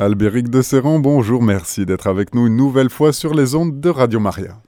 Albéric 0.00 0.48
de 0.48 0.62
Serran, 0.62 0.98
bonjour, 0.98 1.42
merci 1.42 1.84
d'être 1.84 2.06
avec 2.06 2.34
nous 2.34 2.46
une 2.46 2.56
nouvelle 2.56 2.88
fois 2.88 3.12
sur 3.12 3.34
les 3.34 3.54
ondes 3.54 3.80
de 3.80 3.90
Radio 3.90 4.18
Maria. 4.18 4.58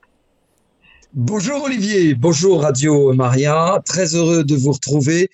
Bonjour 1.14 1.64
Olivier, 1.64 2.14
bonjour 2.14 2.60
Radio 2.60 3.14
Maria, 3.14 3.80
très 3.87 4.14
heureux 4.14 4.45
de 4.45 4.54
vous 4.54 4.72
retrouver. 4.72 5.30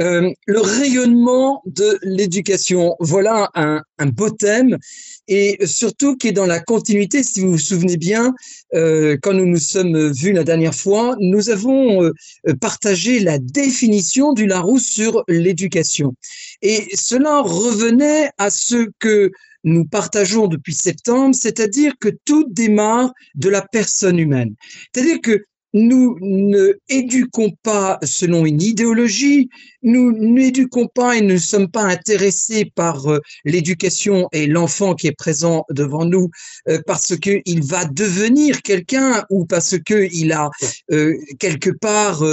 Euh, 0.00 0.30
le 0.46 0.60
rayonnement 0.60 1.62
de 1.66 1.98
l'éducation, 2.02 2.94
voilà 3.00 3.50
un, 3.54 3.82
beau 4.06 4.30
thème 4.30 4.78
et 5.26 5.58
surtout 5.66 6.16
qui 6.16 6.28
est 6.28 6.32
dans 6.32 6.46
la 6.46 6.60
continuité, 6.60 7.22
si 7.22 7.40
vous 7.40 7.52
vous 7.52 7.58
souvenez 7.58 7.96
bien, 7.96 8.32
euh, 8.74 9.16
quand 9.20 9.34
nous 9.34 9.46
nous 9.46 9.58
sommes 9.58 10.10
vus 10.12 10.32
la 10.32 10.44
dernière 10.44 10.74
fois, 10.74 11.16
nous 11.20 11.50
avons 11.50 12.04
euh, 12.04 12.12
partagé 12.60 13.18
la 13.20 13.38
définition 13.38 14.32
du 14.32 14.46
Larousse 14.46 14.86
sur 14.86 15.24
l'éducation. 15.28 16.14
Et 16.62 16.86
cela 16.94 17.40
revenait 17.40 18.30
à 18.38 18.50
ce 18.50 18.88
que 19.00 19.32
nous 19.64 19.84
partageons 19.84 20.46
depuis 20.46 20.74
septembre, 20.74 21.34
c'est-à-dire 21.34 21.92
que 22.00 22.08
tout 22.24 22.46
démarre 22.48 23.12
de 23.34 23.48
la 23.48 23.62
personne 23.62 24.18
humaine. 24.18 24.54
C'est-à-dire 24.92 25.20
que 25.20 25.44
nous 25.78 26.18
ne 26.20 26.74
éduquons 26.88 27.52
pas 27.62 27.98
selon 28.02 28.44
une 28.46 28.60
idéologie, 28.60 29.48
nous 29.82 30.12
n'éduquons 30.12 30.88
pas 30.88 31.16
et 31.16 31.20
ne 31.20 31.36
sommes 31.36 31.70
pas 31.70 31.84
intéressés 31.84 32.70
par 32.74 33.06
euh, 33.06 33.20
l'éducation 33.44 34.28
et 34.32 34.46
l'enfant 34.46 34.94
qui 34.94 35.06
est 35.06 35.16
présent 35.16 35.64
devant 35.70 36.04
nous 36.04 36.30
euh, 36.68 36.80
parce 36.86 37.16
qu'il 37.16 37.62
va 37.62 37.84
devenir 37.84 38.62
quelqu'un 38.62 39.24
ou 39.30 39.46
parce 39.46 39.76
qu'il 39.78 40.32
a 40.32 40.50
euh, 40.90 41.14
quelque 41.38 41.70
part 41.70 42.24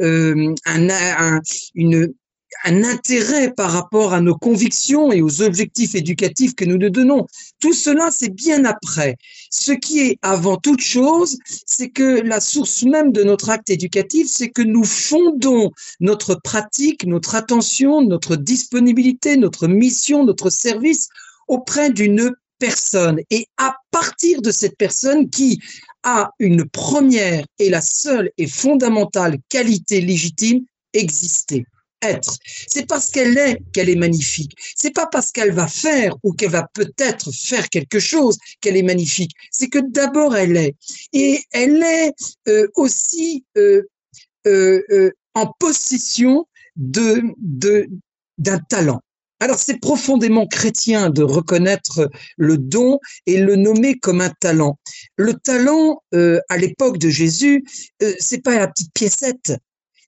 un, 0.00 0.54
un, 0.66 1.40
une, 1.74 2.12
un 2.64 2.84
intérêt 2.84 3.52
par 3.52 3.70
rapport 3.70 4.12
à 4.12 4.20
nos 4.20 4.36
convictions 4.36 5.12
et 5.12 5.22
aux 5.22 5.42
objectifs 5.42 5.94
éducatifs 5.94 6.54
que 6.54 6.64
nous 6.64 6.78
nous 6.78 6.90
donnons. 6.90 7.26
Tout 7.60 7.72
cela, 7.72 8.10
c'est 8.10 8.34
bien 8.34 8.64
après. 8.64 9.16
Ce 9.50 9.72
qui 9.72 10.00
est 10.00 10.18
avant 10.22 10.56
toute 10.56 10.80
chose, 10.80 11.38
c'est 11.66 11.90
que 11.90 12.20
la 12.20 12.40
source 12.40 12.82
même 12.82 13.12
de 13.12 13.22
notre 13.22 13.50
acte 13.50 13.70
éducatif, 13.70 14.28
c'est 14.28 14.50
que 14.50 14.62
nous 14.62 14.84
fondons 14.84 15.70
notre 16.00 16.34
pratique, 16.34 17.06
notre 17.06 17.34
attention, 17.34 18.02
notre 18.02 18.36
disponibilité, 18.36 19.36
notre 19.36 19.66
mission, 19.66 20.24
notre 20.24 20.50
service 20.50 21.08
auprès 21.48 21.90
d'une 21.90 22.32
personne. 22.58 23.20
Et 23.30 23.46
à 23.56 23.76
partir 23.90 24.42
de 24.42 24.50
cette 24.50 24.76
personne 24.76 25.30
qui 25.30 25.60
a 26.02 26.30
une 26.38 26.64
première 26.64 27.44
et 27.58 27.70
la 27.70 27.80
seule 27.80 28.30
et 28.38 28.46
fondamentale 28.46 29.38
qualité 29.48 30.00
légitime, 30.00 30.60
exister 30.92 31.64
être. 32.02 32.36
C'est 32.66 32.86
parce 32.86 33.10
qu'elle 33.10 33.36
est 33.36 33.58
qu'elle 33.72 33.88
est 33.88 33.96
magnifique. 33.96 34.56
C'est 34.74 34.94
pas 34.94 35.06
parce 35.06 35.32
qu'elle 35.32 35.52
va 35.52 35.68
faire 35.68 36.16
ou 36.22 36.32
qu'elle 36.32 36.50
va 36.50 36.68
peut-être 36.74 37.30
faire 37.32 37.68
quelque 37.68 37.98
chose 37.98 38.38
qu'elle 38.60 38.76
est 38.76 38.82
magnifique. 38.82 39.32
C'est 39.50 39.68
que 39.68 39.78
d'abord 39.78 40.36
elle 40.36 40.56
est. 40.56 40.76
Et 41.12 41.40
elle 41.52 41.82
est 41.82 42.14
euh, 42.48 42.68
aussi 42.74 43.44
euh, 43.56 43.82
euh, 44.46 45.10
en 45.34 45.52
possession 45.58 46.46
de 46.76 47.22
d'un 48.38 48.58
talent. 48.58 49.00
Alors 49.38 49.58
c'est 49.58 49.78
profondément 49.78 50.46
chrétien 50.46 51.10
de 51.10 51.22
reconnaître 51.22 52.10
le 52.36 52.58
don 52.58 52.98
et 53.26 53.38
le 53.38 53.56
nommer 53.56 53.98
comme 53.98 54.20
un 54.20 54.32
talent. 54.40 54.78
Le 55.16 55.34
talent 55.34 56.02
à 56.12 56.56
l'époque 56.58 56.98
de 56.98 57.08
Jésus, 57.08 57.64
c'est 58.18 58.42
pas 58.42 58.58
la 58.58 58.68
petite 58.68 58.92
piécette, 58.92 59.54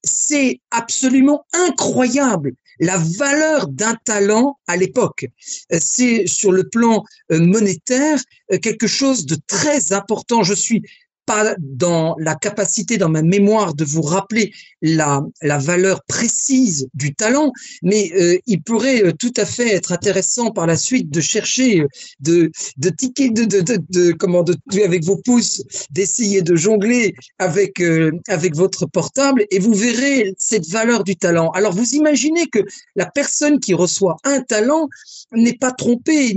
c'est 0.05 0.61
absolument 0.71 1.45
incroyable 1.53 2.55
la 2.81 2.99
valeur 2.99 3.69
d'un 3.69 3.95
talent 4.05 4.59
à 4.67 4.77
l'époque. 4.77 5.27
C'est 5.71 6.27
sur 6.27 6.53
le 6.53 6.69
plan 6.69 7.05
euh, 7.31 7.41
monétaire 7.41 8.19
euh, 8.53 8.59
quelque 8.59 8.87
chose 8.87 9.27
de 9.27 9.37
très 9.47 9.93
important. 9.93 10.43
Je 10.43 10.55
suis 10.55 10.83
pas 11.27 11.55
dans 11.59 12.15
la 12.19 12.35
capacité, 12.35 12.99
dans 12.99 13.09
ma 13.09 13.23
mémoire, 13.23 13.75
de 13.75 13.85
vous 13.85 14.03
rappeler 14.03 14.53
la, 14.81 15.23
la 15.41 15.59
valeur 15.59 16.03
précise 16.05 16.89
du 16.95 17.15
talent, 17.15 17.53
mais 17.83 18.11
euh, 18.15 18.39
il 18.47 18.63
pourrait 18.63 19.05
euh, 19.05 19.13
tout 19.13 19.33
à 19.37 19.45
fait 19.45 19.73
être 19.75 19.93
intéressant 19.93 20.51
par 20.51 20.67
la 20.67 20.77
suite 20.77 21.11
de 21.11 21.21
chercher, 21.21 21.81
euh, 21.81 21.89
de, 22.21 22.51
de 22.77 22.89
ticker, 22.91 23.31
de, 23.31 23.45
de, 23.45 23.61
de, 23.61 23.79
de 23.91 24.13
comment, 24.13 24.43
de, 24.43 24.57
avec 24.85 25.05
vos 25.05 25.17
pouces, 25.17 25.63
d'essayer 25.91 26.43
de 26.43 26.57
jongler 26.57 27.15
avec, 27.39 27.83
avec 28.29 28.55
votre 28.57 28.87
portable 28.87 29.47
et 29.51 29.59
vous 29.59 29.75
verrez 29.75 30.35
cette 30.39 30.67
valeur 30.69 31.05
du 31.05 31.17
talent. 31.17 31.51
Alors 31.51 31.73
vous 31.73 31.95
imaginez 31.95 32.47
que 32.49 32.61
la 32.97 33.07
personne 33.07 33.61
qui 33.61 33.75
reçoit 33.75 34.17
un 34.25 34.41
talent 34.41 34.89
n'est 35.33 35.57
pas 35.57 35.73
trompée, 35.73 36.35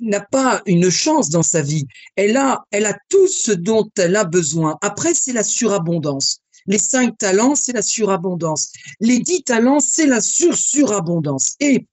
n'a 0.00 0.20
pas 0.20 0.62
une 0.66 0.90
chance 0.90 1.30
dans 1.30 1.42
sa 1.42 1.62
vie. 1.62 1.86
Elle 2.16 2.36
a, 2.36 2.64
elle 2.70 2.86
a 2.86 2.96
tout 3.08 3.28
ce 3.28 3.52
dont 3.52 3.88
elle 3.98 4.07
a 4.16 4.24
besoin. 4.24 4.78
Après, 4.82 5.14
c'est 5.14 5.32
la 5.32 5.42
surabondance. 5.42 6.38
Les 6.66 6.78
cinq 6.78 7.16
talents, 7.18 7.54
c'est 7.54 7.72
la 7.72 7.82
surabondance. 7.82 8.72
Les 9.00 9.20
dix 9.20 9.42
talents, 9.42 9.80
c'est 9.80 10.06
la 10.06 10.20
sur-surabondance. 10.20 11.54
Et 11.60 11.86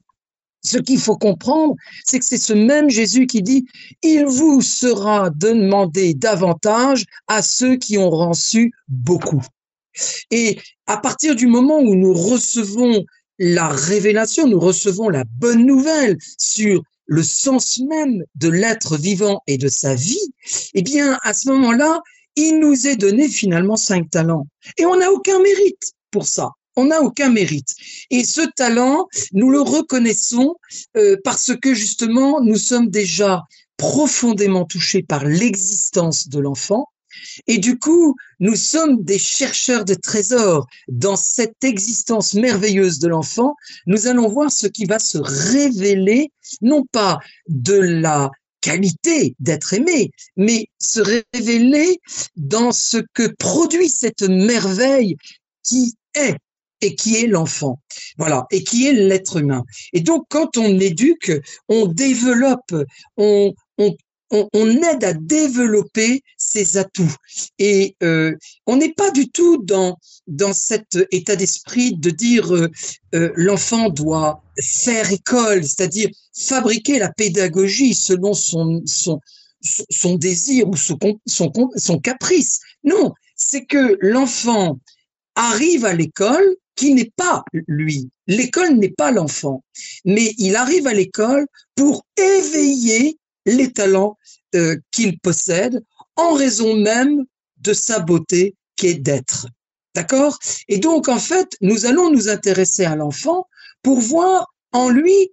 ce 0.63 0.77
qu'il 0.77 0.99
faut 0.99 1.15
comprendre, 1.17 1.75
c'est 2.05 2.19
que 2.19 2.25
c'est 2.25 2.37
ce 2.37 2.53
même 2.53 2.89
Jésus 2.89 3.27
qui 3.27 3.41
dit, 3.41 3.65
il 4.01 4.25
vous 4.25 4.61
sera 4.61 5.29
demandé 5.29 6.13
davantage 6.13 7.05
à 7.27 7.41
ceux 7.41 7.77
qui 7.77 7.97
ont 7.97 8.09
reçu 8.09 8.73
beaucoup. 8.87 9.41
Et 10.31 10.59
à 10.87 10.97
partir 10.97 11.35
du 11.35 11.47
moment 11.47 11.79
où 11.79 11.95
nous 11.95 12.13
recevons 12.13 13.05
la 13.39 13.69
révélation, 13.69 14.47
nous 14.47 14.59
recevons 14.59 15.09
la 15.09 15.23
bonne 15.23 15.65
nouvelle 15.65 16.17
sur 16.37 16.81
le 17.05 17.23
sens 17.23 17.79
même 17.79 18.23
de 18.35 18.49
l'être 18.49 18.97
vivant 18.97 19.41
et 19.47 19.57
de 19.57 19.67
sa 19.67 19.95
vie, 19.95 20.33
eh 20.73 20.81
bien, 20.81 21.19
à 21.23 21.33
ce 21.33 21.49
moment-là, 21.49 22.01
il 22.35 22.59
nous 22.59 22.87
est 22.87 22.95
donné 22.95 23.27
finalement 23.27 23.77
cinq 23.77 24.09
talents. 24.09 24.47
Et 24.77 24.85
on 24.85 24.97
n'a 24.97 25.11
aucun 25.11 25.39
mérite 25.39 25.93
pour 26.11 26.25
ça. 26.25 26.51
On 26.75 26.85
n'a 26.85 27.01
aucun 27.01 27.29
mérite. 27.29 27.73
Et 28.09 28.25
ce 28.25 28.41
talent, 28.55 29.07
nous 29.31 29.49
le 29.49 29.61
reconnaissons 29.61 30.55
euh, 30.97 31.15
parce 31.23 31.55
que 31.55 31.73
justement, 31.73 32.41
nous 32.41 32.57
sommes 32.57 32.89
déjà 32.89 33.43
profondément 33.77 34.65
touchés 34.65 35.03
par 35.03 35.25
l'existence 35.25 36.27
de 36.27 36.39
l'enfant. 36.39 36.89
Et 37.47 37.57
du 37.57 37.77
coup, 37.77 38.15
nous 38.39 38.55
sommes 38.55 39.03
des 39.03 39.19
chercheurs 39.19 39.85
de 39.85 39.93
trésors. 39.93 40.67
Dans 40.87 41.15
cette 41.15 41.63
existence 41.63 42.33
merveilleuse 42.33 42.99
de 42.99 43.07
l'enfant, 43.07 43.55
nous 43.87 44.07
allons 44.07 44.27
voir 44.27 44.51
ce 44.51 44.67
qui 44.67 44.85
va 44.85 44.99
se 44.99 45.17
révéler, 45.17 46.31
non 46.61 46.83
pas 46.91 47.19
de 47.47 47.75
la 47.75 48.31
qualité 48.61 49.35
d'être 49.39 49.73
aimé, 49.73 50.11
mais 50.35 50.67
se 50.79 50.99
révéler 50.99 51.99
dans 52.35 52.71
ce 52.71 52.97
que 53.13 53.27
produit 53.27 53.89
cette 53.89 54.23
merveille 54.23 55.17
qui 55.63 55.93
est 56.15 56.37
et 56.81 56.95
qui 56.95 57.15
est 57.15 57.27
l'enfant. 57.27 57.79
Voilà, 58.17 58.45
et 58.51 58.63
qui 58.63 58.87
est 58.87 58.93
l'être 58.93 59.37
humain. 59.37 59.63
Et 59.93 60.01
donc, 60.01 60.25
quand 60.29 60.57
on 60.57 60.79
éduque, 60.79 61.31
on 61.69 61.85
développe, 61.85 62.73
on, 63.17 63.53
on, 63.77 63.95
on, 64.53 64.69
aide 64.83 65.03
à 65.03 65.13
développer 65.13 66.23
ses 66.37 66.77
atouts. 66.77 67.15
Et 67.59 67.95
euh, 68.03 68.35
on 68.65 68.77
n'est 68.77 68.93
pas 68.93 69.11
du 69.11 69.29
tout 69.29 69.57
dans, 69.63 69.97
dans 70.27 70.53
cet 70.53 70.97
état 71.11 71.35
d'esprit 71.35 71.95
de 71.95 72.09
dire 72.09 72.53
euh, 72.53 72.69
euh, 73.13 73.31
l'enfant 73.35 73.89
doit 73.89 74.43
faire 74.61 75.11
école, 75.11 75.63
c'est-à-dire 75.63 76.09
fabriquer 76.37 76.99
la 76.99 77.11
pédagogie 77.11 77.93
selon 77.93 78.33
son, 78.33 78.81
son, 78.85 79.19
son 79.61 80.15
désir 80.15 80.67
ou 80.67 80.75
son, 80.75 80.97
son, 81.25 81.51
son 81.75 81.99
caprice. 81.99 82.59
Non, 82.83 83.13
c'est 83.35 83.65
que 83.65 83.97
l'enfant 84.01 84.79
arrive 85.35 85.85
à 85.85 85.93
l'école 85.93 86.55
qui 86.75 86.93
n'est 86.93 87.11
pas 87.15 87.43
lui. 87.67 88.09
L'école 88.27 88.75
n'est 88.75 88.89
pas 88.89 89.11
l'enfant, 89.11 89.63
mais 90.03 90.33
il 90.37 90.55
arrive 90.55 90.87
à 90.87 90.93
l'école 90.93 91.45
pour 91.75 92.05
éveiller 92.17 93.17
les 93.45 93.71
talents 93.71 94.17
euh, 94.55 94.77
qu'il 94.91 95.19
possède 95.19 95.83
en 96.15 96.33
raison 96.33 96.75
même 96.75 97.25
de 97.57 97.73
sa 97.73 97.99
beauté 97.99 98.55
qui 98.75 98.87
est 98.87 98.95
d'être. 98.95 99.47
D'accord? 99.95 100.37
Et 100.67 100.77
donc, 100.77 101.07
en 101.07 101.19
fait, 101.19 101.55
nous 101.61 101.85
allons 101.85 102.11
nous 102.11 102.27
intéresser 102.27 102.85
à 102.85 102.95
l'enfant 102.95 103.47
pour 103.81 103.99
voir 103.99 104.53
en 104.71 104.89
lui 104.89 105.31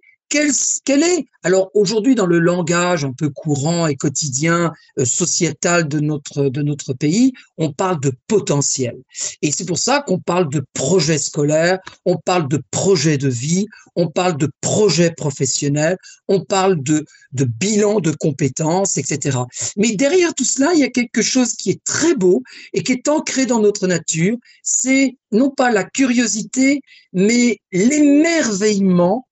quelle, 0.83 1.03
est 1.03 1.25
Alors 1.43 1.69
aujourd'hui, 1.75 2.15
dans 2.15 2.25
le 2.25 2.39
langage 2.39 3.05
un 3.05 3.13
peu 3.13 3.29
courant 3.29 3.85
et 3.85 3.95
quotidien, 3.95 4.73
euh, 4.97 5.05
sociétal 5.05 5.87
de 5.87 5.99
notre, 5.99 6.49
de 6.49 6.63
notre 6.63 6.93
pays, 6.93 7.33
on 7.57 7.71
parle 7.71 7.99
de 7.99 8.11
potentiel. 8.27 8.97
Et 9.43 9.51
c'est 9.51 9.65
pour 9.65 9.77
ça 9.77 10.01
qu'on 10.01 10.19
parle 10.19 10.49
de 10.49 10.65
projet 10.73 11.19
scolaire, 11.19 11.79
on 12.05 12.17
parle 12.17 12.47
de 12.47 12.59
projet 12.71 13.19
de 13.19 13.29
vie, 13.29 13.67
on 13.95 14.07
parle 14.07 14.37
de 14.37 14.49
projet 14.59 15.11
professionnel, 15.11 15.97
on 16.27 16.41
parle 16.41 16.81
de, 16.81 17.05
de 17.33 17.45
bilan 17.45 17.99
de 17.99 18.11
compétences, 18.11 18.97
etc. 18.97 19.37
Mais 19.77 19.95
derrière 19.95 20.33
tout 20.33 20.45
cela, 20.45 20.73
il 20.73 20.79
y 20.79 20.83
a 20.83 20.89
quelque 20.89 21.21
chose 21.21 21.53
qui 21.53 21.69
est 21.69 21.83
très 21.83 22.15
beau 22.15 22.41
et 22.73 22.81
qui 22.81 22.93
est 22.93 23.07
ancré 23.07 23.45
dans 23.45 23.59
notre 23.59 23.85
nature. 23.85 24.37
C'est 24.63 25.15
non 25.31 25.51
pas 25.51 25.69
la 25.69 25.83
curiosité, 25.83 26.81
mais 27.11 27.59
l'émerveillement 27.71 29.27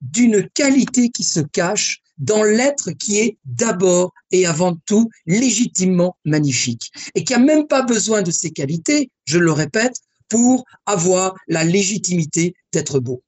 d'une 0.00 0.48
qualité 0.54 1.10
qui 1.10 1.24
se 1.24 1.40
cache 1.40 2.00
dans 2.18 2.42
l'être 2.42 2.90
qui 2.92 3.18
est 3.18 3.38
d'abord 3.44 4.12
et 4.32 4.46
avant 4.46 4.76
tout 4.86 5.08
légitimement 5.26 6.16
magnifique 6.24 6.90
et 7.14 7.24
qui 7.24 7.34
a 7.34 7.38
même 7.38 7.66
pas 7.66 7.82
besoin 7.82 8.22
de 8.22 8.30
ses 8.30 8.50
qualités, 8.50 9.10
je 9.24 9.38
le 9.38 9.52
répète, 9.52 9.94
pour 10.28 10.64
avoir 10.86 11.34
la 11.48 11.64
légitimité 11.64 12.54
d'être 12.72 13.00
beau 13.00 13.22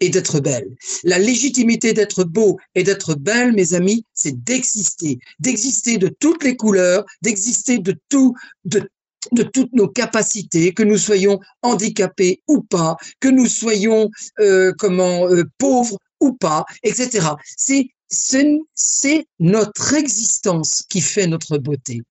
et 0.00 0.08
d'être 0.08 0.40
belle. 0.40 0.74
La 1.04 1.18
légitimité 1.18 1.92
d'être 1.92 2.24
beau 2.24 2.58
et 2.74 2.82
d'être 2.82 3.14
belle, 3.14 3.52
mes 3.52 3.74
amis, 3.74 4.04
c'est 4.14 4.42
d'exister, 4.42 5.18
d'exister 5.38 5.98
de 5.98 6.08
toutes 6.08 6.44
les 6.44 6.56
couleurs, 6.56 7.04
d'exister 7.22 7.78
de 7.78 7.94
tout, 8.08 8.34
de 8.64 8.88
de 9.32 9.42
toutes 9.42 9.72
nos 9.72 9.88
capacités, 9.88 10.72
que 10.72 10.82
nous 10.82 10.98
soyons 10.98 11.38
handicapés 11.62 12.42
ou 12.48 12.62
pas, 12.62 12.96
que 13.20 13.28
nous 13.28 13.46
soyons 13.46 14.10
euh, 14.40 14.72
comment 14.78 15.28
euh, 15.28 15.44
pauvres 15.58 15.98
ou 16.20 16.32
pas, 16.32 16.64
etc. 16.82 17.28
C'est 17.56 17.90
c'est 18.08 19.26
notre 19.40 19.94
existence 19.94 20.84
qui 20.88 21.00
fait 21.00 21.26
notre 21.26 21.58
beauté 21.58 22.02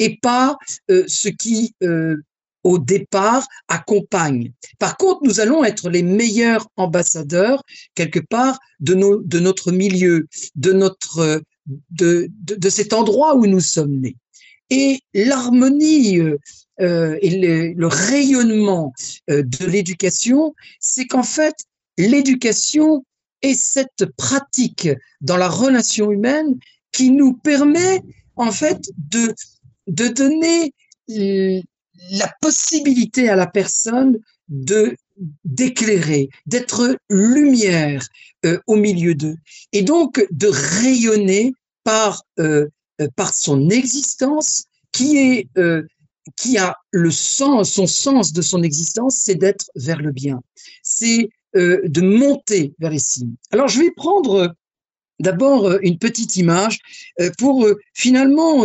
et 0.00 0.18
pas 0.20 0.56
euh, 0.90 1.04
ce 1.06 1.28
qui 1.28 1.76
au 2.64 2.78
départ 2.78 3.46
accompagne. 3.68 4.50
Par 4.80 4.96
contre, 4.96 5.20
nous 5.22 5.38
allons 5.38 5.62
être 5.64 5.90
les 5.90 6.02
meilleurs 6.02 6.66
ambassadeurs 6.76 7.62
quelque 7.94 8.18
part 8.18 8.58
de, 8.80 8.94
nos, 8.94 9.22
de 9.22 9.38
notre 9.38 9.70
milieu, 9.70 10.26
de 10.56 10.72
notre 10.72 11.42
de, 11.90 12.28
de 12.40 12.68
cet 12.68 12.92
endroit 12.92 13.36
où 13.36 13.46
nous 13.46 13.60
sommes 13.60 14.00
nés. 14.00 14.16
Et 14.70 15.00
l'harmonie 15.12 16.20
euh, 16.80 17.18
et 17.20 17.74
le, 17.76 17.86
rayonnement 17.86 18.92
euh, 19.30 19.42
de 19.42 19.66
l'éducation, 19.66 20.54
c'est 20.80 21.06
qu'en 21.06 21.22
fait, 21.22 21.54
l'éducation 21.98 23.04
est 23.42 23.54
cette 23.54 24.06
pratique 24.16 24.88
dans 25.20 25.36
la 25.36 25.48
relation 25.48 26.10
humaine 26.10 26.58
qui 26.90 27.10
nous 27.10 27.34
permet 27.34 28.02
en 28.36 28.50
fait 28.50 28.90
de, 28.96 29.34
de 29.86 30.08
donner 30.08 30.72
la 31.08 32.32
possibilité 32.40 33.28
à 33.28 33.36
la 33.36 33.46
personne 33.46 34.18
de 34.48 34.96
d'éclairer, 35.44 36.28
d'être 36.46 36.96
lumière 37.08 38.04
euh, 38.44 38.58
au 38.66 38.74
milieu 38.74 39.14
d'eux, 39.14 39.36
et 39.72 39.82
donc 39.82 40.26
de 40.32 40.48
rayonner 40.48 41.52
par 41.84 42.24
par 43.16 43.32
son 43.32 43.70
existence 43.70 44.64
qui 44.92 45.18
est 45.18 45.48
qui 46.36 46.58
a 46.58 46.76
le 46.90 47.10
sens, 47.10 47.70
son 47.72 47.86
sens 47.86 48.32
de 48.32 48.42
son 48.42 48.62
existence, 48.62 49.16
c'est 49.16 49.34
d'être 49.34 49.70
vers 49.74 50.00
le 50.00 50.10
bien, 50.10 50.40
c'est 50.82 51.28
euh, 51.56 51.80
de 51.84 52.00
monter 52.00 52.74
vers 52.78 52.90
les 52.90 52.98
cimes. 52.98 53.36
Alors 53.50 53.68
je 53.68 53.80
vais 53.80 53.90
prendre 53.90 54.34
euh, 54.34 54.48
d'abord 55.20 55.66
euh, 55.66 55.78
une 55.82 55.98
petite 55.98 56.36
image 56.36 56.80
pour 57.38 57.68
finalement, 57.92 58.64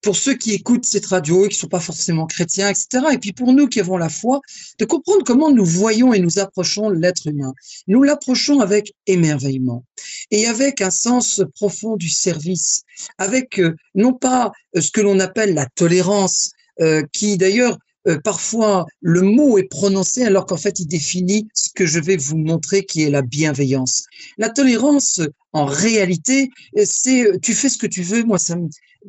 pour 0.00 0.16
ceux 0.16 0.34
qui 0.34 0.52
écoutent 0.52 0.84
cette 0.84 1.06
radio 1.06 1.44
et 1.44 1.48
qui 1.48 1.56
ne 1.56 1.60
sont 1.60 1.68
pas 1.68 1.80
forcément 1.80 2.26
chrétiens, 2.26 2.68
etc., 2.68 3.04
et 3.12 3.18
puis 3.18 3.32
pour 3.32 3.52
nous 3.52 3.68
qui 3.68 3.80
avons 3.80 3.96
la 3.96 4.08
foi, 4.08 4.40
de 4.78 4.84
comprendre 4.84 5.22
comment 5.24 5.50
nous 5.50 5.64
voyons 5.64 6.12
et 6.12 6.18
nous 6.18 6.38
approchons 6.38 6.90
l'être 6.90 7.26
humain. 7.26 7.54
Nous 7.86 8.02
l'approchons 8.02 8.60
avec 8.60 8.94
émerveillement 9.06 9.84
et 10.30 10.46
avec 10.46 10.80
un 10.80 10.90
sens 10.90 11.42
profond 11.54 11.96
du 11.96 12.08
service, 12.08 12.82
avec 13.18 13.60
non 13.94 14.12
pas 14.12 14.52
ce 14.74 14.90
que 14.90 15.00
l'on 15.00 15.20
appelle 15.20 15.54
la 15.54 15.66
tolérance, 15.66 16.52
euh, 16.80 17.02
qui 17.12 17.36
d'ailleurs 17.36 17.78
euh, 18.08 18.18
parfois 18.22 18.86
le 19.00 19.22
mot 19.22 19.58
est 19.58 19.68
prononcé 19.68 20.24
alors 20.24 20.46
qu'en 20.46 20.56
fait 20.56 20.80
il 20.80 20.86
définit 20.86 21.48
ce 21.54 21.70
que 21.74 21.86
je 21.86 22.00
vais 22.00 22.16
vous 22.16 22.36
montrer 22.36 22.84
qui 22.84 23.02
est 23.02 23.10
la 23.10 23.22
bienveillance. 23.22 24.06
La 24.38 24.50
tolérance, 24.50 25.20
en 25.52 25.64
réalité, 25.64 26.50
c'est 26.84 27.40
tu 27.40 27.54
fais 27.54 27.68
ce 27.68 27.78
que 27.78 27.86
tu 27.86 28.02
veux, 28.02 28.24
moi 28.24 28.38
ça 28.38 28.56
me, 28.56 28.68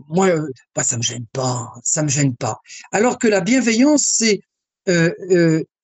moi 0.09 0.27
euh, 0.27 0.49
bah, 0.75 0.83
ça 0.83 0.97
me 0.97 1.03
gêne 1.03 1.25
pas, 1.33 1.73
ça 1.83 2.03
me 2.03 2.09
gêne 2.09 2.35
pas. 2.35 2.59
Alors 2.91 3.19
que 3.19 3.27
la 3.27 3.41
bienveillance, 3.41 4.03
c'est 4.03 4.41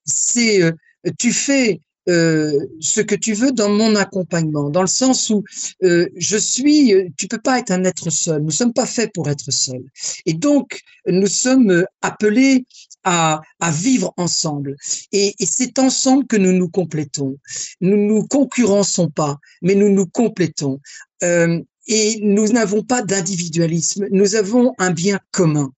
c'est 0.05 0.73
tu 1.17 1.31
fais 1.31 1.81
euh, 2.09 2.65
ce 2.79 3.01
que 3.01 3.13
tu 3.13 3.33
veux 3.33 3.51
dans 3.51 3.69
mon 3.69 3.95
accompagnement, 3.95 4.71
dans 4.71 4.81
le 4.81 4.87
sens 4.87 5.29
où 5.29 5.43
euh, 5.83 6.07
je 6.15 6.37
suis, 6.37 6.93
tu 7.17 7.27
peux 7.27 7.37
pas 7.37 7.59
être 7.59 7.69
un 7.69 7.83
être 7.83 8.09
seul. 8.09 8.41
Nous 8.41 8.51
sommes 8.51 8.73
pas 8.73 8.87
faits 8.87 9.11
pour 9.13 9.29
être 9.29 9.51
seuls. 9.51 9.83
Et 10.25 10.33
donc, 10.33 10.81
nous 11.05 11.27
sommes 11.27 11.85
appelés 12.01 12.65
à, 13.03 13.41
vivre 13.71 14.13
ensemble. 14.17 14.75
Et, 15.11 15.33
c'est 15.39 15.79
ensemble 15.79 16.27
que 16.27 16.37
nous 16.37 16.53
nous 16.53 16.69
complétons. 16.69 17.37
Nous 17.81 17.97
nous 17.97 18.27
concurrençons 18.27 19.09
pas, 19.09 19.37
mais 19.61 19.75
nous 19.75 19.89
nous 19.89 20.05
complétons. 20.05 20.79
Euh, 21.23 21.61
et 21.87 22.19
nous 22.21 22.47
n'avons 22.49 22.83
pas 22.83 23.01
d'individualisme. 23.01 24.07
Nous 24.11 24.35
avons 24.35 24.73
un 24.77 24.91
bien 24.91 25.19
commun. 25.31 25.71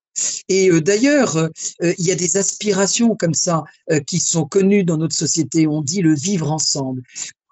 Et 0.49 0.69
euh, 0.69 0.81
d'ailleurs, 0.81 1.37
euh, 1.37 1.49
il 1.97 2.05
y 2.05 2.11
a 2.11 2.15
des 2.15 2.35
aspirations 2.37 3.15
comme 3.15 3.33
ça 3.33 3.63
qui 4.07 4.19
sont 4.19 4.45
connues 4.45 4.83
dans 4.83 4.97
notre 4.97 5.15
société. 5.15 5.67
On 5.67 5.81
dit 5.81 6.01
le 6.01 6.13
vivre 6.13 6.51
ensemble. 6.51 7.01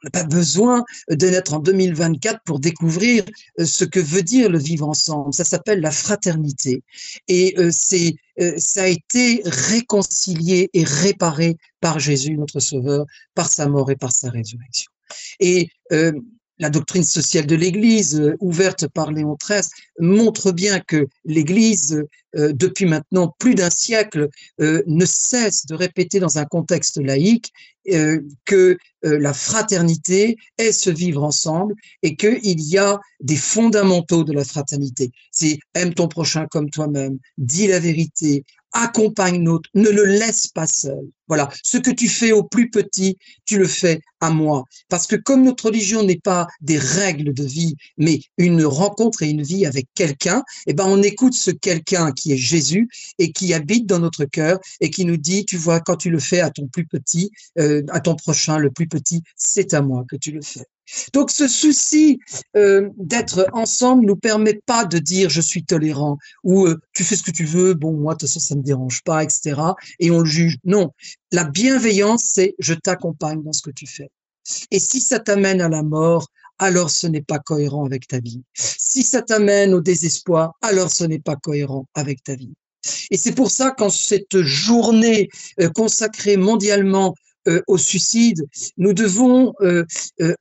N'a 0.03 0.09
pas 0.11 0.23
besoin 0.23 0.85
de 1.09 1.27
naître 1.27 1.53
en 1.53 1.59
2024 1.59 2.41
pour 2.43 2.59
découvrir 2.59 3.25
ce 3.63 3.85
que 3.85 3.99
veut 3.99 4.23
dire 4.23 4.49
le 4.49 4.57
vivre 4.57 4.87
ensemble. 4.87 5.33
Ça 5.33 5.43
s'appelle 5.43 5.81
la 5.81 5.91
fraternité. 5.91 6.83
Et 7.27 7.55
c'est, 7.71 8.15
ça 8.57 8.83
a 8.83 8.87
été 8.87 9.41
réconcilié 9.45 10.69
et 10.73 10.83
réparé 10.83 11.57
par 11.81 11.99
Jésus, 11.99 12.37
notre 12.37 12.59
Sauveur, 12.59 13.05
par 13.35 13.49
sa 13.49 13.67
mort 13.67 13.91
et 13.91 13.95
par 13.95 14.11
sa 14.11 14.29
résurrection. 14.29 14.91
Et 15.39 15.69
la 16.59 16.69
doctrine 16.69 17.03
sociale 17.03 17.47
de 17.47 17.55
l'Église, 17.55 18.19
euh, 18.19 18.35
ouverte 18.39 18.87
par 18.87 19.11
Léon 19.11 19.37
XIII, 19.41 19.63
montre 19.99 20.51
bien 20.51 20.79
que 20.79 21.07
l'Église, 21.25 22.03
euh, 22.35 22.53
depuis 22.53 22.85
maintenant 22.85 23.33
plus 23.39 23.55
d'un 23.55 23.69
siècle, 23.69 24.29
euh, 24.61 24.83
ne 24.85 25.05
cesse 25.05 25.65
de 25.65 25.75
répéter 25.75 26.19
dans 26.19 26.37
un 26.37 26.45
contexte 26.45 26.97
laïque 26.97 27.51
que 28.45 28.77
la 29.01 29.33
fraternité 29.33 30.37
est 30.59 30.73
se 30.73 30.91
vivre 30.91 31.23
ensemble 31.23 31.73
et 32.03 32.15
qu'il 32.15 32.61
y 32.61 32.77
a 32.77 32.99
des 33.19 33.37
fondamentaux 33.37 34.23
de 34.23 34.31
la 34.31 34.43
fraternité. 34.43 35.09
C'est 35.31 35.57
aime 35.73 35.95
ton 35.95 36.07
prochain 36.07 36.45
comme 36.51 36.69
toi-même, 36.69 37.17
dis 37.39 37.65
la 37.65 37.79
vérité, 37.79 38.43
accompagne 38.73 39.43
l'autre, 39.43 39.69
ne 39.73 39.89
le 39.89 40.05
laisse 40.05 40.49
pas 40.49 40.67
seul. 40.67 41.09
Voilà, 41.29 41.49
ce 41.63 41.77
que 41.77 41.91
tu 41.91 42.09
fais 42.09 42.31
au 42.31 42.43
plus 42.43 42.69
petit, 42.69 43.17
tu 43.45 43.57
le 43.57 43.67
fais 43.67 44.01
à 44.19 44.31
moi. 44.31 44.65
Parce 44.89 45.07
que 45.07 45.15
comme 45.15 45.43
notre 45.43 45.67
religion 45.67 46.03
n'est 46.03 46.19
pas 46.19 46.47
des 46.59 46.77
règles 46.77 47.33
de 47.33 47.43
vie, 47.43 47.75
mais 47.97 48.19
une 48.37 48.65
rencontre 48.65 49.23
et 49.23 49.29
une 49.29 49.43
vie 49.43 49.65
avec 49.65 49.87
quelqu'un, 49.93 50.43
eh 50.67 50.73
ben 50.73 50.85
on 50.87 51.01
écoute 51.01 51.33
ce 51.33 51.51
quelqu'un 51.51 52.11
qui 52.11 52.33
est 52.33 52.37
Jésus 52.37 52.89
et 53.17 53.31
qui 53.31 53.53
habite 53.53 53.85
dans 53.85 53.99
notre 53.99 54.25
cœur 54.25 54.59
et 54.81 54.89
qui 54.89 55.05
nous 55.05 55.17
dit, 55.17 55.45
tu 55.45 55.57
vois, 55.57 55.79
quand 55.79 55.95
tu 55.95 56.09
le 56.09 56.19
fais 56.19 56.41
à 56.41 56.49
ton 56.49 56.67
plus 56.67 56.85
petit, 56.85 57.31
euh, 57.59 57.83
à 57.89 57.99
ton 57.99 58.15
prochain, 58.15 58.57
le 58.57 58.71
plus 58.71 58.87
petit, 58.87 59.23
c'est 59.35 59.73
à 59.73 59.81
moi 59.81 60.03
que 60.09 60.15
tu 60.15 60.31
le 60.31 60.41
fais. 60.41 60.65
Donc 61.13 61.31
ce 61.31 61.47
souci 61.47 62.19
euh, 62.55 62.89
d'être 62.97 63.47
ensemble 63.53 64.05
nous 64.05 64.15
permet 64.15 64.59
pas 64.65 64.85
de 64.85 64.97
dire 64.97 65.29
je 65.29 65.41
suis 65.41 65.63
tolérant 65.63 66.17
ou 66.43 66.65
euh, 66.65 66.79
tu 66.93 67.03
fais 67.03 67.15
ce 67.15 67.23
que 67.23 67.31
tu 67.31 67.45
veux, 67.45 67.73
bon 67.73 67.93
moi 67.93 68.13
de 68.13 68.19
toute 68.19 68.29
façon 68.29 68.39
ça 68.39 68.55
me 68.55 68.63
dérange 68.63 69.03
pas, 69.03 69.23
etc. 69.23 69.61
Et 69.99 70.11
on 70.11 70.19
le 70.19 70.25
juge. 70.25 70.57
Non, 70.63 70.91
la 71.31 71.43
bienveillance 71.43 72.23
c'est 72.25 72.55
je 72.59 72.73
t'accompagne 72.73 73.43
dans 73.43 73.53
ce 73.53 73.61
que 73.61 73.71
tu 73.71 73.87
fais. 73.87 74.09
Et 74.71 74.79
si 74.79 74.99
ça 74.99 75.19
t'amène 75.19 75.61
à 75.61 75.69
la 75.69 75.83
mort, 75.83 76.27
alors 76.57 76.89
ce 76.89 77.07
n'est 77.07 77.21
pas 77.21 77.39
cohérent 77.39 77.85
avec 77.85 78.07
ta 78.07 78.19
vie. 78.19 78.43
Si 78.53 79.03
ça 79.03 79.21
t'amène 79.21 79.73
au 79.73 79.81
désespoir, 79.81 80.53
alors 80.61 80.91
ce 80.91 81.03
n'est 81.05 81.19
pas 81.19 81.35
cohérent 81.35 81.85
avec 81.93 82.23
ta 82.23 82.35
vie. 82.35 82.53
Et 83.11 83.17
c'est 83.17 83.33
pour 83.33 83.51
ça 83.51 83.71
qu'en 83.71 83.89
cette 83.89 84.41
journée 84.41 85.29
euh, 85.59 85.69
consacrée 85.69 86.37
mondialement 86.37 87.13
euh, 87.47 87.61
au 87.67 87.77
suicide, 87.77 88.45
nous 88.77 88.93
devons 88.93 89.53
euh, 89.61 89.85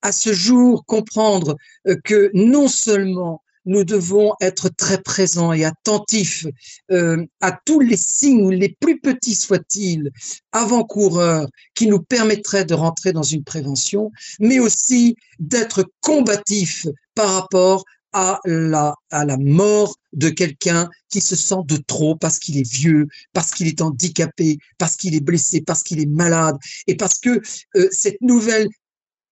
à 0.02 0.12
ce 0.12 0.32
jour 0.32 0.84
comprendre 0.86 1.56
que 2.04 2.30
non 2.34 2.68
seulement 2.68 3.42
nous 3.64 3.84
devons 3.84 4.34
être 4.40 4.68
très 4.68 5.00
présents 5.02 5.52
et 5.52 5.64
attentifs 5.64 6.46
à 6.90 7.52
tous 7.64 7.80
les 7.80 7.96
signes, 7.96 8.50
les 8.50 8.76
plus 8.80 9.00
petits 9.00 9.34
soient-ils, 9.34 10.10
avant-coureurs, 10.52 11.48
qui 11.74 11.86
nous 11.86 12.00
permettraient 12.00 12.64
de 12.64 12.74
rentrer 12.74 13.12
dans 13.12 13.22
une 13.22 13.44
prévention, 13.44 14.10
mais 14.40 14.58
aussi 14.58 15.16
d'être 15.38 15.84
combatifs 16.00 16.86
par 17.14 17.32
rapport 17.34 17.84
à 18.12 18.40
la, 18.44 18.94
à 19.10 19.24
la 19.24 19.36
mort 19.36 19.94
de 20.12 20.30
quelqu'un 20.30 20.88
qui 21.10 21.20
se 21.20 21.36
sent 21.36 21.62
de 21.66 21.76
trop 21.76 22.16
parce 22.16 22.38
qu'il 22.38 22.56
est 22.58 22.70
vieux, 22.70 23.06
parce 23.32 23.52
qu'il 23.52 23.68
est 23.68 23.80
handicapé, 23.80 24.58
parce 24.78 24.96
qu'il 24.96 25.14
est 25.14 25.20
blessé, 25.20 25.60
parce 25.60 25.82
qu'il 25.82 26.00
est 26.00 26.06
malade, 26.06 26.56
et 26.86 26.96
parce 26.96 27.18
que 27.18 27.40
euh, 27.76 27.88
cette 27.90 28.20
nouvelle 28.20 28.68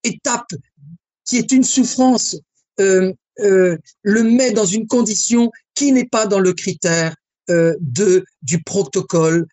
étape 0.04 0.52
qui 1.24 1.38
est 1.38 1.52
une 1.52 1.64
souffrance 1.64 2.36
euh, 2.80 3.12
euh, 3.40 3.76
le 4.02 4.22
met 4.22 4.52
dans 4.52 4.64
une 4.64 4.86
condition 4.86 5.50
qui 5.74 5.92
n'est 5.92 6.06
pas 6.06 6.26
dans 6.26 6.40
le 6.40 6.52
critère 6.52 7.14
de 7.48 8.24
du 8.42 8.60
protocole 8.64 9.46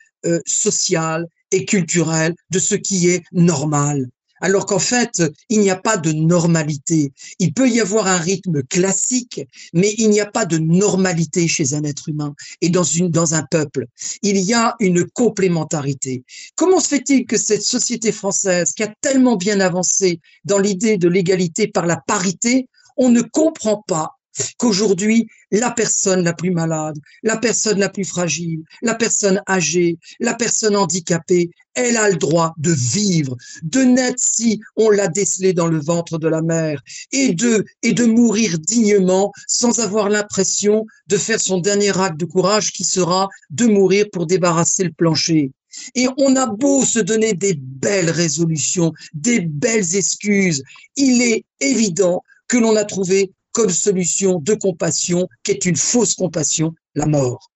social 0.48 1.28
et 1.52 1.66
culturel 1.66 2.34
de 2.50 2.60
ce 2.60 2.74
qui 2.74 3.10
est 3.10 3.24
normal. 3.32 4.08
alors 4.42 4.66
qu'en 4.66 4.80
fait, 4.80 5.24
il 5.48 5.62
n'y 5.62 5.70
a 5.70 5.78
pas 5.78 5.96
de 5.96 6.12
normalité. 6.12 7.14
Il 7.40 7.54
peut 7.54 7.70
y 7.70 7.80
avoir 7.80 8.08
un 8.08 8.18
rythme 8.18 8.62
classique, 8.64 9.40
mais 9.74 9.96
il 9.98 10.10
n'y 10.10 10.20
a 10.20 10.26
pas 10.26 10.46
de 10.46 10.58
normalité 10.58 11.48
chez 11.48 11.74
un 11.74 11.86
être 11.86 12.10
humain 12.10 12.36
et 12.60 12.68
dans, 12.70 12.84
une, 12.84 13.10
dans 13.10 13.36
un 13.36 13.44
peuple. 13.44 13.86
Il 14.22 14.38
y 14.38 14.54
a 14.54 14.76
une 14.82 15.06
complémentarité. 15.06 16.26
Comment 16.56 16.82
se 16.82 16.90
fait-il 16.90 17.26
que 17.26 17.38
cette 17.38 17.64
société 17.64 18.12
française, 18.12 18.74
qui 18.74 18.84
a 18.84 18.94
tellement 19.00 19.38
bien 19.38 19.62
avancé 19.62 20.20
dans 20.44 20.60
l'idée 20.60 20.98
de 20.98 21.08
l'égalité 21.08 21.70
par 21.70 21.86
la 21.86 21.96
parité, 21.96 22.68
on 22.98 23.10
ne 23.10 23.22
comprend 23.22 23.84
pas 23.88 24.18
qu'aujourd'hui, 24.58 25.28
la 25.52 25.72
personne 25.72 26.24
la 26.24 26.34
plus 26.34 26.52
malade, 26.52 26.98
la 27.22 27.38
personne 27.38 27.80
la 27.80 27.90
plus 27.90 28.06
fragile, 28.06 28.64
la 28.82 28.96
personne 28.96 29.42
âgée, 29.48 29.98
la 30.20 30.34
personne 30.34 30.76
handicapée, 30.76 31.52
elle 31.76 31.98
a 31.98 32.10
le 32.10 32.18
droit 32.18 32.54
de 32.58 32.72
vivre, 32.72 33.36
de 33.64 33.82
naître 33.82 34.24
si 34.24 34.60
on 34.76 34.90
l'a 34.90 35.08
décelé 35.08 35.54
dans 35.54 35.68
le 35.68 35.80
ventre 35.80 36.18
de 36.18 36.28
la 36.28 36.42
mère 36.42 36.82
et 37.12 37.34
de, 37.34 37.66
et 37.82 37.94
de 37.94 38.06
mourir 38.06 38.60
dignement 38.60 39.32
sans 39.48 39.80
avoir 39.80 40.10
l'impression 40.10 40.86
de 41.08 41.18
faire 41.18 41.40
son 41.40 41.60
dernier 41.60 41.98
acte 41.98 42.20
de 42.20 42.26
courage 42.26 42.72
qui 42.72 42.84
sera 42.84 43.28
de 43.50 43.66
mourir 43.66 44.06
pour 44.12 44.28
débarrasser 44.28 44.84
le 44.84 44.92
plancher. 44.92 45.52
Et 45.96 46.08
on 46.18 46.36
a 46.36 46.46
beau 46.46 46.86
se 46.86 47.00
donner 47.00 47.34
des 47.34 47.56
belles 47.56 48.12
résolutions, 48.12 48.94
des 49.16 49.40
belles 49.40 49.96
excuses, 49.96 50.64
il 50.96 51.24
est 51.24 51.46
évident 51.60 52.22
que 52.54 52.60
l'on 52.60 52.76
a 52.76 52.86
trouvé 52.86 53.32
comme 53.52 53.72
solution 53.72 54.38
de 54.40 54.54
compassion, 54.54 55.28
qui 55.44 55.54
est 55.54 55.66
une 55.66 55.76
fausse 55.76 56.14
compassion, 56.14 56.76
la 56.94 57.08
mort. 57.08 57.50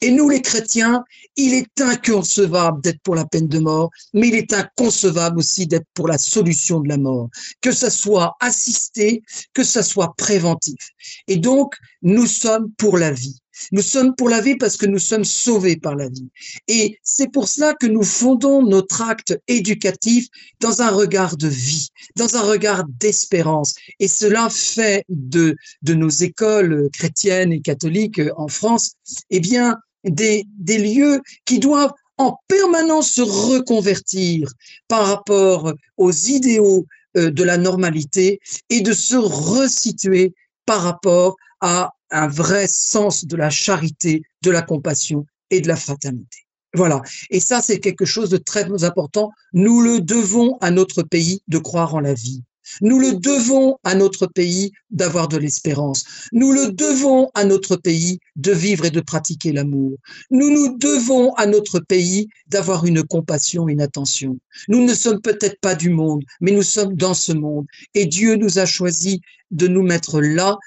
Et 0.00 0.12
nous, 0.12 0.28
les 0.28 0.42
chrétiens, 0.42 1.02
il 1.34 1.54
est 1.54 1.80
inconcevable 1.80 2.80
d'être 2.80 3.00
pour 3.02 3.16
la 3.16 3.24
peine 3.24 3.48
de 3.48 3.58
mort, 3.58 3.90
mais 4.14 4.28
il 4.28 4.36
est 4.36 4.52
inconcevable 4.52 5.40
aussi 5.40 5.66
d'être 5.66 5.88
pour 5.92 6.06
la 6.06 6.18
solution 6.18 6.78
de 6.78 6.88
la 6.88 6.98
mort, 6.98 7.30
que 7.60 7.72
ça 7.72 7.90
soit 7.90 8.36
assisté, 8.38 9.22
que 9.54 9.64
ça 9.64 9.82
soit 9.82 10.14
préventif. 10.16 10.88
Et 11.26 11.36
donc, 11.36 11.74
nous 12.02 12.26
sommes 12.26 12.70
pour 12.78 12.96
la 12.96 13.10
vie. 13.10 13.40
Nous 13.72 13.82
sommes 13.82 14.14
pour 14.14 14.28
la 14.28 14.40
vie 14.40 14.56
parce 14.56 14.76
que 14.76 14.86
nous 14.86 14.98
sommes 14.98 15.24
sauvés 15.24 15.76
par 15.76 15.96
la 15.96 16.08
vie. 16.08 16.28
Et 16.68 16.98
c'est 17.02 17.30
pour 17.30 17.48
cela 17.48 17.74
que 17.74 17.86
nous 17.86 18.02
fondons 18.02 18.62
notre 18.62 19.02
acte 19.02 19.38
éducatif 19.48 20.26
dans 20.60 20.82
un 20.82 20.90
regard 20.90 21.36
de 21.36 21.48
vie, 21.48 21.88
dans 22.16 22.36
un 22.36 22.42
regard 22.42 22.84
d'espérance. 23.00 23.74
Et 24.00 24.08
cela 24.08 24.48
fait 24.50 25.04
de, 25.08 25.56
de 25.82 25.94
nos 25.94 26.08
écoles 26.08 26.88
chrétiennes 26.92 27.52
et 27.52 27.60
catholiques 27.60 28.20
en 28.36 28.48
France, 28.48 28.92
eh 29.30 29.40
bien, 29.40 29.76
des, 30.04 30.44
des 30.58 30.78
lieux 30.78 31.20
qui 31.44 31.58
doivent 31.58 31.92
en 32.18 32.36
permanence 32.48 33.12
se 33.12 33.22
reconvertir 33.22 34.50
par 34.88 35.06
rapport 35.06 35.72
aux 35.96 36.12
idéaux 36.12 36.86
euh, 37.16 37.30
de 37.30 37.44
la 37.44 37.56
normalité 37.56 38.40
et 38.70 38.80
de 38.80 38.92
se 38.92 39.16
resituer 39.16 40.34
par 40.66 40.82
rapport 40.82 41.36
à 41.60 41.92
un 42.10 42.28
vrai 42.28 42.66
sens 42.66 43.24
de 43.24 43.36
la 43.36 43.50
charité, 43.50 44.22
de 44.42 44.50
la 44.50 44.62
compassion 44.62 45.26
et 45.50 45.60
de 45.60 45.68
la 45.68 45.76
fraternité. 45.76 46.38
Voilà. 46.74 47.00
Et 47.30 47.40
ça, 47.40 47.62
c'est 47.62 47.80
quelque 47.80 48.04
chose 48.04 48.30
de 48.30 48.36
très 48.36 48.84
important. 48.84 49.30
Nous 49.52 49.80
le 49.80 50.00
devons 50.00 50.58
à 50.60 50.70
notre 50.70 51.02
pays 51.02 51.42
de 51.48 51.58
croire 51.58 51.94
en 51.94 52.00
la 52.00 52.14
vie. 52.14 52.42
Nous 52.82 52.98
le 52.98 53.14
devons 53.14 53.78
à 53.82 53.94
notre 53.94 54.26
pays 54.26 54.72
d'avoir 54.90 55.28
de 55.28 55.38
l'espérance. 55.38 56.04
Nous 56.32 56.52
le 56.52 56.70
devons 56.70 57.30
à 57.34 57.44
notre 57.44 57.76
pays 57.76 58.18
de 58.36 58.52
vivre 58.52 58.84
et 58.84 58.90
de 58.90 59.00
pratiquer 59.00 59.52
l'amour. 59.52 59.96
Nous 60.30 60.50
nous 60.50 60.76
devons 60.76 61.32
à 61.34 61.46
notre 61.46 61.80
pays 61.80 62.28
d'avoir 62.46 62.84
une 62.84 63.02
compassion 63.02 63.68
et 63.68 63.72
une 63.72 63.80
attention. 63.80 64.38
Nous 64.68 64.84
ne 64.84 64.94
sommes 64.94 65.20
peut-être 65.20 65.58
pas 65.60 65.74
du 65.74 65.88
monde, 65.88 66.24
mais 66.40 66.52
nous 66.52 66.62
sommes 66.62 66.94
dans 66.94 67.14
ce 67.14 67.32
monde. 67.32 67.66
Et 67.94 68.04
Dieu 68.04 68.36
nous 68.36 68.58
a 68.58 68.66
choisi 68.66 69.22
de 69.50 69.66
nous 69.66 69.82
mettre 69.82 70.20
là 70.20 70.58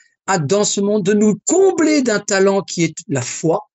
dans 0.47 0.63
ce 0.63 0.81
monde, 0.81 1.03
de 1.03 1.13
nous 1.13 1.35
combler 1.47 2.01
d'un 2.01 2.19
talent 2.19 2.61
qui 2.61 2.83
est 2.83 2.95
la 3.07 3.21
foi. 3.21 3.69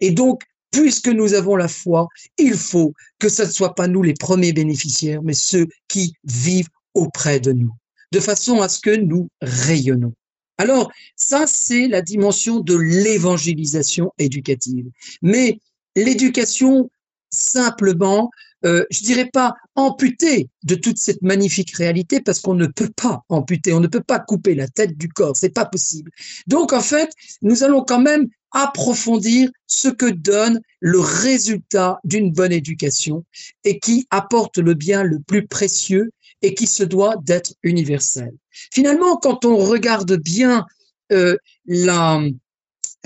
Et 0.00 0.10
donc, 0.10 0.42
puisque 0.70 1.08
nous 1.08 1.34
avons 1.34 1.56
la 1.56 1.68
foi, 1.68 2.08
il 2.38 2.54
faut 2.54 2.94
que 3.18 3.28
ce 3.28 3.42
ne 3.42 3.50
soit 3.50 3.74
pas 3.74 3.88
nous 3.88 4.02
les 4.02 4.14
premiers 4.14 4.52
bénéficiaires, 4.52 5.22
mais 5.22 5.34
ceux 5.34 5.66
qui 5.88 6.14
vivent 6.24 6.68
auprès 6.94 7.40
de 7.40 7.52
nous, 7.52 7.72
de 8.12 8.20
façon 8.20 8.60
à 8.60 8.68
ce 8.68 8.80
que 8.80 8.96
nous 8.96 9.28
rayonnons. 9.40 10.12
Alors, 10.58 10.92
ça, 11.16 11.46
c'est 11.46 11.88
la 11.88 12.02
dimension 12.02 12.60
de 12.60 12.76
l'évangélisation 12.76 14.12
éducative. 14.18 14.90
Mais 15.22 15.58
l'éducation, 15.96 16.90
simplement, 17.30 18.30
euh, 18.64 18.84
je 18.90 19.02
dirais 19.02 19.30
pas 19.32 19.54
amputer 19.74 20.48
de 20.64 20.74
toute 20.74 20.98
cette 20.98 21.22
magnifique 21.22 21.74
réalité 21.76 22.20
parce 22.20 22.40
qu'on 22.40 22.54
ne 22.54 22.66
peut 22.66 22.90
pas 22.94 23.24
amputer, 23.28 23.72
on 23.72 23.80
ne 23.80 23.86
peut 23.86 24.02
pas 24.02 24.18
couper 24.18 24.54
la 24.54 24.68
tête 24.68 24.98
du 24.98 25.08
corps, 25.08 25.36
c'est 25.36 25.54
pas 25.54 25.64
possible. 25.64 26.10
Donc 26.46 26.72
en 26.72 26.82
fait, 26.82 27.10
nous 27.42 27.62
allons 27.62 27.82
quand 27.82 28.00
même 28.00 28.28
approfondir 28.52 29.50
ce 29.66 29.88
que 29.88 30.10
donne 30.10 30.60
le 30.80 31.00
résultat 31.00 31.98
d'une 32.04 32.32
bonne 32.32 32.52
éducation 32.52 33.24
et 33.64 33.78
qui 33.78 34.06
apporte 34.10 34.58
le 34.58 34.74
bien 34.74 35.04
le 35.04 35.20
plus 35.20 35.46
précieux 35.46 36.10
et 36.42 36.54
qui 36.54 36.66
se 36.66 36.82
doit 36.82 37.16
d'être 37.22 37.54
universel. 37.62 38.32
Finalement, 38.72 39.16
quand 39.16 39.44
on 39.44 39.56
regarde 39.56 40.16
bien 40.16 40.66
euh, 41.12 41.36
la, 41.66 42.22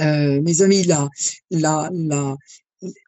euh, 0.01 0.41
mes 0.41 0.63
amis, 0.63 0.85
la, 0.85 1.09
la, 1.51 1.91
la, 1.93 2.37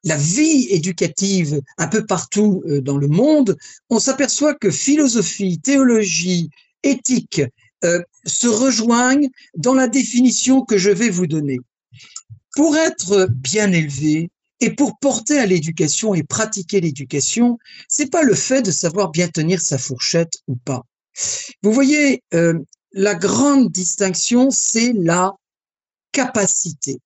la 0.04 0.16
vie 0.16 0.66
éducative 0.70 1.60
un 1.78 1.88
peu 1.88 2.04
partout 2.04 2.62
euh, 2.66 2.80
dans 2.80 2.96
le 2.96 3.08
monde, 3.08 3.56
on 3.90 3.98
s'aperçoit 3.98 4.54
que 4.54 4.70
philosophie, 4.70 5.58
théologie, 5.60 6.50
éthique 6.82 7.42
euh, 7.84 8.02
se 8.24 8.48
rejoignent 8.48 9.28
dans 9.56 9.74
la 9.74 9.88
définition 9.88 10.62
que 10.62 10.78
je 10.78 10.90
vais 10.90 11.10
vous 11.10 11.26
donner. 11.26 11.58
Pour 12.54 12.76
être 12.76 13.28
bien 13.30 13.72
élevé 13.72 14.30
et 14.60 14.70
pour 14.70 14.98
porter 14.98 15.38
à 15.38 15.46
l'éducation 15.46 16.14
et 16.14 16.22
pratiquer 16.22 16.80
l'éducation, 16.80 17.58
c'est 17.88 18.10
pas 18.10 18.22
le 18.22 18.34
fait 18.34 18.62
de 18.62 18.70
savoir 18.70 19.10
bien 19.10 19.28
tenir 19.28 19.60
sa 19.60 19.78
fourchette 19.78 20.32
ou 20.48 20.56
pas. 20.56 20.82
Vous 21.62 21.72
voyez, 21.72 22.22
euh, 22.34 22.58
la 22.92 23.14
grande 23.14 23.70
distinction, 23.70 24.50
c'est 24.50 24.92
la 24.94 25.34
capacité 26.12 26.98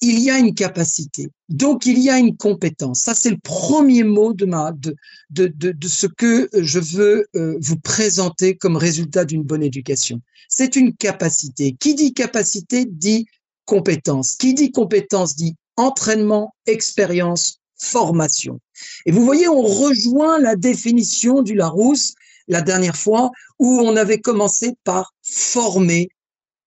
il 0.00 0.20
y 0.20 0.30
a 0.30 0.38
une 0.38 0.54
capacité. 0.54 1.30
Donc, 1.48 1.86
il 1.86 1.98
y 1.98 2.10
a 2.10 2.18
une 2.18 2.36
compétence. 2.36 3.00
Ça, 3.00 3.14
c'est 3.14 3.30
le 3.30 3.38
premier 3.38 4.04
mot 4.04 4.32
de, 4.32 4.44
ma, 4.44 4.72
de, 4.72 4.96
de, 5.30 5.46
de, 5.48 5.88
ce 5.88 6.06
que 6.06 6.48
je 6.52 6.78
veux 6.78 7.26
euh, 7.34 7.56
vous 7.60 7.78
présenter 7.78 8.56
comme 8.56 8.76
résultat 8.76 9.24
d'une 9.24 9.42
bonne 9.42 9.62
éducation. 9.62 10.20
C'est 10.48 10.76
une 10.76 10.94
capacité. 10.94 11.76
Qui 11.78 11.94
dit 11.94 12.14
capacité 12.14 12.84
dit 12.84 13.26
compétence. 13.64 14.36
Qui 14.36 14.54
dit 14.54 14.70
compétence 14.70 15.34
dit 15.34 15.56
entraînement, 15.76 16.54
expérience, 16.66 17.60
formation. 17.76 18.60
Et 19.06 19.12
vous 19.12 19.24
voyez, 19.24 19.48
on 19.48 19.62
rejoint 19.62 20.38
la 20.38 20.56
définition 20.56 21.42
du 21.42 21.54
Larousse 21.54 22.14
la 22.48 22.62
dernière 22.62 22.96
fois 22.96 23.30
où 23.58 23.80
on 23.80 23.96
avait 23.96 24.20
commencé 24.20 24.74
par 24.84 25.12
former 25.22 26.08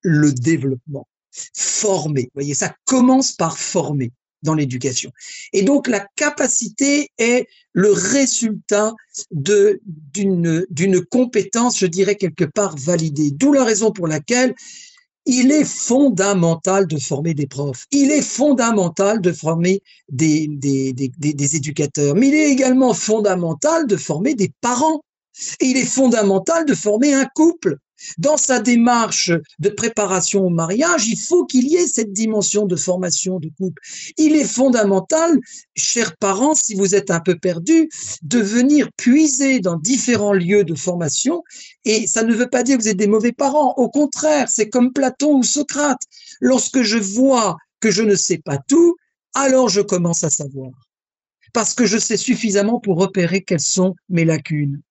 le 0.02 0.32
développement 0.32 1.08
former. 1.56 2.24
Vous 2.24 2.42
voyez, 2.42 2.54
ça 2.54 2.74
commence 2.86 3.34
par 3.34 3.58
former 3.58 4.12
dans 4.44 4.54
l'éducation. 4.54 5.12
Et 5.54 5.62
donc 5.62 5.88
la 5.88 6.06
capacité 6.16 7.10
est 7.18 7.48
le 7.74 7.92
résultat 7.92 8.94
de 9.32 9.82
d'une 9.86 10.66
d'une 10.70 11.06
compétence, 11.06 11.78
je 11.78 11.86
dirais 11.86 12.16
quelque 12.16 12.46
part 12.46 12.76
validée. 12.76 13.32
D'où 13.32 13.54
la 13.54 13.64
raison 13.64 13.92
pour 13.92 14.08
laquelle 14.08 14.56
il 15.26 15.52
est 15.52 15.66
fondamental 15.66 16.88
de 16.88 16.98
former 16.98 17.34
des 17.34 17.48
profs. 17.48 17.86
Il 17.92 18.12
est 18.12 18.24
fondamental 18.24 19.22
de 19.22 19.32
former 19.32 19.84
des, 20.10 20.48
des, 20.50 20.94
des, 20.94 21.10
des 21.10 21.56
éducateurs. 21.56 22.16
Mais 22.16 22.30
il 22.30 22.34
est 22.34 22.50
également 22.50 22.94
fondamental 22.94 23.86
de 23.86 23.98
former 23.98 24.34
des 24.34 24.52
parents. 24.62 25.04
Il 25.60 25.78
est 25.78 25.86
fondamental 25.86 26.66
de 26.66 26.74
former 26.74 27.14
un 27.14 27.26
couple. 27.26 27.78
Dans 28.18 28.38
sa 28.38 28.60
démarche 28.60 29.32
de 29.60 29.70
préparation 29.70 30.46
au 30.46 30.50
mariage, 30.50 31.08
il 31.08 31.20
faut 31.20 31.46
qu'il 31.46 31.68
y 31.68 31.76
ait 31.76 31.88
cette 31.88 32.12
dimension 32.12 32.66
de 32.66 32.76
formation 32.76 33.40
de 33.40 33.50
couple. 33.58 33.82
Il 34.18 34.36
est 34.36 34.46
fondamental, 34.46 35.40
chers 35.76 36.18
parents, 36.18 36.56
si 36.56 36.74
vous 36.74 36.96
êtes 36.96 37.12
un 37.12 37.20
peu 37.20 37.38
perdus, 37.38 37.90
de 38.24 38.40
venir 38.40 38.90
puiser 38.98 39.60
dans 39.60 39.76
différents 39.76 40.34
lieux 40.34 40.64
de 40.64 40.76
formation. 40.76 41.44
Et 41.86 42.08
ça 42.08 42.24
ne 42.24 42.34
veut 42.34 42.50
pas 42.50 42.64
dire 42.64 42.78
que 42.78 42.84
vous 42.84 42.90
êtes 42.90 42.98
des 42.98 43.08
mauvais 43.08 43.34
parents. 43.34 43.76
Au 43.78 43.90
contraire, 43.90 44.50
c'est 44.50 44.70
comme 44.70 44.94
Platon 44.94 45.38
ou 45.38 45.44
Socrate. 45.44 46.02
Lorsque 46.40 46.82
je 46.82 46.98
vois 46.98 47.58
que 47.80 47.92
je 47.92 48.02
ne 48.02 48.16
sais 48.16 48.40
pas 48.40 48.58
tout, 48.58 48.96
alors 49.36 49.70
je 49.70 49.82
commence 49.82 50.24
à 50.24 50.30
savoir. 50.30 50.72
Parce 51.54 51.74
que 51.74 51.86
je 51.86 51.98
sais 51.98 52.18
suffisamment 52.18 52.80
pour 52.80 52.98
repérer 52.98 53.42
quelles 53.42 53.60
sont 53.60 53.96
mes 54.10 54.26
lacunes. 54.26 54.82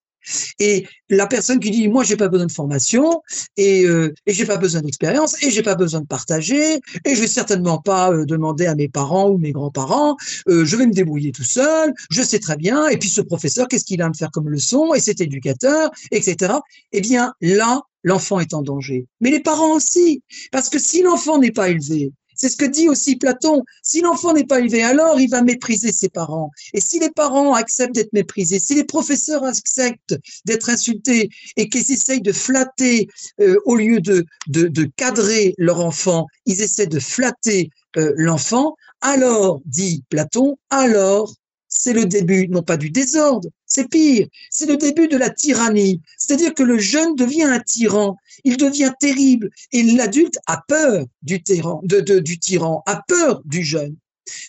Et 0.59 0.85
la 1.09 1.27
personne 1.27 1.59
qui 1.59 1.71
dit 1.71 1.87
moi 1.87 2.03
j'ai 2.03 2.17
pas 2.17 2.29
besoin 2.29 2.47
de 2.47 2.51
formation 2.51 3.21
et, 3.57 3.85
euh, 3.85 4.13
et 4.25 4.33
j'ai 4.33 4.45
pas 4.45 4.57
besoin 4.57 4.81
d'expérience 4.81 5.41
et 5.43 5.51
j'ai 5.51 5.63
pas 5.63 5.75
besoin 5.75 6.01
de 6.01 6.07
partager 6.07 6.75
et 7.05 7.15
je 7.15 7.21
vais 7.21 7.27
certainement 7.27 7.79
pas 7.79 8.11
euh, 8.11 8.25
demander 8.25 8.65
à 8.65 8.75
mes 8.75 8.87
parents 8.87 9.29
ou 9.29 9.37
mes 9.37 9.51
grands-parents, 9.51 10.15
euh, 10.47 10.65
je 10.65 10.75
vais 10.75 10.85
me 10.85 10.93
débrouiller 10.93 11.31
tout 11.31 11.43
seul, 11.43 11.93
je 12.09 12.21
sais 12.21 12.39
très 12.39 12.57
bien. 12.57 12.87
Et 12.87 12.97
puis 12.97 13.09
ce 13.09 13.21
professeur, 13.21 13.67
qu'est-ce 13.67 13.85
qu'il 13.85 14.01
a 14.01 14.05
à 14.05 14.09
me 14.09 14.13
faire 14.13 14.31
comme 14.31 14.49
leçon 14.49 14.93
et 14.93 14.99
cet 14.99 15.21
éducateur, 15.21 15.91
etc. 16.11 16.53
Eh 16.91 17.01
bien 17.01 17.33
là, 17.41 17.81
l'enfant 18.03 18.39
est 18.39 18.53
en 18.53 18.61
danger. 18.61 19.07
Mais 19.19 19.31
les 19.31 19.41
parents 19.41 19.75
aussi, 19.75 20.23
parce 20.51 20.69
que 20.69 20.79
si 20.79 21.01
l'enfant 21.03 21.37
n'est 21.39 21.51
pas 21.51 21.69
élevé, 21.69 22.11
c'est 22.41 22.49
ce 22.49 22.57
que 22.57 22.65
dit 22.65 22.89
aussi 22.89 23.17
Platon. 23.17 23.63
Si 23.83 24.01
l'enfant 24.01 24.33
n'est 24.33 24.47
pas 24.47 24.61
élevé, 24.61 24.81
alors 24.81 25.19
il 25.19 25.29
va 25.29 25.43
mépriser 25.43 25.91
ses 25.91 26.09
parents. 26.09 26.49
Et 26.73 26.81
si 26.81 26.97
les 26.97 27.11
parents 27.11 27.53
acceptent 27.53 27.93
d'être 27.93 28.13
méprisés, 28.13 28.59
si 28.59 28.73
les 28.73 28.83
professeurs 28.83 29.43
acceptent 29.43 30.17
d'être 30.45 30.71
insultés 30.71 31.29
et 31.55 31.69
qu'ils 31.69 31.91
essayent 31.91 32.23
de 32.23 32.31
flatter 32.31 33.07
euh, 33.41 33.57
au 33.65 33.75
lieu 33.75 34.01
de, 34.01 34.25
de, 34.47 34.89
cadrer 34.95 35.53
leur 35.59 35.85
enfant, 35.85 36.25
ils 36.47 36.63
essaient 36.63 36.87
de 36.87 36.99
flatter 36.99 37.69
euh, 37.97 38.11
l'enfant, 38.15 38.75
alors, 39.01 39.61
dit 39.65 40.03
Platon, 40.09 40.57
alors 40.71 41.35
c'est 41.71 41.93
le 41.93 42.05
début, 42.05 42.47
non 42.49 42.61
pas 42.61 42.77
du 42.77 42.91
désordre, 42.91 43.49
c'est 43.65 43.89
pire, 43.89 44.27
c'est 44.51 44.67
le 44.67 44.77
début 44.77 45.07
de 45.07 45.17
la 45.17 45.29
tyrannie. 45.29 46.01
C'est-à-dire 46.17 46.53
que 46.53 46.63
le 46.63 46.77
jeune 46.77 47.15
devient 47.15 47.43
un 47.43 47.59
tyran, 47.59 48.17
il 48.43 48.57
devient 48.57 48.91
terrible, 48.99 49.49
et 49.71 49.81
l'adulte 49.81 50.37
a 50.45 50.61
peur 50.67 51.05
du 51.23 51.41
tyran, 51.41 51.81
du 51.83 52.39
tyran, 52.39 52.83
a 52.85 53.01
peur 53.07 53.41
du 53.45 53.63
jeune. 53.63 53.95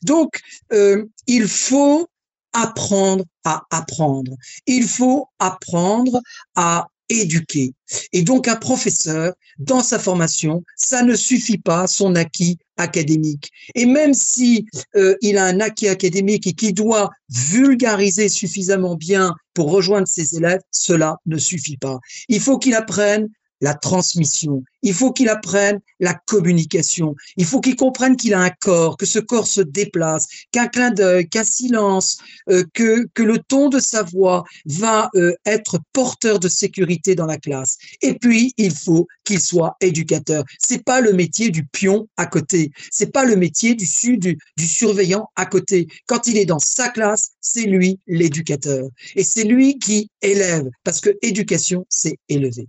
Donc, 0.03 0.41
euh, 0.73 1.05
il 1.27 1.49
faut 1.49 2.09
apprendre 2.53 3.25
à 3.45 3.63
apprendre. 3.71 4.37
Il 4.67 4.85
faut 4.85 5.29
apprendre 5.39 6.21
à 6.55 6.87
éduquer. 7.21 7.75
Et 8.13 8.23
donc 8.23 8.49
un 8.49 8.57
professeur, 8.57 9.35
dans 9.59 9.83
sa 9.83 9.99
formation, 9.99 10.65
ça 10.77 11.03
ne 11.03 11.15
suffit 11.15 11.59
pas 11.59 11.87
son 11.87 12.15
acquis 12.15 12.59
académique. 12.77 13.51
Et 13.75 13.87
même 13.87 14.15
si 14.15 14.67
euh, 14.97 15.15
il 15.21 15.39
a 15.39 15.45
un 15.45 15.61
acquis 15.61 15.89
académique 15.89 16.47
et 16.47 16.53
qu'il 16.53 16.75
doit 16.75 17.11
vulgariser 17.29 18.29
suffisamment 18.29 18.97
bien 18.97 19.35
pour 19.55 19.71
rejoindre 19.71 20.09
ses 20.09 20.37
élèves, 20.37 20.61
cela 20.71 21.17
ne 21.27 21.39
suffit 21.39 21.77
pas. 21.77 21.99
Il 22.29 22.41
faut 22.41 22.59
qu'il 22.59 22.75
apprenne 22.75 23.29
la 23.63 23.75
transmission. 23.75 24.63
Il 24.83 24.93
faut 24.93 25.13
qu'il 25.13 25.29
apprenne 25.29 25.81
la 26.01 26.15
communication. 26.27 27.15
Il 27.37 27.47
faut 27.47 27.61
qu'il 27.61 27.77
comprenne 27.77 28.17
qu'il 28.17 28.35
a 28.35 28.41
un 28.41 28.51
corps, 28.51 28.97
que 28.97 29.07
ce 29.07 29.21
corps 29.21 29.47
se 29.47 29.61
déplace, 29.61 30.27
qu'un 30.51 30.67
clin 30.67 30.91
d'œil, 30.91 31.29
qu'un 31.29 31.45
silence, 31.45 32.19
euh, 32.51 32.65
que, 32.75 33.07
que 33.15 33.23
le 33.23 33.39
ton 33.39 33.69
de 33.69 33.79
sa 33.79 34.03
voix 34.03 34.43
va 34.67 35.09
euh, 35.15 35.33
être 35.47 35.79
porteur 35.93 36.41
de 36.41 36.49
sécurité 36.49 37.15
dans 37.15 37.27
la 37.27 37.39
classe. 37.39 37.79
Et 38.03 38.15
puis, 38.15 38.53
il 38.57 38.75
faut 38.75 39.07
qu'il 39.25 39.41
soit 39.41 39.77
éducateur. 39.81 40.45
C'est 40.59 40.85
pas 40.85 41.01
le 41.01 41.13
métier 41.13 41.51
du 41.51 41.65
pion 41.65 42.09
à 42.17 42.27
côté. 42.27 42.73
C'est 42.91 43.13
pas 43.13 43.25
le 43.25 43.37
métier 43.37 43.77
du, 43.77 43.87
du, 44.19 44.39
du 44.57 44.67
surveillant 44.67 45.29
à 45.37 45.47
côté. 45.47 45.87
Quand 46.07 46.27
il 46.27 46.37
est 46.37 46.47
dans 46.47 46.59
sa 46.59 46.89
classe, 46.89 47.31
c'est 47.41 47.67
lui 47.67 48.01
l'éducateur. 48.09 48.89
Et 49.15 49.23
c'est 49.23 49.45
lui 49.45 49.79
qui 49.79 50.11
élève, 50.21 50.69
parce 50.83 51.01
que 51.01 51.11
éducation, 51.23 51.87
c'est 51.89 52.19
élever. 52.29 52.67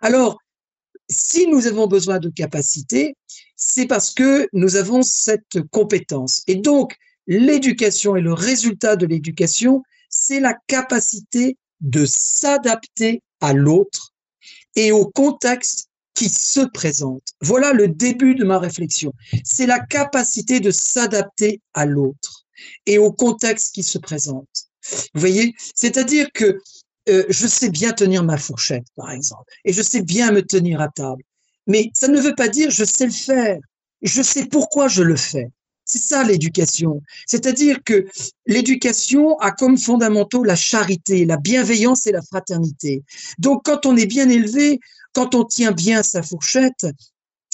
Alors, 0.00 0.38
si 1.08 1.46
nous 1.46 1.66
avons 1.66 1.86
besoin 1.86 2.18
de 2.18 2.30
capacité, 2.30 3.16
c'est 3.56 3.86
parce 3.86 4.12
que 4.12 4.48
nous 4.52 4.76
avons 4.76 5.02
cette 5.02 5.60
compétence. 5.70 6.42
Et 6.46 6.56
donc, 6.56 6.96
l'éducation 7.26 8.16
et 8.16 8.20
le 8.20 8.32
résultat 8.32 8.96
de 8.96 9.06
l'éducation, 9.06 9.82
c'est 10.08 10.40
la 10.40 10.54
capacité 10.66 11.56
de 11.80 12.06
s'adapter 12.06 13.22
à 13.40 13.52
l'autre 13.52 14.12
et 14.76 14.92
au 14.92 15.06
contexte 15.06 15.88
qui 16.14 16.28
se 16.28 16.60
présente. 16.60 17.22
Voilà 17.40 17.72
le 17.72 17.88
début 17.88 18.34
de 18.34 18.44
ma 18.44 18.58
réflexion. 18.58 19.12
C'est 19.44 19.66
la 19.66 19.80
capacité 19.80 20.60
de 20.60 20.70
s'adapter 20.70 21.60
à 21.74 21.86
l'autre 21.86 22.44
et 22.86 22.98
au 22.98 23.12
contexte 23.12 23.74
qui 23.74 23.82
se 23.82 23.98
présente. 23.98 24.68
Vous 25.14 25.20
voyez, 25.20 25.54
c'est-à-dire 25.74 26.28
que 26.32 26.58
euh, 27.08 27.24
je 27.28 27.46
sais 27.46 27.70
bien 27.70 27.92
tenir 27.92 28.22
ma 28.24 28.38
fourchette, 28.38 28.86
par 28.96 29.10
exemple, 29.10 29.52
et 29.64 29.72
je 29.72 29.82
sais 29.82 30.02
bien 30.02 30.32
me 30.32 30.42
tenir 30.42 30.80
à 30.80 30.88
table. 30.88 31.22
Mais 31.66 31.90
ça 31.94 32.08
ne 32.08 32.20
veut 32.20 32.34
pas 32.34 32.48
dire 32.48 32.70
je 32.70 32.84
sais 32.84 33.06
le 33.06 33.12
faire. 33.12 33.58
Je 34.02 34.22
sais 34.22 34.46
pourquoi 34.46 34.88
je 34.88 35.02
le 35.02 35.16
fais. 35.16 35.50
C'est 35.86 35.98
ça 35.98 36.24
l'éducation. 36.24 37.02
C'est-à-dire 37.26 37.82
que 37.84 38.06
l'éducation 38.46 39.38
a 39.38 39.50
comme 39.50 39.76
fondamentaux 39.76 40.42
la 40.42 40.56
charité, 40.56 41.26
la 41.26 41.36
bienveillance 41.36 42.06
et 42.06 42.12
la 42.12 42.22
fraternité. 42.22 43.02
Donc 43.38 43.64
quand 43.64 43.84
on 43.86 43.96
est 43.96 44.06
bien 44.06 44.28
élevé, 44.28 44.80
quand 45.12 45.34
on 45.34 45.44
tient 45.44 45.72
bien 45.72 46.02
sa 46.02 46.22
fourchette, 46.22 46.86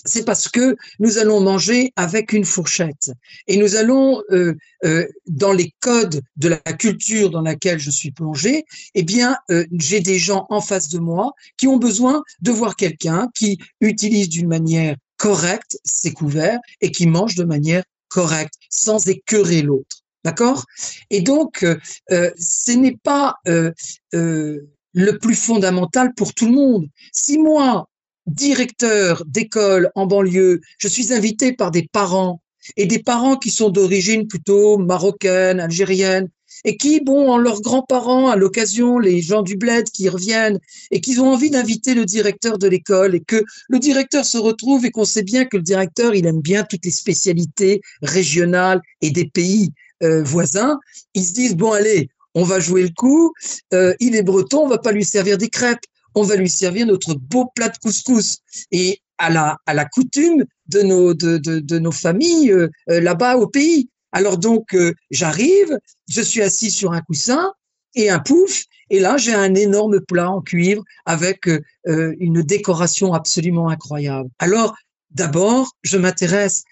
c'est 0.05 0.25
parce 0.25 0.49
que 0.49 0.77
nous 0.99 1.19
allons 1.19 1.41
manger 1.41 1.93
avec 1.97 2.33
une 2.33 2.45
fourchette. 2.45 3.13
Et 3.47 3.57
nous 3.57 3.77
allons 3.77 4.23
euh, 4.31 4.55
euh, 4.85 5.07
dans 5.27 5.53
les 5.53 5.75
codes 5.81 6.23
de 6.37 6.49
la 6.49 6.59
culture 6.59 7.31
dans 7.31 7.43
laquelle 7.43 7.79
je 7.79 7.91
suis 7.91 8.11
plongé 8.11 8.65
eh 8.95 9.03
bien 9.03 9.37
euh, 9.51 9.65
j'ai 9.73 10.01
des 10.01 10.19
gens 10.19 10.47
en 10.49 10.61
face 10.61 10.89
de 10.89 10.99
moi 10.99 11.33
qui 11.57 11.69
ont 11.69 11.77
besoin 11.77 12.23
de 12.41 12.51
voir 12.51 12.77
quelqu'un 12.77 13.29
qui 13.35 13.59
utilise 13.81 14.29
d'une 14.29 14.49
manière 14.49 14.97
correcte 15.17 15.79
ses 15.85 16.13
couverts 16.13 16.61
et 16.81 16.91
qui 16.91 17.07
mange 17.07 17.35
de 17.35 17.45
manière 17.45 17.85
correcte 18.09 18.55
sans 18.71 19.07
écœurer 19.09 19.63
l'autre. 19.63 19.99
D'accord? 20.25 20.65
Et 21.11 21.23
donc 21.23 21.65
ce 22.11 22.73
n'est 22.73 22.99
pas 23.03 23.37
le 23.47 25.19
plus 25.19 25.35
fondamental 25.35 26.13
pour 26.15 26.35
tout 26.35 26.47
le 26.47 26.53
monde. 26.53 26.89
Si 27.13 27.39
moi 27.39 27.89
directeur 28.35 29.25
d'école 29.27 29.91
en 29.95 30.07
banlieue, 30.07 30.61
je 30.79 30.89
suis 30.89 31.13
invité 31.13 31.53
par 31.53 31.71
des 31.71 31.89
parents 31.91 32.41
et 32.77 32.87
des 32.87 32.99
parents 32.99 33.37
qui 33.37 33.51
sont 33.51 33.71
d'origine 33.71 34.29
plutôt 34.29 34.79
marocaine, 34.79 35.61
algérienne, 35.61 36.29
et 36.65 36.77
qui, 36.77 37.01
bon, 37.01 37.31
en 37.31 37.39
leurs 37.39 37.63
grands-parents, 37.63 38.29
à 38.29 38.37
l'occasion, 38.37 38.99
les 38.99 39.23
gens 39.23 39.43
du 39.43 39.57
bled 39.57 39.89
qui 39.91 40.09
reviennent, 40.09 40.59
et 40.91 41.01
qui 41.01 41.19
ont 41.19 41.33
envie 41.33 41.51
d'inviter 41.51 41.95
le 41.95 42.05
directeur 42.05 42.59
de 42.59 42.69
l'école, 42.69 43.15
et 43.15 43.21
que 43.21 43.43
le 43.69 43.79
directeur 43.79 44.25
se 44.25 44.37
retrouve, 44.37 44.85
et 44.85 44.91
qu'on 44.91 45.05
sait 45.05 45.23
bien 45.23 45.47
que 45.47 45.57
le 45.57 45.63
directeur, 45.63 46.15
il 46.15 46.27
aime 46.27 46.41
bien 46.41 46.65
toutes 46.65 46.85
les 46.85 46.91
spécialités 46.91 47.81
régionales 48.03 48.83
et 49.01 49.11
des 49.11 49.27
pays 49.27 49.73
euh, 50.03 50.23
voisins, 50.23 50.79
ils 51.15 51.25
se 51.25 51.33
disent, 51.33 51.57
bon, 51.57 51.73
allez, 51.73 52.11
on 52.35 52.45
va 52.45 52.61
jouer 52.61 52.83
le 52.83 52.91
coup, 52.91 53.33
euh, 53.75 53.95
il 54.01 54.15
est 54.15 54.23
breton, 54.23 54.65
on 54.65 54.69
va 54.69 54.79
pas 54.79 54.93
lui 54.93 55.05
servir 55.05 55.39
des 55.39 55.49
crêpes, 55.49 55.85
on 56.15 56.23
va 56.23 56.37
lui 56.37 56.51
servir 56.51 56.87
notre 56.87 57.15
beau 57.15 57.51
plat 57.55 57.69
de 57.69 57.79
couscous. 57.79 58.39
Et 58.71 59.01
à 59.21 59.29
la, 59.29 59.59
à 59.67 59.75
la 59.75 59.85
coutume 59.85 60.45
de 60.67 60.81
nos, 60.81 61.15
de, 61.15 61.37
de, 61.39 61.61
de 61.61 61.79
nos 61.79 61.93
familles 61.93 62.51
euh, 62.53 62.69
euh, 62.89 63.01
là-bas 63.01 63.37
au 63.37 63.47
pays. 63.47 63.89
Alors 64.13 64.39
donc, 64.39 64.75
euh, 64.75 64.95
j'arrive, 65.11 65.79
je 66.09 66.23
suis 66.23 66.43
assis 66.43 66.71
sur 66.71 66.93
un 66.93 67.03
coussin 67.03 67.53
et 67.95 68.09
un 68.09 68.19
pouf, 68.19 68.65
et 68.89 68.99
là, 68.99 69.19
j'ai 69.19 69.35
un 69.35 69.55
énorme 69.55 70.01
plat 70.01 70.31
en 70.31 70.41
cuivre 70.41 70.83
avec 71.07 71.49
une 71.87 72.43
décoration 72.43 73.15
absolument 73.15 73.69
incroyable. 73.69 74.31
Alors, 74.39 74.77
d'abord, 75.11 75.73
je 75.83 75.97
m'intéresse 75.97 76.63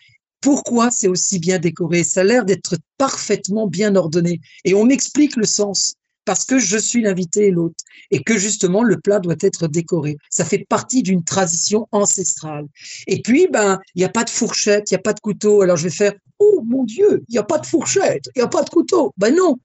pourquoi 0.40 0.90
c'est 0.90 1.09
aussi 1.09 1.38
bien 1.38 1.59
décoré? 1.59 2.05
Ça 2.05 2.20
a 2.20 2.24
l'air 2.24 2.44
d'être 2.44 2.77
parfaitement 2.96 3.66
bien 3.66 3.96
ordonné. 3.96 4.40
Et 4.64 4.74
on 4.74 4.85
m'explique 4.85 5.37
le 5.37 5.46
sens 5.46 5.94
parce 6.29 6.45
que 6.45 6.59
je 6.59 6.77
suis 6.77 7.01
l'invité 7.01 7.47
et 7.47 7.51
l'autre, 7.51 7.83
et 8.11 8.23
que 8.23 8.37
justement 8.37 8.83
le 8.83 9.01
plat 9.01 9.19
doit 9.19 9.41
être 9.41 9.67
décoré. 9.67 10.19
Ça 10.29 10.45
fait 10.45 10.67
partie 10.69 11.03
d'une 11.03 11.25
tradition 11.25 11.88
ancestrale. 11.91 12.67
Et 13.07 13.23
puis, 13.23 13.49
ben, 13.51 13.81
il 13.95 14.01
n'y 14.01 14.05
a 14.05 14.11
pas 14.11 14.25
de 14.25 14.29
fourchette, 14.29 14.91
il 14.91 14.95
n'y 14.95 14.99
a 14.99 15.03
pas 15.03 15.14
de 15.14 15.21
couteau. 15.21 15.62
Alors 15.62 15.79
je 15.79 15.85
vais 15.85 15.95
faire, 15.95 16.12
oh 16.38 16.62
mon 16.67 16.85
Dieu, 16.85 17.25
il 17.31 17.33
n'y 17.33 17.38
a 17.38 17.45
pas 17.45 17.57
de 17.57 17.64
fourchette, 17.64 18.27
il 18.37 18.41
n'y 18.41 18.45
a 18.45 18.49
pas 18.49 18.62
de 18.62 18.69
couteau. 18.69 19.14
Ben 19.17 19.35
non. 19.35 19.57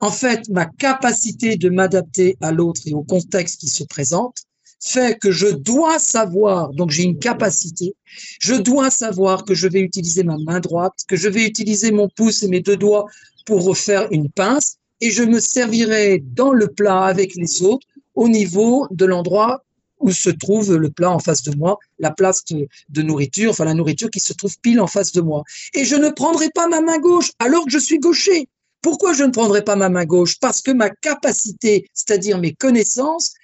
En 0.00 0.10
fait, 0.10 0.48
ma 0.48 0.64
capacité 0.64 1.56
de 1.56 1.68
m'adapter 1.68 2.38
à 2.40 2.52
l'autre 2.52 2.80
et 2.86 2.94
au 2.94 3.02
contexte 3.02 3.60
qui 3.60 3.68
se 3.68 3.84
présente 3.84 4.38
fait 4.80 5.18
que 5.18 5.30
je 5.30 5.48
dois 5.48 5.98
savoir, 5.98 6.70
donc 6.70 6.88
j'ai 6.88 7.02
une 7.02 7.18
capacité, 7.18 7.94
je 8.40 8.54
dois 8.54 8.88
savoir 8.88 9.44
que 9.44 9.52
je 9.52 9.68
vais 9.68 9.80
utiliser 9.80 10.22
ma 10.22 10.38
main 10.38 10.60
droite, 10.60 10.94
que 11.06 11.16
je 11.16 11.28
vais 11.28 11.44
utiliser 11.44 11.92
mon 11.92 12.08
pouce 12.08 12.42
et 12.44 12.48
mes 12.48 12.60
deux 12.60 12.78
doigts 12.78 13.04
pour 13.44 13.62
refaire 13.64 14.08
une 14.10 14.30
pince, 14.30 14.78
et 15.00 15.10
je 15.10 15.22
me 15.22 15.40
servirai 15.40 16.22
dans 16.24 16.52
le 16.52 16.68
plat 16.68 17.04
avec 17.04 17.34
les 17.34 17.62
autres 17.62 17.86
au 18.14 18.28
niveau 18.28 18.86
de 18.90 19.04
l'endroit 19.04 19.62
où 20.00 20.10
se 20.12 20.30
trouve 20.30 20.76
le 20.76 20.90
plat 20.90 21.10
en 21.10 21.18
face 21.18 21.42
de 21.42 21.56
moi, 21.56 21.78
la 21.98 22.10
place 22.10 22.44
de, 22.44 23.02
nourriture, 23.02 23.50
enfin 23.50 23.64
la 23.64 23.74
nourriture 23.74 24.10
qui 24.10 24.20
se 24.20 24.32
trouve 24.32 24.56
pile 24.60 24.80
en 24.80 24.86
face 24.86 25.12
de 25.12 25.20
moi. 25.20 25.42
Et 25.74 25.84
je 25.84 25.96
ne 25.96 26.10
prendrai 26.10 26.50
pas 26.50 26.68
ma 26.68 26.80
main 26.80 26.98
gauche 26.98 27.32
alors 27.38 27.64
que 27.64 27.70
je 27.70 27.78
suis 27.78 27.98
gaucher. 27.98 28.48
Pourquoi 28.80 29.12
je 29.12 29.24
ne 29.24 29.30
prendrai 29.30 29.64
pas 29.64 29.76
ma 29.76 29.88
main 29.88 30.04
gauche? 30.04 30.38
Parce 30.38 30.62
que 30.62 30.70
ma 30.70 30.90
capacité, 30.90 31.88
c'est-à-dire 31.94 32.38
mes 32.38 32.52
connaissances, 32.52 33.34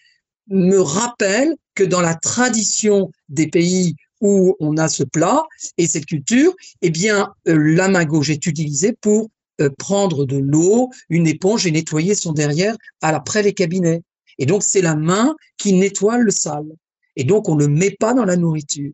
me 0.48 0.78
rappelle 0.78 1.56
que 1.74 1.82
dans 1.82 2.00
la 2.00 2.14
tradition 2.14 3.10
des 3.28 3.48
pays 3.48 3.96
où 4.20 4.56
on 4.60 4.76
a 4.76 4.88
ce 4.88 5.02
plat 5.02 5.42
et 5.76 5.86
cette 5.86 6.06
culture, 6.06 6.54
eh 6.82 6.90
bien, 6.90 7.32
euh, 7.48 7.56
la 7.74 7.88
main 7.88 8.04
gauche 8.04 8.30
est 8.30 8.46
utilisée 8.46 8.92
pour 9.00 9.30
prendre 9.78 10.24
de 10.24 10.36
l'eau, 10.36 10.90
une 11.08 11.26
éponge 11.26 11.66
et 11.66 11.70
nettoyer 11.70 12.14
son 12.14 12.32
derrière 12.32 12.76
après 13.00 13.42
les 13.42 13.52
cabinets. 13.52 14.02
Et 14.38 14.46
donc, 14.46 14.62
c'est 14.62 14.82
la 14.82 14.96
main 14.96 15.34
qui 15.56 15.72
nettoie 15.72 16.18
le 16.18 16.30
sale. 16.30 16.72
Et 17.16 17.24
donc, 17.24 17.48
on 17.48 17.54
ne 17.54 17.66
le 17.66 17.68
met 17.68 17.92
pas 17.92 18.14
dans 18.14 18.24
la 18.24 18.36
nourriture. 18.36 18.92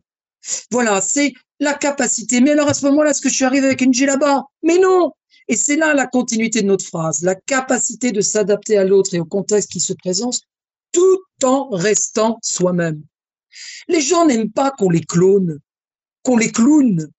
Voilà, 0.71 1.01
c'est 1.01 1.33
la 1.59 1.73
capacité. 1.73 2.41
Mais 2.41 2.51
alors, 2.51 2.69
à 2.69 2.73
ce 2.73 2.85
moment-là, 2.85 3.11
est-ce 3.11 3.21
que 3.21 3.29
je 3.29 3.35
suis 3.35 3.45
arrivé 3.45 3.67
avec 3.67 3.81
une 3.81 3.91
là-bas 3.91 4.45
Mais 4.63 4.77
non 4.77 5.13
Et 5.47 5.55
c'est 5.55 5.75
là 5.75 5.93
la 5.93 6.07
continuité 6.07 6.61
de 6.61 6.67
notre 6.67 6.85
phrase. 6.85 7.23
La 7.23 7.35
capacité 7.35 8.11
de 8.11 8.21
s'adapter 8.21 8.77
à 8.77 8.83
l'autre 8.83 9.13
et 9.13 9.19
au 9.19 9.25
contexte 9.25 9.71
qui 9.71 9.79
se 9.79 9.93
présente 9.93 10.41
tout 10.91 11.19
en 11.43 11.69
restant 11.69 12.37
soi-même. 12.41 13.01
Les 13.87 14.01
gens 14.01 14.25
n'aiment 14.25 14.51
pas 14.51 14.71
qu'on 14.71 14.89
les 14.89 15.01
clone, 15.01 15.59
qu'on 16.23 16.37
les 16.37 16.51
clown. 16.51 17.09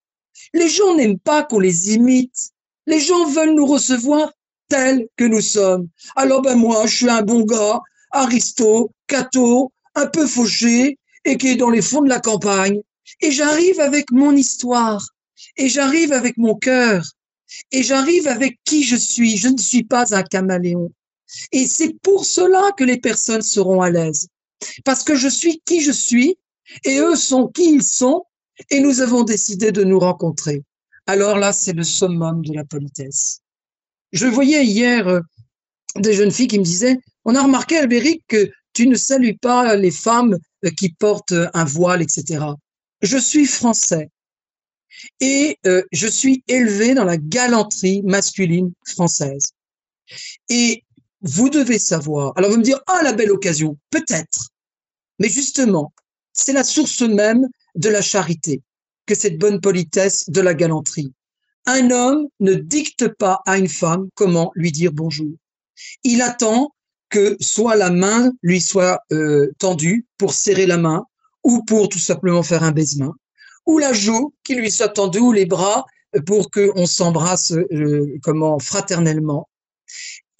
Les 0.53 0.69
gens 0.69 0.95
n'aiment 0.95 1.19
pas 1.19 1.43
qu'on 1.43 1.59
les 1.59 1.93
imite. 1.93 2.52
Les 2.87 2.99
gens 2.99 3.25
veulent 3.25 3.55
nous 3.55 3.65
recevoir 3.65 4.31
tels 4.67 5.07
que 5.17 5.25
nous 5.25 5.41
sommes. 5.41 5.87
Alors 6.15 6.41
ben 6.41 6.55
moi, 6.55 6.85
je 6.85 6.95
suis 6.95 7.09
un 7.09 7.21
bon 7.21 7.43
gars, 7.43 7.79
aristo, 8.11 8.91
cato, 9.07 9.71
un 9.95 10.07
peu 10.07 10.27
fauché 10.27 10.97
et 11.25 11.37
qui 11.37 11.49
est 11.49 11.55
dans 11.55 11.69
les 11.69 11.81
fonds 11.81 12.01
de 12.01 12.09
la 12.09 12.19
campagne. 12.19 12.81
Et 13.21 13.31
j'arrive 13.31 13.79
avec 13.79 14.11
mon 14.11 14.35
histoire. 14.35 15.05
Et 15.57 15.69
j'arrive 15.69 16.13
avec 16.13 16.37
mon 16.37 16.55
cœur. 16.55 17.03
Et 17.71 17.83
j'arrive 17.83 18.27
avec 18.27 18.59
qui 18.65 18.83
je 18.83 18.95
suis. 18.95 19.37
Je 19.37 19.49
ne 19.49 19.57
suis 19.57 19.83
pas 19.83 20.15
un 20.15 20.23
caméléon. 20.23 20.91
Et 21.51 21.67
c'est 21.67 21.93
pour 22.01 22.25
cela 22.25 22.71
que 22.77 22.83
les 22.83 22.97
personnes 22.97 23.41
seront 23.41 23.81
à 23.81 23.89
l'aise. 23.89 24.27
Parce 24.85 25.03
que 25.03 25.15
je 25.15 25.27
suis 25.27 25.61
qui 25.65 25.81
je 25.81 25.91
suis 25.91 26.37
et 26.83 26.99
eux 26.99 27.15
sont 27.15 27.47
qui 27.47 27.69
ils 27.69 27.83
sont 27.83 28.25
et 28.69 28.79
nous 28.79 29.01
avons 29.01 29.23
décidé 29.23 29.71
de 29.71 29.83
nous 29.83 29.99
rencontrer. 29.99 30.63
Alors 31.05 31.37
là, 31.37 31.51
c'est 31.51 31.73
le 31.73 31.83
summum 31.83 32.45
de 32.45 32.53
la 32.53 32.63
politesse. 32.63 33.41
Je 34.13 34.27
voyais 34.27 34.65
hier 34.65 35.07
euh, 35.07 35.19
des 35.97 36.13
jeunes 36.13 36.31
filles 36.31 36.47
qui 36.47 36.59
me 36.59 36.63
disaient, 36.63 36.97
on 37.25 37.35
a 37.35 37.43
remarqué, 37.43 37.77
Albéric, 37.77 38.23
que 38.27 38.49
tu 38.73 38.87
ne 38.87 38.95
salues 38.95 39.37
pas 39.37 39.75
les 39.75 39.91
femmes 39.91 40.37
euh, 40.65 40.69
qui 40.69 40.89
portent 40.93 41.33
un 41.53 41.65
voile, 41.65 42.01
etc. 42.01 42.45
Je 43.01 43.17
suis 43.17 43.45
français 43.45 44.09
et 45.19 45.57
euh, 45.65 45.83
je 45.91 46.07
suis 46.07 46.43
élevé 46.47 46.93
dans 46.93 47.03
la 47.03 47.17
galanterie 47.17 48.01
masculine 48.03 48.71
française. 48.85 49.51
Et 50.49 50.83
vous 51.21 51.49
devez 51.49 51.79
savoir, 51.79 52.33
alors 52.35 52.51
vous 52.51 52.57
me 52.57 52.63
dire, 52.63 52.79
ah, 52.87 53.01
la 53.03 53.13
belle 53.13 53.31
occasion, 53.31 53.77
peut-être, 53.89 54.49
mais 55.19 55.29
justement, 55.29 55.93
c'est 56.33 56.53
la 56.53 56.63
source 56.63 57.01
même 57.01 57.47
de 57.75 57.89
la 57.89 58.01
charité 58.01 58.61
que 59.05 59.15
cette 59.15 59.37
bonne 59.37 59.59
politesse 59.59 60.29
de 60.29 60.41
la 60.41 60.53
galanterie. 60.53 61.13
Un 61.65 61.91
homme 61.91 62.27
ne 62.39 62.53
dicte 62.53 63.07
pas 63.07 63.41
à 63.45 63.57
une 63.57 63.69
femme 63.69 64.09
comment 64.15 64.51
lui 64.55 64.71
dire 64.71 64.91
bonjour. 64.91 65.31
Il 66.03 66.21
attend 66.21 66.73
que 67.09 67.37
soit 67.39 67.75
la 67.75 67.89
main 67.89 68.33
lui 68.41 68.59
soit 68.59 69.01
euh, 69.11 69.51
tendue 69.59 70.05
pour 70.17 70.33
serrer 70.33 70.65
la 70.65 70.77
main 70.77 71.05
ou 71.43 71.63
pour 71.63 71.89
tout 71.89 71.99
simplement 71.99 72.43
faire 72.43 72.63
un 72.63 72.71
baisement, 72.71 73.13
ou 73.65 73.77
la 73.77 73.93
joue 73.93 74.33
qui 74.43 74.55
lui 74.55 74.71
soit 74.71 74.89
tendue 74.89 75.19
ou 75.19 75.31
les 75.31 75.45
bras 75.45 75.85
pour 76.25 76.49
qu'on 76.49 76.85
s'embrasse 76.85 77.51
euh, 77.51 78.17
comment 78.23 78.59
fraternellement. 78.59 79.49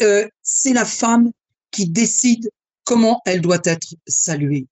Euh, 0.01 0.27
c'est 0.41 0.73
la 0.73 0.85
femme 0.85 1.31
qui 1.71 1.87
décide 1.87 2.49
comment 2.83 3.21
elle 3.25 3.41
doit 3.41 3.61
être 3.63 3.95
saluée. 4.07 4.67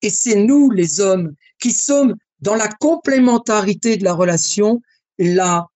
Et 0.00 0.10
c'est 0.10 0.36
nous, 0.36 0.70
les 0.70 1.00
hommes, 1.00 1.34
qui 1.58 1.72
sommes 1.72 2.14
dans 2.42 2.54
la 2.54 2.68
complémentarité 2.68 3.96
de 3.96 4.04
la 4.04 4.12
relation, 4.12 4.82
la, 5.18 5.68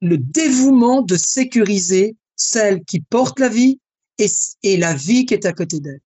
le 0.00 0.18
dévouement 0.18 1.02
de 1.02 1.16
sécuriser 1.16 2.16
celle 2.36 2.84
qui 2.84 3.00
porte 3.00 3.40
la 3.40 3.48
vie 3.48 3.80
et, 4.18 4.76
la 4.76 4.94
vie 4.94 5.26
qui 5.26 5.34
est 5.34 5.46
à 5.46 5.52
côté 5.52 5.80
d'elle. 5.80 6.00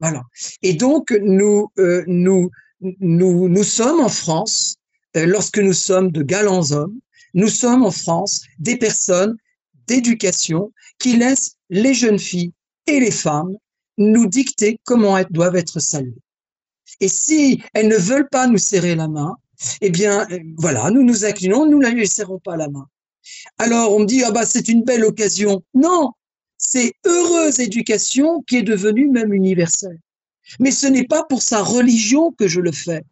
Voilà. 0.00 0.22
Et 0.62 0.74
donc, 0.74 1.10
nous, 1.22 1.68
euh, 1.78 2.04
nous, 2.06 2.50
nous, 2.80 3.48
nous 3.48 3.64
sommes 3.64 4.00
en 4.00 4.08
France, 4.08 4.76
euh, 5.16 5.24
lorsque 5.24 5.58
nous 5.58 5.72
sommes 5.72 6.10
de 6.10 6.22
galants 6.22 6.72
hommes, 6.72 7.00
nous 7.32 7.48
sommes 7.48 7.84
en 7.84 7.90
France 7.90 8.42
des 8.58 8.76
personnes 8.76 9.36
d'éducation 9.86 10.72
qui 10.98 11.16
laissent 11.16 11.56
les 11.70 11.94
jeunes 11.94 12.18
filles 12.18 12.52
et 12.86 13.00
les 13.00 13.10
femmes 13.10 13.56
nous 13.98 14.26
dicter 14.26 14.78
comment 14.84 15.16
elles 15.16 15.26
doivent 15.30 15.56
être 15.56 15.80
saluées. 15.80 16.22
Et 17.00 17.08
si 17.08 17.62
elles 17.74 17.88
ne 17.88 17.96
veulent 17.96 18.28
pas 18.28 18.46
nous 18.46 18.58
serrer 18.58 18.94
la 18.94 19.08
main, 19.08 19.36
eh 19.80 19.90
bien, 19.90 20.26
euh, 20.30 20.38
voilà, 20.56 20.90
nous 20.90 21.02
nous 21.02 21.24
inclinons, 21.24 21.66
nous 21.66 21.78
ne 21.78 21.88
lui 21.88 22.06
serrons 22.06 22.38
pas 22.38 22.56
la 22.56 22.68
main. 22.68 22.86
Alors, 23.58 23.94
on 23.94 24.00
me 24.00 24.06
dit, 24.06 24.22
ah 24.22 24.30
bah, 24.30 24.46
c'est 24.46 24.68
une 24.68 24.84
belle 24.84 25.04
occasion. 25.04 25.62
Non, 25.74 26.12
c'est 26.58 26.92
heureuse 27.04 27.60
éducation 27.60 28.42
qui 28.42 28.56
est 28.56 28.62
devenue 28.62 29.08
même 29.08 29.32
universelle. 29.32 29.98
Mais 30.60 30.70
ce 30.70 30.86
n'est 30.86 31.06
pas 31.06 31.24
pour 31.24 31.42
sa 31.42 31.62
religion 31.62 32.32
que 32.32 32.46
je 32.46 32.60
le 32.60 32.72
fais. 32.72 33.02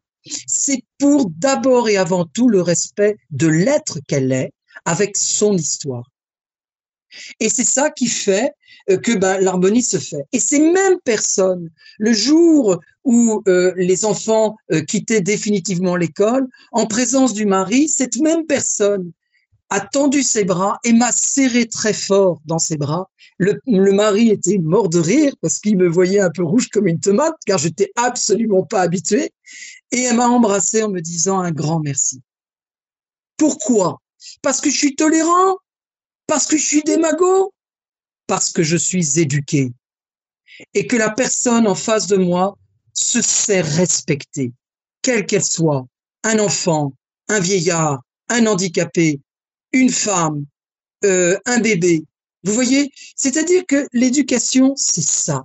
C'est 0.47 0.83
pour 0.99 1.29
d'abord 1.31 1.89
et 1.89 1.97
avant 1.97 2.25
tout 2.25 2.49
le 2.49 2.63
respect 2.63 3.17
de 3.31 3.49
l'être 3.49 3.99
qu'elle 4.07 4.33
est 4.33 4.53
avec 4.85 5.17
son 5.17 5.57
histoire. 5.57 6.11
Et 7.41 7.49
c'est 7.49 7.65
ça 7.65 7.91
qui 7.91 8.07
fait 8.07 8.53
euh, 8.91 8.99
que 8.99 9.13
ben, 9.13 9.39
l'harmonie 9.39 9.83
se 9.83 9.99
fait. 9.99 10.27
Et 10.33 10.39
ces 10.39 10.59
mêmes 10.59 10.99
personnes, 11.05 11.71
le 11.99 12.13
jour 12.13 12.81
où 13.05 13.43
euh, 13.49 13.73
les 13.77 14.05
enfants 14.05 14.57
euh, 14.73 14.83
quittaient 14.83 15.21
définitivement 15.21 15.97
l'école, 15.97 16.47
en 16.73 16.87
présence 16.87 17.33
du 17.33 17.47
mari, 17.47 17.89
cette 17.89 18.17
même 18.19 18.47
personne 18.47 19.13
a 19.71 19.81
tendu 19.81 20.23
ses 20.23 20.45
bras 20.45 20.79
et 20.85 20.93
m'a 20.93 21.13
serré 21.13 21.67
très 21.67 21.95
fort 21.95 22.41
dans 22.45 22.59
ses 22.59 22.77
bras. 22.77 23.11
Le, 23.39 23.59
mari 23.93 24.29
était 24.29 24.59
mort 24.59 24.89
de 24.89 25.01
rire 25.01 25.35
parce 25.41 25.59
qu'il 25.59 25.77
me 25.77 25.89
voyait 25.89 26.21
un 26.21 26.31
peu 26.31 26.45
rouge 26.45 26.69
comme 26.69 26.87
une 26.87 27.01
tomate, 27.01 27.35
car 27.47 27.59
j'étais 27.59 27.91
absolument 27.97 28.65
pas 28.65 28.83
habitué. 28.83 29.33
Et 29.91 30.03
elle 30.03 30.17
m'a 30.17 30.29
embrassé 30.29 30.83
en 30.83 30.91
me 30.91 31.01
disant 31.01 31.41
un 31.41 31.51
grand 31.51 31.81
merci. 31.81 32.21
Pourquoi? 33.37 34.01
Parce 34.43 34.61
que 34.61 34.71
je 34.71 34.77
suis 34.77 34.95
tolérant 34.95 35.57
Parce 36.27 36.47
que 36.47 36.57
je 36.57 36.65
suis 36.65 36.83
démago 36.83 37.53
Parce 38.27 38.51
que 38.51 38.63
je 38.63 38.77
suis 38.77 39.21
éduqué 39.21 39.73
et 40.73 40.87
que 40.87 40.97
la 40.97 41.11
personne 41.11 41.67
en 41.67 41.75
face 41.75 42.07
de 42.07 42.17
moi 42.17 42.57
se 42.93 43.21
sait 43.21 43.61
respecter, 43.61 44.53
quelle 45.03 45.27
qu'elle 45.27 45.45
soit, 45.45 45.87
un 46.23 46.39
enfant, 46.39 46.93
un 47.29 47.41
vieillard, 47.41 48.01
un 48.29 48.47
handicapé, 48.47 49.21
une 49.73 49.91
femme, 49.91 50.45
euh, 51.05 51.39
un 51.45 51.59
bébé. 51.59 52.05
Vous 52.45 52.53
voyez? 52.53 52.93
C'est-à-dire 53.17 53.65
que 53.67 53.87
l'éducation, 53.93 54.75
c'est 54.77 55.05
ça. 55.05 55.43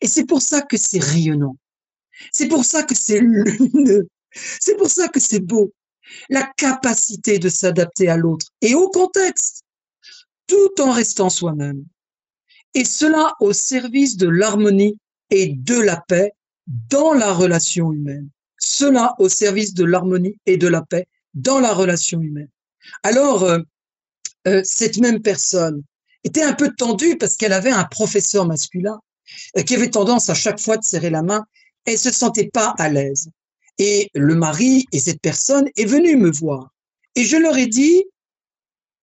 Et 0.00 0.06
c'est 0.06 0.26
pour 0.26 0.42
ça 0.42 0.62
que 0.62 0.76
c'est 0.76 1.02
rayonnant. 1.02 1.56
C'est 2.32 2.48
pour 2.48 2.64
ça 2.64 2.82
que 2.82 2.94
c'est 2.94 3.20
lumineux. 3.20 4.08
C'est 4.60 4.76
pour 4.76 4.90
ça 4.90 5.08
que 5.08 5.20
c'est 5.20 5.40
beau. 5.40 5.72
La 6.28 6.44
capacité 6.56 7.38
de 7.38 7.48
s'adapter 7.48 8.08
à 8.08 8.16
l'autre 8.16 8.46
et 8.60 8.74
au 8.74 8.88
contexte, 8.88 9.63
tout 10.46 10.80
en 10.80 10.92
restant 10.92 11.30
soi-même. 11.30 11.84
Et 12.74 12.84
cela 12.84 13.34
au 13.40 13.52
service 13.52 14.16
de 14.16 14.28
l'harmonie 14.28 14.98
et 15.30 15.48
de 15.48 15.78
la 15.78 15.96
paix 15.96 16.32
dans 16.66 17.12
la 17.12 17.32
relation 17.32 17.92
humaine. 17.92 18.28
Cela 18.58 19.14
au 19.18 19.28
service 19.28 19.74
de 19.74 19.84
l'harmonie 19.84 20.38
et 20.46 20.56
de 20.56 20.68
la 20.68 20.82
paix 20.82 21.06
dans 21.34 21.60
la 21.60 21.72
relation 21.72 22.20
humaine. 22.20 22.48
Alors, 23.02 23.44
euh, 23.44 23.58
euh, 24.46 24.62
cette 24.64 24.98
même 24.98 25.20
personne 25.22 25.82
était 26.22 26.42
un 26.42 26.54
peu 26.54 26.72
tendue 26.76 27.16
parce 27.16 27.36
qu'elle 27.36 27.52
avait 27.52 27.70
un 27.70 27.84
professeur 27.84 28.46
masculin 28.46 28.98
euh, 29.56 29.62
qui 29.62 29.74
avait 29.74 29.90
tendance 29.90 30.30
à 30.30 30.34
chaque 30.34 30.60
fois 30.60 30.76
de 30.76 30.84
serrer 30.84 31.10
la 31.10 31.22
main. 31.22 31.44
Elle 31.84 31.98
se 31.98 32.10
sentait 32.10 32.48
pas 32.52 32.74
à 32.78 32.88
l'aise. 32.88 33.28
Et 33.78 34.10
le 34.14 34.34
mari 34.34 34.86
et 34.92 35.00
cette 35.00 35.20
personne 35.20 35.68
est 35.76 35.84
venu 35.84 36.16
me 36.16 36.30
voir. 36.30 36.70
Et 37.16 37.24
je 37.24 37.36
leur 37.36 37.56
ai 37.56 37.66
dit, 37.66 38.04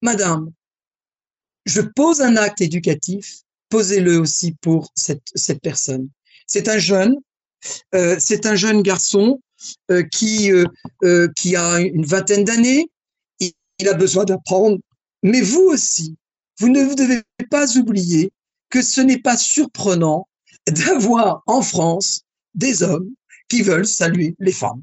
Madame, 0.01 0.51
je 1.65 1.81
pose 1.81 2.21
un 2.21 2.35
acte 2.37 2.61
éducatif, 2.61 3.39
posez-le 3.69 4.19
aussi 4.19 4.55
pour 4.61 4.91
cette, 4.95 5.21
personne. 5.61 6.09
C'est 6.47 6.67
un 6.67 6.77
jeune 6.77 7.15
euh, 7.93 8.15
c'est 8.19 8.45
un 8.45 8.55
jeune 8.55 8.81
garçon 8.81 9.39
euh, 9.91 10.03
qui, 10.03 10.51
euh, 10.51 11.27
qui 11.35 11.55
a 11.55 11.79
une 11.79 12.05
vingtaine 12.05 12.43
d'années. 12.43 12.89
Il, 13.39 13.87
a 13.87 13.93
besoin 13.93 14.25
d'apprendre. 14.25 14.79
Mais 15.23 15.41
vous 15.41 15.61
aussi, 15.61 16.15
vous 16.59 16.69
ne 16.69 16.93
devez 16.93 17.21
pas 17.49 17.77
oublier 17.77 18.31
que 18.69 18.81
ce 18.81 19.01
n'est 19.01 19.19
pas 19.19 19.37
surprenant 19.37 20.27
d'avoir 20.67 21.43
en 21.47 21.61
France 21.61 22.21
des 22.53 22.83
hommes 22.83 23.09
qui 23.49 23.61
veulent 23.61 23.87
saluer 23.87 24.35
les 24.39 24.51
femmes 24.51 24.81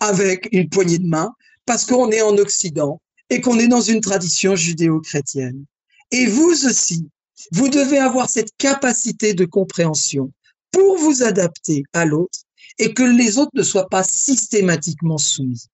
avec 0.00 0.48
une 0.52 0.68
poignée 0.68 0.98
de 0.98 1.06
main 1.06 1.32
parce 1.66 1.84
qu'on 1.84 2.10
est 2.10 2.22
en 2.22 2.36
Occident 2.38 3.00
et 3.30 3.40
qu'on 3.40 3.58
est 3.58 3.68
dans 3.68 3.80
une 3.80 4.00
tradition 4.00 4.54
judéo-chrétienne. 4.56 5.64
Et 6.10 6.26
vous 6.26 6.66
aussi, 6.66 7.08
vous 7.52 7.68
devez 7.68 7.98
avoir 7.98 8.28
cette 8.28 8.56
capacité 8.58 9.34
de 9.34 9.44
compréhension 9.44 10.32
pour 10.72 10.98
vous 10.98 11.22
adapter 11.22 11.84
à 11.92 12.04
l'autre 12.04 12.40
et 12.78 12.94
que 12.94 13.02
les 13.02 13.38
autres 13.38 13.52
ne 13.54 13.62
soient 13.62 13.88
pas 13.88 14.04
systématiquement 14.04 15.18
soumis. 15.18 15.66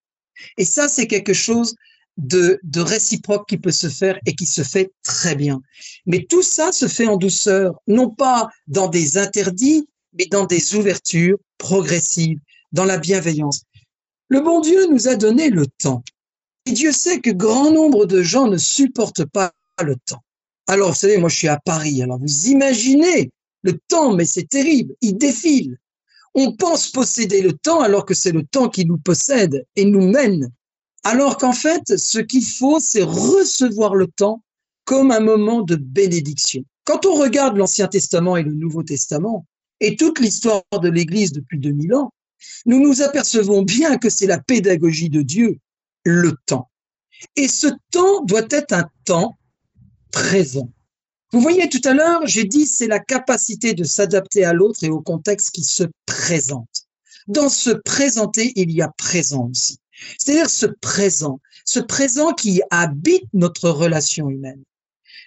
Et 0.58 0.64
ça, 0.64 0.88
c'est 0.88 1.06
quelque 1.06 1.34
chose 1.34 1.74
de, 2.16 2.60
réciproque 2.76 3.48
qui 3.48 3.58
peut 3.58 3.72
se 3.72 3.88
faire 3.88 4.18
et 4.26 4.34
qui 4.34 4.46
se 4.46 4.62
fait 4.62 4.92
très 5.02 5.34
bien. 5.34 5.60
Mais 6.06 6.24
tout 6.28 6.42
ça 6.42 6.72
se 6.72 6.88
fait 6.88 7.06
en 7.06 7.16
douceur, 7.16 7.74
non 7.86 8.10
pas 8.10 8.48
dans 8.66 8.88
des 8.88 9.18
interdits, 9.18 9.88
mais 10.18 10.26
dans 10.26 10.44
des 10.44 10.74
ouvertures 10.74 11.38
progressives, 11.58 12.38
dans 12.72 12.84
la 12.84 12.98
bienveillance. 12.98 13.62
Le 14.28 14.40
bon 14.40 14.60
Dieu 14.60 14.86
nous 14.90 15.08
a 15.08 15.16
donné 15.16 15.50
le 15.50 15.66
temps. 15.66 16.02
Et 16.66 16.72
Dieu 16.72 16.92
sait 16.92 17.20
que 17.20 17.30
grand 17.30 17.70
nombre 17.70 18.06
de 18.06 18.22
gens 18.22 18.46
ne 18.46 18.56
supportent 18.56 19.26
pas 19.26 19.52
le 19.82 19.96
temps. 19.96 20.23
Alors, 20.66 20.90
vous 20.90 20.96
savez, 20.96 21.18
moi, 21.18 21.28
je 21.28 21.36
suis 21.36 21.48
à 21.48 21.58
Paris. 21.58 22.02
Alors, 22.02 22.18
vous 22.18 22.48
imaginez 22.48 23.30
le 23.62 23.78
temps, 23.88 24.14
mais 24.14 24.24
c'est 24.24 24.48
terrible. 24.48 24.94
Il 25.00 25.16
défile. 25.16 25.78
On 26.34 26.52
pense 26.56 26.90
posséder 26.90 27.42
le 27.42 27.52
temps 27.52 27.80
alors 27.80 28.04
que 28.04 28.14
c'est 28.14 28.32
le 28.32 28.44
temps 28.44 28.68
qui 28.68 28.84
nous 28.84 28.98
possède 28.98 29.66
et 29.76 29.84
nous 29.84 30.08
mène. 30.08 30.50
Alors 31.04 31.36
qu'en 31.36 31.52
fait, 31.52 31.96
ce 31.96 32.18
qu'il 32.18 32.44
faut, 32.44 32.80
c'est 32.80 33.02
recevoir 33.02 33.94
le 33.94 34.06
temps 34.06 34.42
comme 34.84 35.10
un 35.10 35.20
moment 35.20 35.62
de 35.62 35.76
bénédiction. 35.76 36.64
Quand 36.84 37.06
on 37.06 37.14
regarde 37.14 37.56
l'Ancien 37.56 37.86
Testament 37.88 38.36
et 38.36 38.42
le 38.42 38.52
Nouveau 38.52 38.82
Testament, 38.82 39.46
et 39.80 39.96
toute 39.96 40.18
l'histoire 40.18 40.62
de 40.80 40.88
l'Église 40.88 41.32
depuis 41.32 41.58
2000 41.58 41.94
ans, 41.94 42.12
nous 42.66 42.80
nous 42.80 43.02
apercevons 43.02 43.62
bien 43.62 43.96
que 43.96 44.10
c'est 44.10 44.26
la 44.26 44.38
pédagogie 44.38 45.10
de 45.10 45.22
Dieu, 45.22 45.58
le 46.04 46.34
temps. 46.46 46.70
Et 47.36 47.48
ce 47.48 47.68
temps 47.90 48.22
doit 48.24 48.46
être 48.50 48.72
un 48.72 48.88
temps 49.04 49.36
présent. 50.14 50.70
Vous 51.32 51.40
voyez, 51.40 51.68
tout 51.68 51.80
à 51.84 51.92
l'heure, 51.92 52.24
j'ai 52.24 52.44
dit 52.44 52.66
c'est 52.66 52.86
la 52.86 53.00
capacité 53.00 53.74
de 53.74 53.82
s'adapter 53.82 54.44
à 54.44 54.52
l'autre 54.52 54.84
et 54.84 54.88
au 54.88 55.00
contexte 55.00 55.50
qui 55.50 55.64
se 55.64 55.82
présente. 56.06 56.86
Dans 57.26 57.48
ce 57.48 57.70
présenter, 57.70 58.52
il 58.54 58.70
y 58.70 58.80
a 58.80 58.88
présent 58.96 59.48
aussi. 59.50 59.78
C'est-à-dire 60.18 60.48
ce 60.48 60.66
présent, 60.66 61.40
ce 61.64 61.80
présent 61.80 62.32
qui 62.32 62.62
habite 62.70 63.24
notre 63.32 63.70
relation 63.70 64.30
humaine. 64.30 64.62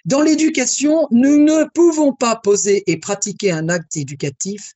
Dans 0.06 0.22
l'éducation, 0.22 1.06
nous 1.10 1.36
ne 1.36 1.64
pouvons 1.74 2.14
pas 2.14 2.36
poser 2.36 2.82
et 2.86 2.96
pratiquer 2.96 3.50
un 3.50 3.68
acte 3.68 3.96
éducatif 3.96 4.72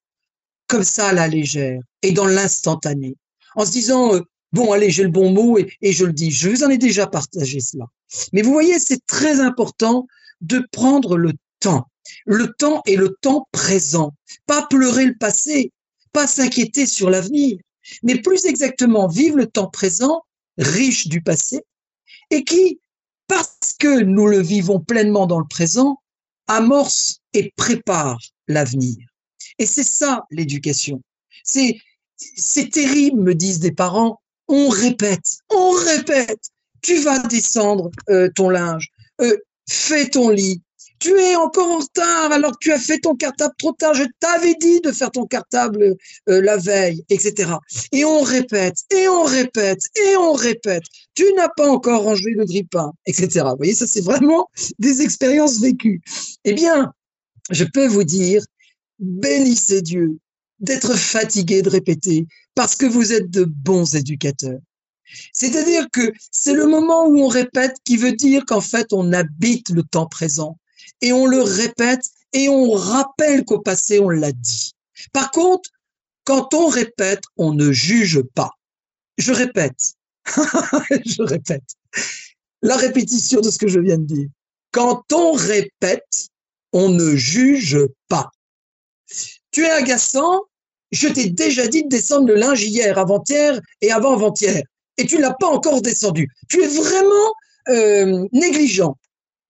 comme 0.66 0.84
ça 0.84 1.08
à 1.08 1.12
la 1.12 1.28
légère 1.28 1.80
et 2.02 2.12
dans 2.12 2.26
l'instantané, 2.26 3.16
en 3.54 3.64
se 3.64 3.70
disant, 3.70 4.14
euh, 4.14 4.20
bon, 4.52 4.72
allez, 4.72 4.90
j'ai 4.90 5.02
le 5.02 5.10
bon 5.10 5.32
mot 5.32 5.58
et, 5.58 5.72
et, 5.80 5.92
je 5.92 6.04
le 6.04 6.12
dis. 6.12 6.30
Je 6.30 6.48
vous 6.48 6.64
en 6.64 6.70
ai 6.70 6.78
déjà 6.78 7.06
partagé 7.06 7.60
cela. 7.60 7.86
Mais 8.32 8.42
vous 8.42 8.52
voyez, 8.52 8.78
c'est 8.78 9.04
très 9.06 9.40
important 9.40 10.06
de 10.40 10.66
prendre 10.72 11.16
le 11.16 11.32
temps. 11.60 11.86
Le 12.26 12.52
temps 12.58 12.82
est 12.86 12.96
le 12.96 13.16
temps 13.20 13.46
présent. 13.52 14.12
Pas 14.46 14.66
pleurer 14.66 15.06
le 15.06 15.16
passé, 15.16 15.72
pas 16.12 16.26
s'inquiéter 16.26 16.86
sur 16.86 17.10
l'avenir, 17.10 17.58
mais 18.02 18.20
plus 18.20 18.44
exactement 18.44 19.08
vivre 19.08 19.36
le 19.36 19.46
temps 19.46 19.68
présent, 19.68 20.22
riche 20.58 21.08
du 21.08 21.22
passé, 21.22 21.62
et 22.30 22.44
qui, 22.44 22.80
parce 23.28 23.74
que 23.78 24.00
nous 24.02 24.26
le 24.26 24.40
vivons 24.40 24.80
pleinement 24.80 25.26
dans 25.26 25.38
le 25.38 25.46
présent, 25.46 26.00
amorce 26.48 27.20
et 27.32 27.52
prépare 27.56 28.18
l'avenir. 28.48 28.98
Et 29.58 29.66
c'est 29.66 29.84
ça 29.84 30.24
l'éducation. 30.30 31.00
C'est 31.44 31.78
c'est 32.16 32.70
terrible, 32.70 33.20
me 33.20 33.34
disent 33.34 33.58
des 33.58 33.72
parents. 33.72 34.21
On 34.54 34.68
répète, 34.68 35.38
on 35.48 35.70
répète. 35.70 36.50
Tu 36.82 36.98
vas 36.98 37.20
descendre 37.20 37.90
euh, 38.10 38.28
ton 38.34 38.50
linge. 38.50 38.90
Euh, 39.22 39.38
fais 39.66 40.10
ton 40.10 40.28
lit. 40.28 40.60
Tu 40.98 41.18
es 41.18 41.36
encore 41.36 41.70
en 41.70 41.78
retard 41.78 42.32
alors 42.32 42.52
que 42.52 42.58
tu 42.60 42.70
as 42.70 42.78
fait 42.78 42.98
ton 42.98 43.16
cartable 43.16 43.54
trop 43.56 43.72
tard. 43.72 43.94
Je 43.94 44.04
t'avais 44.20 44.54
dit 44.60 44.82
de 44.82 44.92
faire 44.92 45.10
ton 45.10 45.24
cartable 45.24 45.96
euh, 46.28 46.42
la 46.42 46.58
veille, 46.58 47.02
etc. 47.08 47.52
Et 47.92 48.04
on 48.04 48.20
répète, 48.20 48.76
et 48.94 49.08
on 49.08 49.22
répète, 49.22 49.84
et 49.96 50.16
on 50.18 50.34
répète. 50.34 50.84
Tu 51.14 51.24
n'as 51.32 51.48
pas 51.48 51.70
encore 51.70 52.02
rangé 52.02 52.28
le 52.36 52.44
grippin, 52.44 52.92
etc. 53.06 53.46
Vous 53.52 53.56
voyez, 53.56 53.74
ça 53.74 53.86
c'est 53.86 54.04
vraiment 54.04 54.50
des 54.78 55.00
expériences 55.00 55.60
vécues. 55.60 56.02
Eh 56.44 56.52
bien, 56.52 56.92
je 57.48 57.64
peux 57.64 57.86
vous 57.86 58.04
dire, 58.04 58.44
bénissez 58.98 59.80
Dieu 59.80 60.18
d'être 60.62 60.96
fatigué 60.96 61.60
de 61.62 61.68
répéter 61.68 62.26
parce 62.54 62.74
que 62.74 62.86
vous 62.86 63.12
êtes 63.12 63.30
de 63.30 63.44
bons 63.44 63.94
éducateurs. 63.94 64.60
C'est-à-dire 65.32 65.86
que 65.92 66.12
c'est 66.30 66.54
le 66.54 66.66
moment 66.66 67.06
où 67.06 67.18
on 67.18 67.28
répète 67.28 67.76
qui 67.84 67.96
veut 67.96 68.12
dire 68.12 68.44
qu'en 68.46 68.60
fait, 68.60 68.92
on 68.92 69.12
habite 69.12 69.68
le 69.68 69.82
temps 69.82 70.06
présent 70.06 70.58
et 71.00 71.12
on 71.12 71.26
le 71.26 71.42
répète 71.42 72.08
et 72.32 72.48
on 72.48 72.70
rappelle 72.70 73.44
qu'au 73.44 73.60
passé, 73.60 74.00
on 74.00 74.08
l'a 74.08 74.32
dit. 74.32 74.72
Par 75.12 75.30
contre, 75.30 75.70
quand 76.24 76.54
on 76.54 76.68
répète, 76.68 77.22
on 77.36 77.52
ne 77.52 77.72
juge 77.72 78.22
pas. 78.34 78.52
Je 79.18 79.32
répète. 79.32 79.94
je 80.26 81.22
répète. 81.22 81.76
La 82.62 82.76
répétition 82.76 83.40
de 83.40 83.50
ce 83.50 83.58
que 83.58 83.68
je 83.68 83.80
viens 83.80 83.98
de 83.98 84.04
dire. 84.04 84.28
Quand 84.70 85.12
on 85.12 85.32
répète, 85.32 86.28
on 86.72 86.88
ne 86.88 87.16
juge 87.16 87.78
pas. 88.08 88.30
Tu 89.50 89.64
es 89.64 89.70
agaçant, 89.70 90.42
je 90.92 91.08
t'ai 91.08 91.30
déjà 91.30 91.66
dit 91.66 91.82
de 91.84 91.88
descendre 91.88 92.26
le 92.26 92.34
linge 92.34 92.62
hier, 92.62 92.98
avant-hier 92.98 93.60
et 93.80 93.90
avant-avant-hier 93.90 94.62
et 94.98 95.06
tu 95.06 95.18
l'as 95.18 95.34
pas 95.34 95.48
encore 95.48 95.82
descendu. 95.82 96.28
Tu 96.48 96.62
es 96.62 96.68
vraiment 96.68 97.34
euh, 97.68 98.26
négligent. 98.32 98.96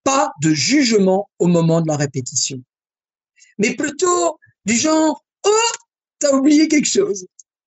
Pas 0.03 0.31
de 0.41 0.49
jugement 0.53 1.29
au 1.39 1.47
moment 1.47 1.81
de 1.81 1.87
la 1.87 1.95
répétition. 1.95 2.61
Mais 3.57 3.75
plutôt 3.75 4.37
du 4.65 4.75
genre, 4.75 5.23
oh, 5.45 5.71
t'as 6.19 6.33
oublié 6.35 6.67
quelque 6.67 6.87
chose. 6.87 7.25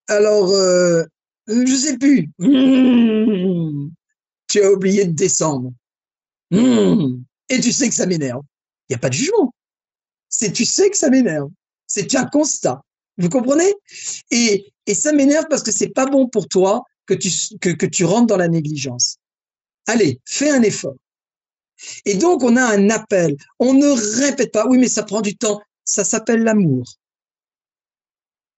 Alors, 0.09 0.51
euh, 0.51 1.05
je 1.47 1.75
sais 1.75 1.97
plus. 1.97 2.31
Mmh. 2.39 3.89
tu 4.49 4.63
as 4.63 4.71
oublié 4.71 5.05
de 5.07 5.13
descendre. 5.13 5.73
Mmh. 6.51 7.23
et 7.49 7.61
tu 7.61 7.73
sais 7.73 7.89
que 7.89 7.95
ça 7.95 8.07
m'énerve. 8.07 8.43
Il 8.89 8.93
n'y 8.93 8.97
a 8.97 8.99
pas 8.99 9.09
de 9.09 9.15
jugement. 9.15 9.53
C'est 10.29 10.53
tu 10.53 10.65
sais 10.65 10.91
que 10.91 10.97
ça 10.97 11.11
m'énerve. 11.11 11.49
C'est 11.87 12.15
un 12.15 12.27
constat. 12.27 12.83
Vous 13.19 13.29
comprenez? 13.29 13.73
Et, 14.31 14.73
ça 14.95 15.13
m'énerve 15.13 15.47
parce 15.51 15.63
que 15.63 15.73
c'est 15.73 15.89
pas 15.89 16.07
bon 16.07 16.29
pour 16.29 16.49
toi 16.49 16.85
que 17.07 17.15
tu, 17.15 17.31
que, 17.61 17.71
que 17.71 17.87
tu 17.87 18.05
rentres 18.05 18.27
dans 18.27 18.37
la 18.37 18.49
négligence. 18.49 19.17
Allez, 19.87 20.21
fais 20.25 20.51
un 20.51 20.63
effort. 20.63 20.97
Et 22.05 22.15
donc, 22.15 22.43
on 22.43 22.57
a 22.57 22.63
un 22.63 22.91
appel. 22.91 23.37
On 23.59 23.75
ne 23.75 23.89
répète 24.21 24.53
pas, 24.53 24.67
oui, 24.67 24.79
mais 24.79 24.89
ça 24.89 25.03
prend 25.03 25.21
du 25.21 25.37
temps. 25.37 25.61
Ça 25.85 26.05
s'appelle 26.05 26.43
l'amour. 26.43 26.85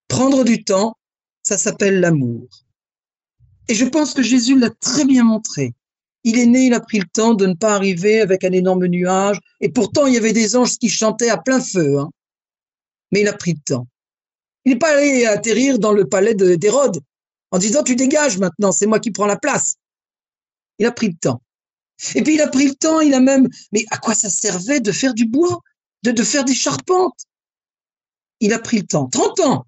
Prendre 0.08 0.44
du 0.44 0.64
temps, 0.64 0.96
ça 1.42 1.58
s'appelle 1.58 2.00
l'amour. 2.00 2.48
Et 3.68 3.74
je 3.74 3.84
pense 3.84 4.14
que 4.14 4.22
Jésus 4.22 4.58
l'a 4.58 4.70
très 4.70 5.04
bien 5.04 5.24
montré. 5.24 5.74
Il 6.24 6.38
est 6.38 6.46
né, 6.46 6.66
il 6.66 6.74
a 6.74 6.80
pris 6.80 6.98
le 6.98 7.06
temps 7.06 7.34
de 7.34 7.46
ne 7.46 7.54
pas 7.54 7.74
arriver 7.74 8.20
avec 8.20 8.44
un 8.44 8.52
énorme 8.52 8.86
nuage. 8.86 9.38
Et 9.60 9.68
pourtant, 9.68 10.06
il 10.06 10.14
y 10.14 10.16
avait 10.16 10.32
des 10.32 10.56
anges 10.56 10.78
qui 10.78 10.88
chantaient 10.88 11.28
à 11.28 11.36
plein 11.36 11.60
feu. 11.60 11.98
Hein. 11.98 12.10
Mais 13.12 13.20
il 13.20 13.28
a 13.28 13.34
pris 13.34 13.52
le 13.52 13.60
temps. 13.60 13.86
Il 14.68 14.72
n'est 14.72 14.78
pas 14.78 14.98
allé 14.98 15.24
atterrir 15.24 15.78
dans 15.78 15.92
le 15.92 16.06
palais 16.06 16.34
d'Hérode 16.34 17.00
en 17.52 17.58
disant 17.58 17.82
tu 17.82 17.96
dégages 17.96 18.36
maintenant, 18.36 18.70
c'est 18.70 18.84
moi 18.84 19.00
qui 19.00 19.10
prends 19.10 19.24
la 19.24 19.38
place. 19.38 19.76
Il 20.78 20.84
a 20.84 20.92
pris 20.92 21.08
le 21.08 21.16
temps. 21.16 21.40
Et 22.14 22.22
puis 22.22 22.34
il 22.34 22.40
a 22.42 22.48
pris 22.48 22.68
le 22.68 22.74
temps, 22.74 23.00
il 23.00 23.14
a 23.14 23.20
même, 23.20 23.48
mais 23.72 23.86
à 23.90 23.96
quoi 23.96 24.14
ça 24.14 24.28
servait 24.28 24.80
de 24.80 24.92
faire 24.92 25.14
du 25.14 25.24
bois, 25.24 25.58
de, 26.02 26.22
faire 26.22 26.44
des 26.44 26.54
charpentes? 26.54 27.18
Il 28.40 28.52
a 28.52 28.58
pris 28.58 28.80
le 28.80 28.86
temps, 28.86 29.06
30 29.06 29.40
ans. 29.40 29.66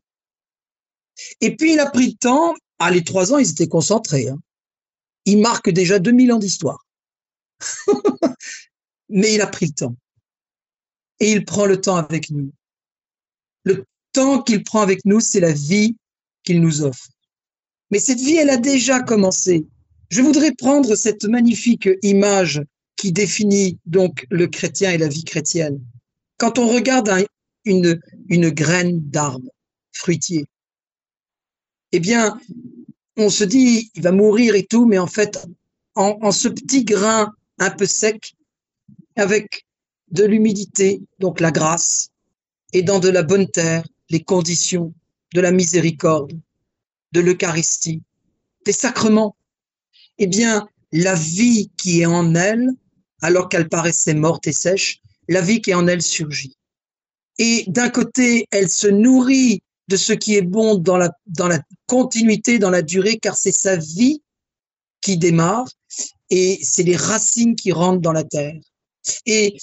Et 1.40 1.56
puis 1.56 1.72
il 1.72 1.80
a 1.80 1.88
pris 1.88 2.08
le 2.08 2.16
temps, 2.18 2.54
ah 2.78 2.90
les 2.90 3.02
trois 3.02 3.32
ans 3.32 3.38
ils 3.38 3.52
étaient 3.52 3.68
concentrés. 3.68 4.28
Hein. 4.28 4.38
Il 5.24 5.40
marque 5.40 5.70
déjà 5.70 5.98
2000 5.98 6.30
ans 6.34 6.38
d'histoire. 6.38 6.84
mais 9.08 9.32
il 9.32 9.40
a 9.40 9.46
pris 9.46 9.64
le 9.64 9.72
temps. 9.72 9.96
Et 11.20 11.32
il 11.32 11.46
prend 11.46 11.64
le 11.64 11.80
temps 11.80 11.96
avec 11.96 12.28
nous. 12.28 12.52
Temps 14.12 14.42
qu'il 14.42 14.64
prend 14.64 14.80
avec 14.80 15.04
nous, 15.04 15.20
c'est 15.20 15.40
la 15.40 15.52
vie 15.52 15.96
qu'il 16.44 16.60
nous 16.60 16.82
offre. 16.82 17.08
Mais 17.90 17.98
cette 17.98 18.20
vie, 18.20 18.36
elle 18.36 18.50
a 18.50 18.56
déjà 18.56 19.00
commencé. 19.00 19.66
Je 20.10 20.22
voudrais 20.22 20.52
prendre 20.52 20.94
cette 20.94 21.24
magnifique 21.24 21.88
image 22.02 22.62
qui 22.96 23.12
définit 23.12 23.78
donc 23.86 24.26
le 24.30 24.46
chrétien 24.46 24.92
et 24.92 24.98
la 24.98 25.08
vie 25.08 25.24
chrétienne. 25.24 25.80
Quand 26.38 26.58
on 26.58 26.68
regarde 26.68 27.10
une, 27.64 28.00
une 28.28 28.50
graine 28.50 29.00
d'arbre 29.10 29.50
fruitier, 29.92 30.46
eh 31.92 32.00
bien, 32.00 32.38
on 33.16 33.30
se 33.30 33.44
dit, 33.44 33.90
il 33.94 34.02
va 34.02 34.12
mourir 34.12 34.54
et 34.54 34.64
tout, 34.64 34.86
mais 34.86 34.98
en 34.98 35.06
fait, 35.06 35.46
en, 35.94 36.18
en 36.22 36.32
ce 36.32 36.48
petit 36.48 36.84
grain 36.84 37.32
un 37.58 37.70
peu 37.70 37.86
sec, 37.86 38.34
avec 39.16 39.66
de 40.10 40.24
l'humidité, 40.24 41.02
donc 41.18 41.40
la 41.40 41.50
grâce, 41.50 42.08
et 42.72 42.82
dans 42.82 43.00
de 43.00 43.08
la 43.08 43.22
bonne 43.22 43.48
terre, 43.48 43.84
les 44.10 44.22
conditions 44.22 44.92
de 45.34 45.40
la 45.40 45.52
miséricorde, 45.52 46.38
de 47.12 47.20
l'Eucharistie, 47.20 48.02
des 48.66 48.72
sacrements, 48.72 49.36
eh 50.18 50.26
bien, 50.26 50.68
la 50.92 51.14
vie 51.14 51.70
qui 51.76 52.02
est 52.02 52.06
en 52.06 52.34
elle, 52.34 52.68
alors 53.22 53.48
qu'elle 53.48 53.68
paraissait 53.68 54.14
morte 54.14 54.46
et 54.46 54.52
sèche, 54.52 55.00
la 55.28 55.40
vie 55.40 55.60
qui 55.60 55.70
est 55.70 55.74
en 55.74 55.86
elle 55.86 56.02
surgit. 56.02 56.56
Et 57.38 57.64
d'un 57.68 57.88
côté, 57.88 58.46
elle 58.50 58.68
se 58.68 58.88
nourrit 58.88 59.62
de 59.88 59.96
ce 59.96 60.12
qui 60.12 60.36
est 60.36 60.42
bon 60.42 60.76
dans 60.76 60.96
la, 60.96 61.10
dans 61.26 61.48
la 61.48 61.60
continuité, 61.86 62.58
dans 62.58 62.70
la 62.70 62.82
durée, 62.82 63.18
car 63.18 63.36
c'est 63.36 63.52
sa 63.52 63.76
vie 63.76 64.22
qui 65.00 65.16
démarre 65.16 65.68
et 66.28 66.58
c'est 66.62 66.82
les 66.82 66.96
racines 66.96 67.56
qui 67.56 67.72
rentrent 67.72 68.00
dans 68.00 68.12
la 68.12 68.24
terre. 68.24 68.60
Et, 69.26 69.56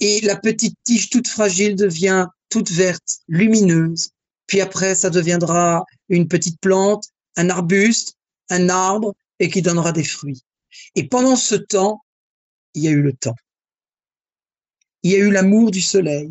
et 0.00 0.20
la 0.22 0.36
petite 0.36 0.76
tige 0.84 1.10
toute 1.10 1.28
fragile 1.28 1.76
devient 1.76 2.26
toute 2.50 2.70
verte, 2.70 3.20
lumineuse, 3.28 4.10
puis 4.46 4.60
après 4.60 4.94
ça 4.94 5.10
deviendra 5.10 5.84
une 6.08 6.28
petite 6.28 6.60
plante, 6.60 7.06
un 7.36 7.48
arbuste, 7.48 8.16
un 8.50 8.68
arbre, 8.68 9.14
et 9.38 9.48
qui 9.48 9.62
donnera 9.62 9.92
des 9.92 10.04
fruits. 10.04 10.42
Et 10.94 11.08
pendant 11.08 11.36
ce 11.36 11.54
temps, 11.54 12.02
il 12.74 12.82
y 12.82 12.88
a 12.88 12.90
eu 12.90 13.02
le 13.02 13.12
temps. 13.12 13.36
Il 15.02 15.12
y 15.12 15.14
a 15.14 15.18
eu 15.18 15.30
l'amour 15.30 15.70
du 15.70 15.80
soleil. 15.80 16.30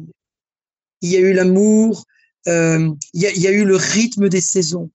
Il 1.01 1.09
y 1.09 1.17
a 1.17 1.19
eu 1.19 1.33
l'amour, 1.33 2.05
euh, 2.47 2.93
il, 3.13 3.23
il 3.35 3.41
y 3.41 3.47
a 3.47 3.51
eu 3.51 3.65
le 3.65 3.75
rythme 3.75 4.29
des 4.29 4.41
saisons. 4.41 4.91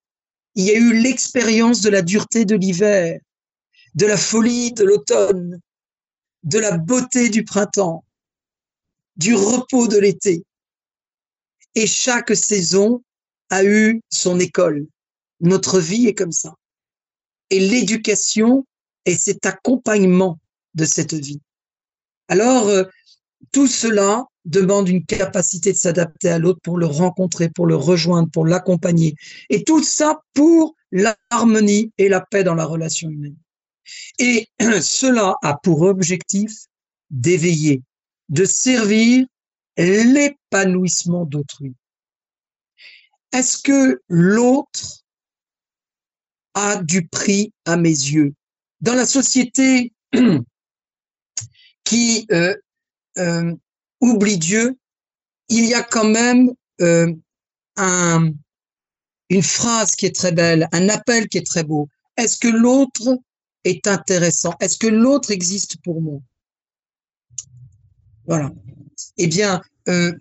Il 0.54 0.64
y 0.64 0.70
a 0.70 0.78
eu 0.78 1.00
l'expérience 1.00 1.80
de 1.80 1.90
la 1.90 2.02
dureté 2.02 2.44
de 2.44 2.54
l'hiver, 2.54 3.18
de 3.94 4.06
la 4.06 4.16
folie 4.16 4.72
de 4.72 4.84
l'automne, 4.84 5.60
de 6.44 6.58
la 6.58 6.76
beauté 6.76 7.30
du 7.30 7.44
printemps, 7.44 8.04
du 9.16 9.34
repos 9.34 9.88
de 9.88 9.98
l'été. 9.98 10.44
Et 11.74 11.86
chaque 11.86 12.34
saison 12.34 13.02
a 13.50 13.64
eu 13.64 14.00
son 14.10 14.38
école. 14.38 14.86
Notre 15.40 15.80
vie 15.80 16.06
est 16.06 16.14
comme 16.14 16.32
ça. 16.32 16.54
Et 17.50 17.60
l'éducation 17.60 18.66
est 19.04 19.16
cet 19.16 19.46
accompagnement 19.46 20.38
de 20.74 20.84
cette 20.84 21.14
vie. 21.14 21.40
Alors, 22.28 22.68
euh, 22.68 22.84
tout 23.52 23.66
cela 23.66 24.24
demande 24.44 24.88
une 24.88 25.04
capacité 25.04 25.72
de 25.72 25.76
s'adapter 25.76 26.28
à 26.28 26.38
l'autre 26.38 26.60
pour 26.62 26.78
le 26.78 26.86
rencontrer, 26.86 27.48
pour 27.48 27.66
le 27.66 27.76
rejoindre, 27.76 28.30
pour 28.30 28.46
l'accompagner. 28.46 29.14
Et 29.50 29.64
tout 29.64 29.82
ça 29.82 30.20
pour 30.34 30.74
l'harmonie 30.90 31.92
et 31.98 32.08
la 32.08 32.20
paix 32.20 32.44
dans 32.44 32.54
la 32.54 32.64
relation 32.64 33.08
humaine. 33.10 33.36
Et 34.18 34.48
cela 34.82 35.36
a 35.42 35.56
pour 35.62 35.82
objectif 35.82 36.52
d'éveiller, 37.10 37.82
de 38.28 38.44
servir 38.44 39.26
l'épanouissement 39.76 41.24
d'autrui. 41.24 41.74
Est-ce 43.32 43.58
que 43.58 44.00
l'autre 44.08 45.04
a 46.54 46.82
du 46.82 47.08
prix 47.08 47.52
à 47.64 47.76
mes 47.76 47.88
yeux? 47.88 48.34
Dans 48.80 48.94
la 48.94 49.06
société 49.06 49.92
qui 51.84 52.26
euh, 52.30 52.54
euh, 53.18 53.54
oublie 54.00 54.38
Dieu, 54.38 54.78
il 55.48 55.66
y 55.66 55.74
a 55.74 55.82
quand 55.82 56.08
même 56.08 56.50
euh, 56.80 57.12
un, 57.76 58.30
une 59.30 59.42
phrase 59.42 59.96
qui 59.96 60.06
est 60.06 60.14
très 60.14 60.32
belle, 60.32 60.68
un 60.72 60.88
appel 60.88 61.28
qui 61.28 61.38
est 61.38 61.46
très 61.46 61.64
beau. 61.64 61.88
Est-ce 62.16 62.38
que 62.38 62.48
l'autre 62.48 63.18
est 63.64 63.86
intéressant? 63.86 64.54
Est-ce 64.60 64.78
que 64.78 64.86
l'autre 64.86 65.30
existe 65.30 65.76
pour 65.82 66.00
moi? 66.00 66.20
Voilà. 68.26 68.52
Eh 69.16 69.26
bien, 69.26 69.62
euh, 69.88 70.12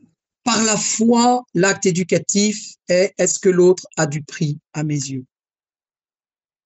par 0.44 0.62
la 0.64 0.78
foi, 0.78 1.44
l'acte 1.54 1.86
éducatif 1.86 2.76
est 2.90 3.14
est-ce 3.18 3.40
que 3.40 3.50
l'autre 3.50 3.88
a 3.98 4.06
du 4.06 4.22
prix 4.24 4.60
à 4.74 4.84
mes 4.84 4.94
yeux? 4.94 5.26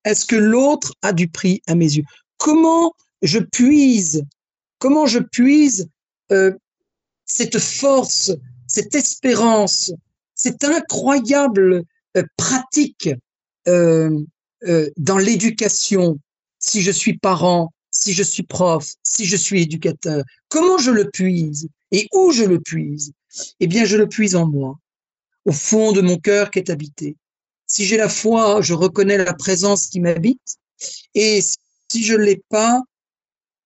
Est-ce 0.03 0.25
que 0.25 0.35
l'autre 0.35 0.93
a 1.01 1.13
du 1.13 1.27
prix 1.27 1.61
à 1.67 1.75
mes 1.75 1.85
yeux? 1.85 2.03
Comment 2.37 2.93
je 3.21 3.39
puise 3.39 4.23
Comment 4.79 5.05
je 5.05 5.19
puise 5.19 5.89
euh, 6.31 6.51
cette 7.25 7.59
force, 7.59 8.31
cette 8.67 8.95
espérance, 8.95 9.91
cette 10.35 10.63
incroyable 10.63 11.83
euh, 12.15 12.23
pratique 12.35 13.09
dans 13.65 15.17
l'éducation, 15.17 16.17
si 16.57 16.81
je 16.81 16.91
suis 16.91 17.17
parent, 17.17 17.73
si 17.91 18.13
je 18.13 18.23
suis 18.23 18.43
prof, 18.43 18.93
si 19.03 19.25
je 19.25 19.35
suis 19.35 19.63
éducateur, 19.63 20.23
comment 20.47 20.77
je 20.77 20.91
le 20.91 21.09
puise? 21.09 21.67
Et 21.91 22.07
où 22.13 22.31
je 22.31 22.43
le 22.43 22.59
puise? 22.59 23.13
Eh 23.59 23.67
bien, 23.67 23.85
je 23.85 23.97
le 23.97 24.07
puise 24.07 24.35
en 24.35 24.47
moi, 24.47 24.77
au 25.45 25.51
fond 25.51 25.91
de 25.91 26.01
mon 26.01 26.17
cœur 26.17 26.51
qui 26.51 26.59
est 26.59 26.69
habité. 26.69 27.15
Si 27.65 27.85
j'ai 27.85 27.97
la 27.97 28.09
foi, 28.09 28.61
je 28.61 28.73
reconnais 28.73 29.17
la 29.17 29.33
présence 29.33 29.87
qui 29.87 29.99
m'habite. 29.99 30.57
Et 31.13 31.41
si 31.41 32.03
je 32.03 32.13
ne 32.13 32.23
l'ai 32.23 32.41
pas, 32.49 32.81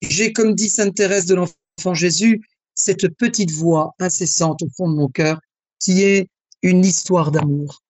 j'ai, 0.02 0.34
comme 0.34 0.56
dit 0.56 0.70
Sainte 0.70 0.96
Thérèse 0.96 1.26
de 1.26 1.36
l'Enfant 1.36 1.94
Jésus, 1.94 2.42
cette 2.74 3.08
petite 3.10 3.52
voix 3.52 3.94
incessante 4.00 4.64
au 4.64 4.70
fond 4.76 4.90
de 4.90 4.96
mon 4.96 5.08
cœur 5.08 5.40
qui 5.80 6.04
est 6.04 6.28
une 6.64 6.84
histoire 6.86 7.32
d'amour 7.32 7.82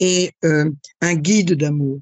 et 0.00 0.32
euh, 0.44 0.70
un 1.00 1.14
guide 1.14 1.54
d'amour. 1.54 2.00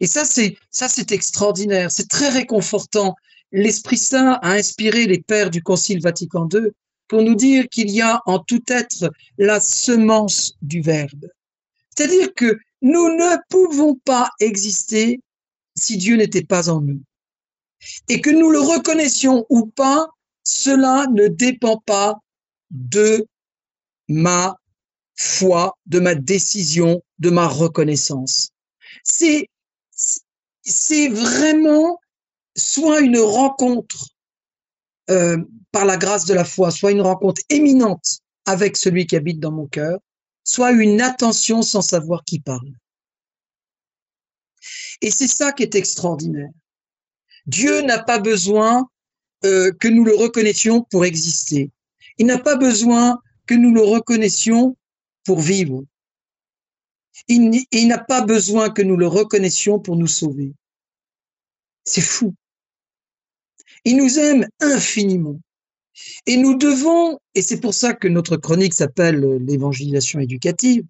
Et 0.00 0.06
ça, 0.06 0.24
c'est 0.24 0.56
ça, 0.70 0.88
c'est 0.88 1.12
extraordinaire, 1.12 1.90
c'est 1.90 2.08
très 2.08 2.28
réconfortant. 2.28 3.14
L'Esprit 3.52 3.98
Saint 3.98 4.38
a 4.42 4.52
inspiré 4.52 5.06
les 5.06 5.20
pères 5.20 5.50
du 5.50 5.62
Concile 5.62 6.00
Vatican 6.00 6.48
II 6.52 6.70
pour 7.10 7.22
nous 7.22 7.34
dire 7.34 7.68
qu'il 7.68 7.90
y 7.90 8.00
a 8.00 8.22
en 8.24 8.38
tout 8.38 8.62
être 8.68 9.10
la 9.36 9.58
semence 9.58 10.56
du 10.62 10.80
Verbe. 10.80 11.26
C'est-à-dire 11.90 12.32
que 12.34 12.56
nous 12.82 13.08
ne 13.08 13.36
pouvons 13.48 13.96
pas 13.96 14.30
exister 14.38 15.20
si 15.76 15.96
Dieu 15.96 16.16
n'était 16.16 16.44
pas 16.44 16.70
en 16.70 16.80
nous. 16.80 17.02
Et 18.08 18.20
que 18.20 18.30
nous 18.30 18.50
le 18.50 18.60
reconnaissions 18.60 19.44
ou 19.50 19.66
pas, 19.66 20.08
cela 20.44 21.06
ne 21.12 21.26
dépend 21.26 21.78
pas 21.78 22.14
de 22.70 23.26
ma 24.08 24.56
foi, 25.16 25.76
de 25.86 25.98
ma 25.98 26.14
décision, 26.14 27.02
de 27.18 27.30
ma 27.30 27.48
reconnaissance. 27.48 28.50
C'est, 29.02 29.48
vraiment 31.08 31.98
soit 32.54 33.00
une 33.00 33.18
rencontre 33.18 34.10
euh, 35.10 35.38
par 35.72 35.84
la 35.84 35.96
grâce 35.96 36.24
de 36.24 36.34
la 36.34 36.44
foi, 36.44 36.70
soit 36.70 36.92
une 36.92 37.00
rencontre 37.00 37.42
éminente 37.48 38.20
avec 38.44 38.76
celui 38.76 39.06
qui 39.06 39.16
habite 39.16 39.40
dans 39.40 39.52
mon 39.52 39.66
cœur, 39.66 39.98
soit 40.44 40.72
une 40.72 41.00
attention 41.00 41.62
sans 41.62 41.82
savoir 41.82 42.24
qui 42.24 42.40
parle. 42.40 42.72
Et 45.00 45.10
c'est 45.10 45.28
ça 45.28 45.52
qui 45.52 45.62
est 45.62 45.74
extraordinaire. 45.74 46.50
Dieu 47.46 47.82
n'a 47.82 48.02
pas 48.02 48.18
besoin 48.18 48.88
euh, 49.44 49.72
que 49.72 49.88
nous 49.88 50.04
le 50.04 50.14
reconnaissions 50.14 50.82
pour 50.82 51.04
exister. 51.04 51.70
Il 52.18 52.26
n'a 52.26 52.38
pas 52.38 52.56
besoin 52.56 53.18
que 53.46 53.54
nous 53.54 53.72
le 53.72 53.82
reconnaissions 53.82 54.76
pour 55.24 55.40
vivre. 55.40 55.84
Il, 57.28 57.64
il 57.70 57.88
n'a 57.88 57.98
pas 57.98 58.22
besoin 58.22 58.70
que 58.70 58.82
nous 58.82 58.96
le 58.96 59.06
reconnaissions 59.06 59.78
pour 59.78 59.96
nous 59.96 60.06
sauver. 60.06 60.52
C'est 61.84 62.00
fou. 62.00 62.34
Il 63.84 63.96
nous 63.96 64.18
aime 64.18 64.46
infiniment. 64.60 65.40
Et 66.26 66.36
nous 66.36 66.56
devons, 66.56 67.18
et 67.34 67.42
c'est 67.42 67.60
pour 67.60 67.74
ça 67.74 67.92
que 67.92 68.08
notre 68.08 68.36
chronique 68.36 68.74
s'appelle 68.74 69.20
l'évangélisation 69.46 70.20
éducative, 70.20 70.84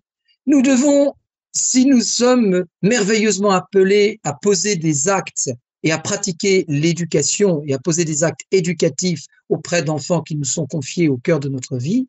nous 0.47 0.63
devons, 0.63 1.15
si 1.53 1.87
nous 1.87 2.01
sommes 2.01 2.65
merveilleusement 2.83 3.51
appelés 3.51 4.21
à 4.25 4.35
poser 4.35 4.77
des 4.77 5.09
actes 5.09 5.51
et 5.83 5.93
à 5.93 5.99
pratiquer 5.99 6.65
l'éducation 6.69 7.63
et 7.67 7.75
à 7.75 7.79
poser 7.79 8.05
des 8.05 8.23
actes 8.23 8.43
éducatifs 8.51 9.25
auprès 9.49 9.83
d'enfants 9.83 10.23
qui 10.23 10.37
nous 10.37 10.45
sont 10.45 10.67
confiés 10.67 11.09
au 11.09 11.17
cœur 11.17 11.41
de 11.41 11.49
notre 11.49 11.77
vie, 11.77 12.07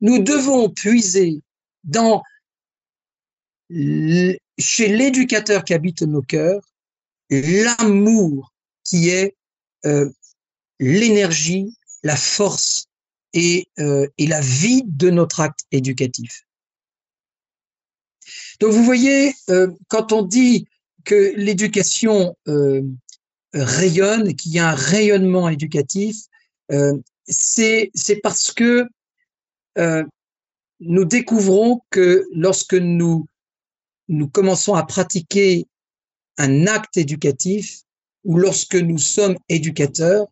nous 0.00 0.18
devons 0.18 0.70
puiser 0.70 1.40
dans 1.84 2.22
chez 3.70 4.88
l'éducateur 4.88 5.64
qui 5.64 5.74
habite 5.74 6.02
nos 6.02 6.22
cœurs 6.22 6.62
l'amour 7.30 8.52
qui 8.84 9.08
est 9.08 9.34
euh, 9.86 10.10
l'énergie, 10.78 11.74
la 12.02 12.16
force 12.16 12.86
et, 13.32 13.66
euh, 13.78 14.06
et 14.18 14.26
la 14.26 14.40
vie 14.40 14.82
de 14.86 15.08
notre 15.10 15.40
acte 15.40 15.60
éducatif. 15.70 16.42
Donc 18.60 18.72
vous 18.72 18.84
voyez, 18.84 19.34
euh, 19.48 19.68
quand 19.88 20.12
on 20.12 20.22
dit 20.22 20.66
que 21.04 21.32
l'éducation 21.36 22.36
rayonne, 23.54 24.34
qu'il 24.34 24.52
y 24.52 24.58
a 24.58 24.70
un 24.70 24.74
rayonnement 24.74 25.48
éducatif, 25.48 26.16
c'est 27.28 27.90
parce 28.24 28.52
que 28.52 28.86
nous 30.80 31.04
découvrons 31.04 31.80
que 31.90 32.26
lorsque 32.32 32.74
nous 32.74 33.24
commençons 34.32 34.74
à 34.74 34.84
pratiquer 34.84 35.68
un 36.38 36.66
acte 36.66 36.96
éducatif 36.96 37.85
ou 38.26 38.38
lorsque 38.38 38.74
nous 38.74 38.98
sommes 38.98 39.36
éducateurs, 39.48 40.26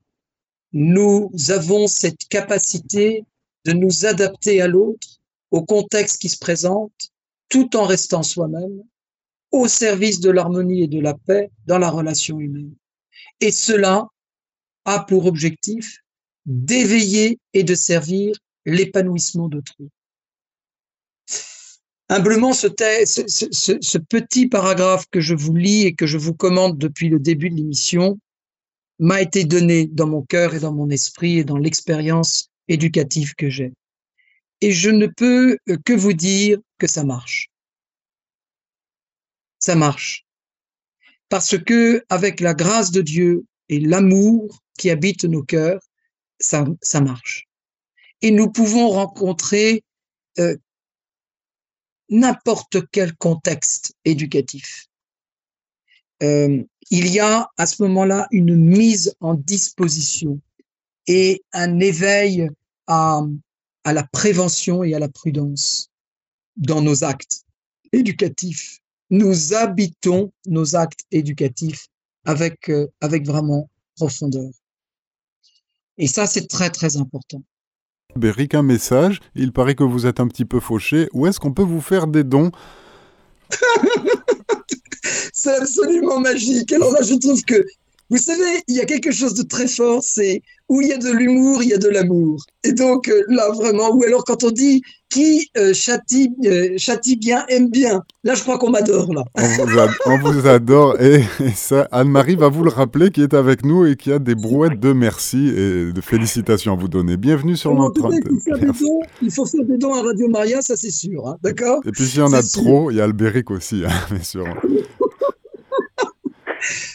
nous 0.73 1.31
avons 1.49 1.87
cette 1.87 2.27
capacité 2.29 3.25
de 3.65 3.73
nous 3.73 4.05
adapter 4.05 4.61
à 4.61 4.67
l'autre, 4.67 5.21
au 5.53 5.63
contexte 5.63 6.21
qui 6.21 6.29
se 6.29 6.39
présente, 6.39 6.93
tout 7.49 7.77
en 7.77 7.85
restant 7.85 8.25
soi-même, 8.25 8.83
au 9.53 9.69
service 9.69 10.19
de 10.19 10.31
l'harmonie 10.31 10.83
et 10.83 10.89
de 10.89 10.99
la 10.99 11.15
paix 11.15 11.53
dans 11.67 11.79
la 11.79 11.89
relation 11.89 12.41
humaine. 12.41 12.75
Et 13.41 13.53
cela 13.53 14.09
a 14.85 14.99
pour 15.05 15.27
objectif 15.27 16.01
d'éveiller 16.47 17.39
et 17.53 17.63
de 17.63 17.77
servir 17.77 18.37
l'épanouissement 18.67 19.49
d'autrui. 19.49 19.89
Humblement, 22.09 22.53
ce, 22.53 22.69
petit 23.99 24.47
paragraphe 24.47 25.07
que 25.11 25.21
je 25.21 25.35
vous 25.35 25.55
lis 25.55 25.83
et 25.85 25.95
que 25.95 26.07
je 26.07 26.19
vous 26.19 26.35
commande 26.35 26.77
depuis 26.77 27.09
le 27.09 27.19
début 27.19 27.49
de 27.49 27.57
l'émission 27.57 28.19
m'a 28.99 29.23
été 29.23 29.45
donné 29.45 29.87
dans 29.87 30.07
mon 30.07 30.23
cœur 30.23 30.55
et 30.55 30.61
dans 30.61 30.73
mon 30.73 30.91
esprit 30.91 31.39
et 31.39 31.45
dans 31.45 31.57
l'expérience 31.57 32.51
éducative 32.69 33.35
que 33.35 33.49
j'ai. 33.51 33.73
et 34.61 34.73
je 34.73 34.89
ne 34.89 35.07
peux 35.07 35.59
que 35.85 35.93
vous 35.93 36.13
dire 36.13 36.59
que 36.79 36.87
ça 36.87 37.05
marche. 37.05 37.51
Ça 39.59 39.75
marche. 39.75 40.25
Parce 41.29 41.59
que 41.59 42.05
avec 42.09 42.41
la 42.41 42.55
grâce 42.55 42.91
de 42.91 43.03
Dieu 43.03 43.45
et 43.69 43.81
l'amour 43.81 44.63
qui 44.79 44.91
habite 44.91 45.25
nos 45.25 45.43
cœurs, 45.43 45.81
ça, 46.39 46.65
ça 46.81 47.01
marche. 47.01 47.47
Et 48.23 48.31
nous 48.31 48.51
pouvons 48.51 48.89
rencontrer 48.89 49.83
euh, 50.39 50.57
n'importe 52.09 52.79
quel 52.91 53.15
contexte 53.17 53.95
éducatif. 54.05 54.87
Euh, 56.23 56.63
il 56.91 57.09
y 57.09 57.21
a 57.21 57.49
à 57.57 57.67
ce 57.67 57.83
moment-là 57.83 58.27
une 58.31 58.55
mise 58.55 59.15
en 59.21 59.35
disposition 59.35 60.41
et 61.07 61.43
un 61.53 61.81
éveil 61.81 62.49
à, 62.87 63.23
à 63.85 63.93
la 63.93 64.05
prévention 64.05 64.85
et 64.85 64.95
à 64.95 64.99
la 64.99 65.09
prudence 65.09 65.91
dans 66.57 66.83
nos 66.83 67.05
actes 67.05 67.45
éducatifs. 67.93 68.81
Nous 69.11 69.55
habitons 69.55 70.33
nos 70.47 70.77
actes 70.77 71.05
éducatifs 71.11 71.89
avec, 72.25 72.69
euh, 72.69 72.89
avec 73.01 73.27
vraiment 73.27 73.69
profondeur. 73.97 74.51
Et 75.99 76.07
ça, 76.07 76.27
c'est 76.27 76.49
très, 76.49 76.71
très 76.71 76.97
important. 76.97 77.43
Béric, 78.17 78.55
un 78.55 78.63
message. 78.63 79.21
Il 79.35 79.53
paraît 79.53 79.75
que 79.75 79.85
vous 79.85 80.07
êtes 80.07 80.21
un 80.21 80.29
petit 80.29 80.45
peu 80.45 80.61
fauché. 80.61 81.09
Où 81.13 81.27
est-ce 81.27 81.41
qu'on 81.41 81.53
peut 81.53 81.63
vous 81.63 81.81
faire 81.81 82.07
des 82.07 82.25
dons 82.25 82.51
C'est 85.33 85.57
absolument 85.57 86.21
magique. 86.21 86.73
Alors 86.73 86.93
là, 86.93 87.01
je 87.03 87.15
trouve 87.15 87.43
que 87.43 87.65
vous 88.11 88.19
savez, 88.19 88.63
il 88.69 88.77
y 88.77 88.81
a 88.81 88.85
quelque 88.85 89.11
chose 89.11 89.35
de 89.35 89.43
très 89.43 89.67
fort, 89.67 90.03
c'est 90.03 90.43
où 90.69 90.81
il 90.81 90.89
y 90.89 90.93
a 90.93 90.99
de 90.99 91.11
l'humour, 91.11 91.63
il 91.63 91.71
y 91.71 91.75
a 91.75 91.79
de 91.79 91.89
l'amour. 91.89 92.45
Et 92.63 92.73
donc 92.73 93.09
euh, 93.09 93.23
là, 93.29 93.51
vraiment, 93.51 93.91
ou 93.91 94.05
alors 94.05 94.25
quand 94.25 94.45
on 94.45 94.51
dit 94.51 94.83
qui 95.15 95.49
euh, 95.57 95.73
châtie, 95.73 96.35
euh, 96.45 96.75
châtie 96.77 97.17
bien, 97.17 97.45
aime 97.49 97.71
bien, 97.71 98.03
là, 98.25 98.35
je 98.35 98.43
crois 98.43 98.59
qu'on 98.59 98.71
m'adore, 98.71 99.15
là. 99.15 99.23
On 100.07 100.19
vous, 100.19 100.49
adore, 100.49 101.01
et, 101.01 101.23
ça, 101.55 101.87
Anne-Marie 101.93 102.35
va 102.35 102.49
vous 102.49 102.65
le 102.65 102.71
rappeler, 102.71 103.11
qui 103.11 103.23
est 103.23 103.33
avec 103.33 103.65
nous 103.65 103.87
et 103.87 103.95
qui 103.95 104.11
a 104.11 104.19
des 104.19 104.35
brouettes 104.35 104.81
de 104.81 104.93
merci 104.93 105.49
et 105.49 105.93
de 105.93 106.01
félicitations 106.01 106.73
à 106.73 106.77
vous 106.77 106.89
donner. 106.89 107.17
Bienvenue 107.17 107.57
sur 107.57 107.73
notre 107.75 108.05
antenne. 108.05 108.41
Il 109.23 109.31
faut 109.31 109.47
faire 109.47 109.65
des 109.65 109.79
dons 109.79 109.95
à 109.95 110.03
Radio 110.03 110.29
Maria, 110.29 110.61
ça 110.61 110.75
c'est 110.75 110.91
sûr, 110.91 111.29
hein, 111.29 111.37
d'accord 111.45 111.81
Et 111.87 111.93
puis 111.93 112.05
s'il 112.05 112.19
y 112.19 112.23
en 112.23 112.33
a 112.33 112.43
trop, 112.43 112.91
il 112.91 112.97
y 112.97 113.01
a 113.01 113.05
Albéric 113.05 113.53
aussi, 113.53 113.85
hein, 113.87 113.93
bien 114.11 114.23
sûr. 114.23 114.45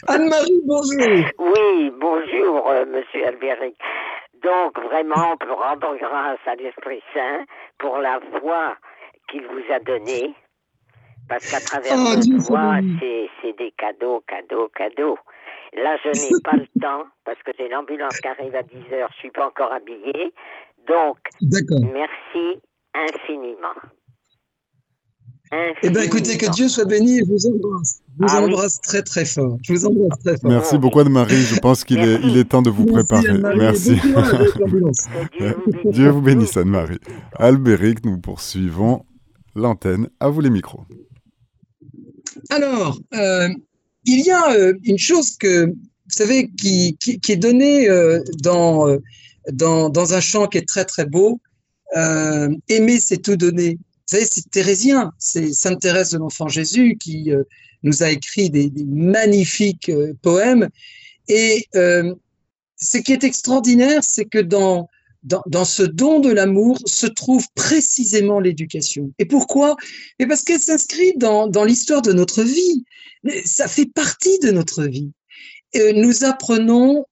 Anne-Marie, 0.08 0.60
bonjour. 0.66 1.00
Oui, 1.38 1.90
bonjour, 1.98 2.68
euh, 2.68 2.84
monsieur 2.84 3.26
Albéric. 3.26 3.76
Donc, 4.42 4.78
vraiment, 4.78 5.32
on 5.32 5.36
peut 5.36 5.52
rendre 5.52 5.96
grâce 5.98 6.38
à 6.46 6.54
l'Esprit 6.54 7.02
Saint 7.14 7.44
pour 7.78 7.98
la 7.98 8.18
voix 8.40 8.76
qu'il 9.28 9.46
vous 9.46 9.72
a 9.72 9.78
donnée. 9.80 10.34
Parce 11.28 11.50
qu'à 11.50 11.60
travers 11.60 11.92
oh, 11.94 12.16
votre 12.16 12.48
voix, 12.48 12.80
c'est 13.40 13.52
des 13.56 13.70
cadeaux, 13.72 14.22
cadeaux, 14.26 14.68
cadeaux. 14.74 15.18
Là, 15.74 15.96
je 16.02 16.08
n'ai 16.08 16.42
pas 16.42 16.56
le 16.56 16.66
temps 16.80 17.04
parce 17.24 17.40
que 17.42 17.52
j'ai 17.56 17.68
l'ambulance 17.68 18.20
qui 18.20 18.26
arrive 18.26 18.54
à 18.56 18.62
10 18.62 18.92
heures. 18.92 19.10
Je 19.14 19.18
suis 19.18 19.30
pas 19.30 19.46
encore 19.46 19.72
habillée. 19.72 20.32
Donc, 20.88 21.18
merci 21.92 22.60
infiniment. 22.94 23.76
Eh 25.82 25.90
bien, 25.90 26.02
écoutez, 26.02 26.38
que 26.38 26.48
Dieu 26.52 26.68
soit 26.68 26.84
béni 26.84 27.18
et 27.18 27.24
je 27.24 27.24
vous 27.24 27.46
embrasse. 27.48 28.02
Je 28.20 28.24
vous 28.24 28.32
ah 28.36 28.42
embrasse 28.42 28.80
très, 28.80 29.02
très 29.02 29.24
fort. 29.24 29.58
Je 29.62 29.72
vous 29.72 29.84
embrasse 29.84 30.20
très 30.20 30.38
fort. 30.38 30.50
Merci 30.50 30.78
beaucoup, 30.78 31.00
Anne-Marie. 31.00 31.42
Je 31.42 31.58
pense 31.58 31.82
qu'il 31.82 31.98
est, 31.98 32.20
il 32.22 32.36
est 32.36 32.44
temps 32.44 32.62
de 32.62 32.70
vous 32.70 32.86
préparer. 32.86 33.36
Merci. 33.56 33.96
Dieu 35.86 36.10
vous 36.10 36.20
bénisse, 36.20 36.56
Anne-Marie. 36.56 37.00
Albéric, 37.34 38.04
nous 38.04 38.18
poursuivons 38.18 39.04
l'antenne. 39.56 40.08
À 40.20 40.28
vous 40.28 40.40
les 40.40 40.50
micros. 40.50 40.84
Alors, 42.50 43.00
euh, 43.14 43.48
il 44.04 44.24
y 44.24 44.30
a 44.30 44.52
euh, 44.52 44.74
une 44.84 44.98
chose 44.98 45.36
que, 45.36 45.66
vous 45.66 45.74
savez, 46.10 46.48
qui, 46.60 46.96
qui, 46.96 47.32
est 47.32 47.36
donnée 47.36 47.88
euh, 47.88 48.20
dans, 48.42 48.86
dans, 49.52 49.88
dans, 49.88 50.14
un 50.14 50.20
chant 50.20 50.46
qui 50.46 50.58
est 50.58 50.68
très, 50.68 50.84
très 50.84 51.06
beau. 51.06 51.40
aimer, 51.96 53.00
c'est 53.00 53.20
tout 53.20 53.36
donner. 53.36 53.78
Vous 54.10 54.16
savez, 54.16 54.28
c'est 54.28 54.50
thérésien, 54.50 55.12
c'est 55.18 55.52
Sainte 55.52 55.80
Thérèse 55.80 56.10
de 56.10 56.18
l'Enfant 56.18 56.48
Jésus 56.48 56.96
qui 56.98 57.30
euh, 57.30 57.44
nous 57.84 58.02
a 58.02 58.10
écrit 58.10 58.50
des, 58.50 58.68
magnifiques 58.84 59.88
euh, 59.88 60.14
poèmes. 60.20 60.68
Et 61.28 61.68
euh, 61.76 62.12
ce 62.74 62.98
qui 62.98 63.12
est 63.12 63.22
extraordinaire, 63.22 64.02
c'est 64.02 64.24
que 64.24 64.40
dans, 64.40 64.88
dans, 65.22 65.64
ce 65.64 65.84
don 65.84 66.18
de 66.18 66.28
l'amour 66.28 66.80
se 66.86 67.06
trouve 67.06 67.46
précisément 67.54 68.40
l'éducation. 68.40 69.12
Et 69.20 69.26
pourquoi? 69.26 69.76
Et 70.18 70.26
parce 70.26 70.42
qu'elle 70.42 70.58
s'inscrit 70.58 71.12
dans, 71.16 71.46
dans 71.46 71.62
l'histoire 71.62 72.02
de 72.02 72.12
notre 72.12 72.42
vie. 72.42 72.84
Ça 73.44 73.68
fait 73.68 73.86
partie 73.86 74.40
de 74.40 74.50
notre 74.50 74.82
vie. 74.86 75.12
nous 75.94 76.24
apprenons 76.24 77.04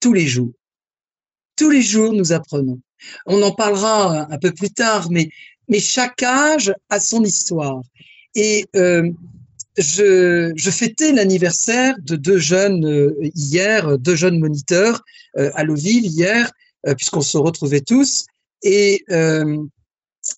tous 0.00 0.14
les 0.14 0.26
jours. 0.26 0.54
Tous 1.56 1.68
les 1.68 1.82
jours, 1.82 2.14
nous 2.14 2.32
apprenons. 2.32 2.80
On 3.26 3.42
en 3.42 3.52
parlera 3.52 4.32
un 4.32 4.38
peu 4.38 4.52
plus 4.52 4.70
tard, 4.70 5.10
mais 5.10 5.28
mais 5.68 5.80
chaque 5.80 6.22
âge 6.22 6.72
a 6.90 7.00
son 7.00 7.22
histoire. 7.24 7.82
Et 8.34 8.66
euh, 8.76 9.10
je, 9.76 10.70
fêtais 10.70 11.12
l'anniversaire 11.12 11.94
de 12.02 12.16
deux 12.16 12.38
jeunes 12.38 12.86
euh, 12.86 13.14
hier, 13.34 13.98
deux 13.98 14.16
jeunes 14.16 14.38
moniteurs 14.38 15.02
euh, 15.36 15.50
à 15.54 15.64
Loville 15.64 16.06
hier, 16.06 16.50
puisqu'on 16.96 17.20
se 17.20 17.36
retrouvait 17.36 17.80
tous. 17.80 18.24
Et, 18.62 19.04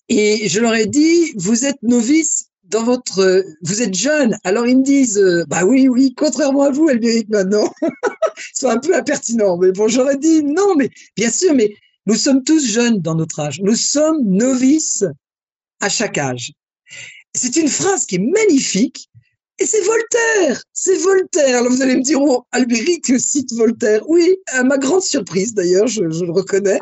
et 0.09 0.49
je 0.49 0.59
leur 0.59 0.75
ai 0.75 0.85
dit, 0.85 1.31
vous 1.35 1.65
êtes 1.65 1.81
novices 1.81 2.47
dans 2.63 2.83
votre, 2.83 3.45
vous 3.61 3.81
êtes 3.81 3.93
jeunes. 3.93 4.37
Alors 4.43 4.65
ils 4.67 4.79
me 4.79 4.83
disent, 4.83 5.23
bah 5.47 5.63
oui, 5.63 5.87
oui, 5.87 6.13
contrairement 6.17 6.63
à 6.63 6.71
vous, 6.71 6.89
elle 6.89 6.99
mérite 6.99 7.29
maintenant. 7.29 7.71
sont 8.53 8.69
un 8.69 8.79
peu 8.79 8.95
impertinents, 8.95 9.57
mais 9.57 9.71
bon, 9.71 9.87
j'aurais 9.87 10.17
dit 10.17 10.43
non, 10.43 10.75
mais 10.75 10.89
bien 11.15 11.29
sûr, 11.29 11.53
mais 11.53 11.75
nous 12.05 12.15
sommes 12.15 12.43
tous 12.43 12.65
jeunes 12.65 12.99
dans 12.99 13.15
notre 13.15 13.39
âge. 13.39 13.61
Nous 13.61 13.75
sommes 13.75 14.23
novices 14.23 15.05
à 15.79 15.89
chaque 15.89 16.17
âge. 16.17 16.51
C'est 17.33 17.55
une 17.55 17.67
phrase 17.67 18.05
qui 18.05 18.15
est 18.15 18.19
magnifique. 18.19 19.07
Et 19.59 19.65
c'est 19.65 19.81
Voltaire, 19.81 20.63
c'est 20.73 20.97
Voltaire. 20.97 21.59
Alors 21.59 21.71
vous 21.71 21.83
allez 21.83 21.95
me 21.95 22.01
dire, 22.01 22.19
oh, 22.19 22.45
Albéric 22.51 23.19
cite 23.19 23.53
Voltaire. 23.53 24.01
Oui, 24.09 24.35
à 24.47 24.63
ma 24.63 24.79
grande 24.79 25.03
surprise 25.03 25.53
d'ailleurs, 25.53 25.85
je, 25.85 26.01
le 26.01 26.31
reconnais. 26.31 26.79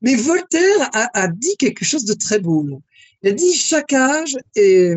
Mais 0.00 0.14
Voltaire 0.14 0.90
a, 0.94 1.28
dit 1.28 1.54
quelque 1.58 1.84
chose 1.84 2.06
de 2.06 2.14
très 2.14 2.38
beau. 2.38 2.66
Il 3.22 3.30
a 3.30 3.32
dit 3.32 3.52
chaque 3.52 3.92
âge 3.92 4.36
et, 4.56 4.94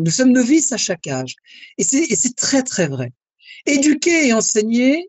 nous 0.00 0.10
sommes 0.10 0.32
novices 0.32 0.70
à 0.72 0.76
chaque 0.76 1.06
âge. 1.06 1.36
Et 1.78 1.82
c'est 1.82 2.36
très 2.36 2.62
très 2.62 2.88
vrai. 2.88 3.12
Éduquer 3.64 4.28
et 4.28 4.32
enseigner, 4.34 5.08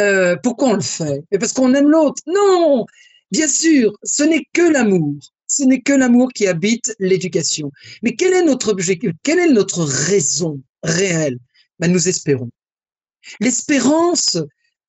euh, 0.00 0.36
pourquoi 0.42 0.68
on 0.68 0.74
le 0.74 0.80
fait? 0.80 1.24
Parce 1.38 1.52
qu'on 1.52 1.74
aime 1.74 1.90
l'autre 1.90 2.22
Non, 2.26 2.86
bien 3.30 3.48
sûr, 3.48 3.92
ce 4.02 4.22
n'est 4.22 4.44
que 4.52 4.62
l'amour 4.62 5.14
ce 5.46 5.62
n'est 5.62 5.80
que 5.80 5.92
l'amour 5.92 6.32
qui 6.32 6.46
habite 6.46 6.94
l'éducation. 6.98 7.70
Mais 8.02 8.16
quel 8.16 8.32
est 8.32 8.44
notre 8.44 8.68
objectif? 8.68 9.12
Quelle 9.22 9.38
est 9.38 9.52
notre 9.52 9.84
raison 9.84 10.60
réelle? 10.82 11.38
Ben, 11.78 11.92
Nous 11.92 12.08
espérons. 12.08 12.50
L'espérance 13.40 14.38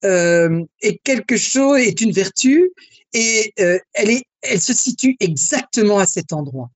euh, 0.04 0.64
est 0.82 1.02
quelque 1.04 1.38
chose, 1.38 1.80
est 1.80 2.02
une 2.02 2.12
vertu, 2.12 2.72
et 3.14 3.54
euh, 3.60 3.80
elle, 3.94 4.10
est, 4.10 4.24
elle 4.42 4.62
se 4.62 4.74
situe 4.74 5.16
exactement 5.20 6.00
à 6.00 6.06
cet 6.06 6.34
endroit. 6.34 6.70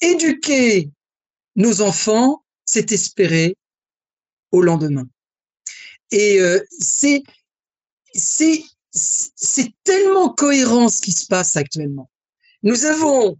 Éduquer 0.00 0.90
nos 1.56 1.80
enfants, 1.80 2.44
c'est 2.64 2.92
espérer 2.92 3.56
au 4.50 4.62
lendemain. 4.62 5.06
Et 6.10 6.40
euh, 6.40 6.60
c'est 6.70 7.22
c'est 8.94 9.72
tellement 9.82 10.30
cohérent 10.30 10.88
ce 10.88 11.00
qui 11.00 11.12
se 11.12 11.26
passe 11.26 11.56
actuellement. 11.56 12.08
Nous 12.62 12.84
avons 12.84 13.36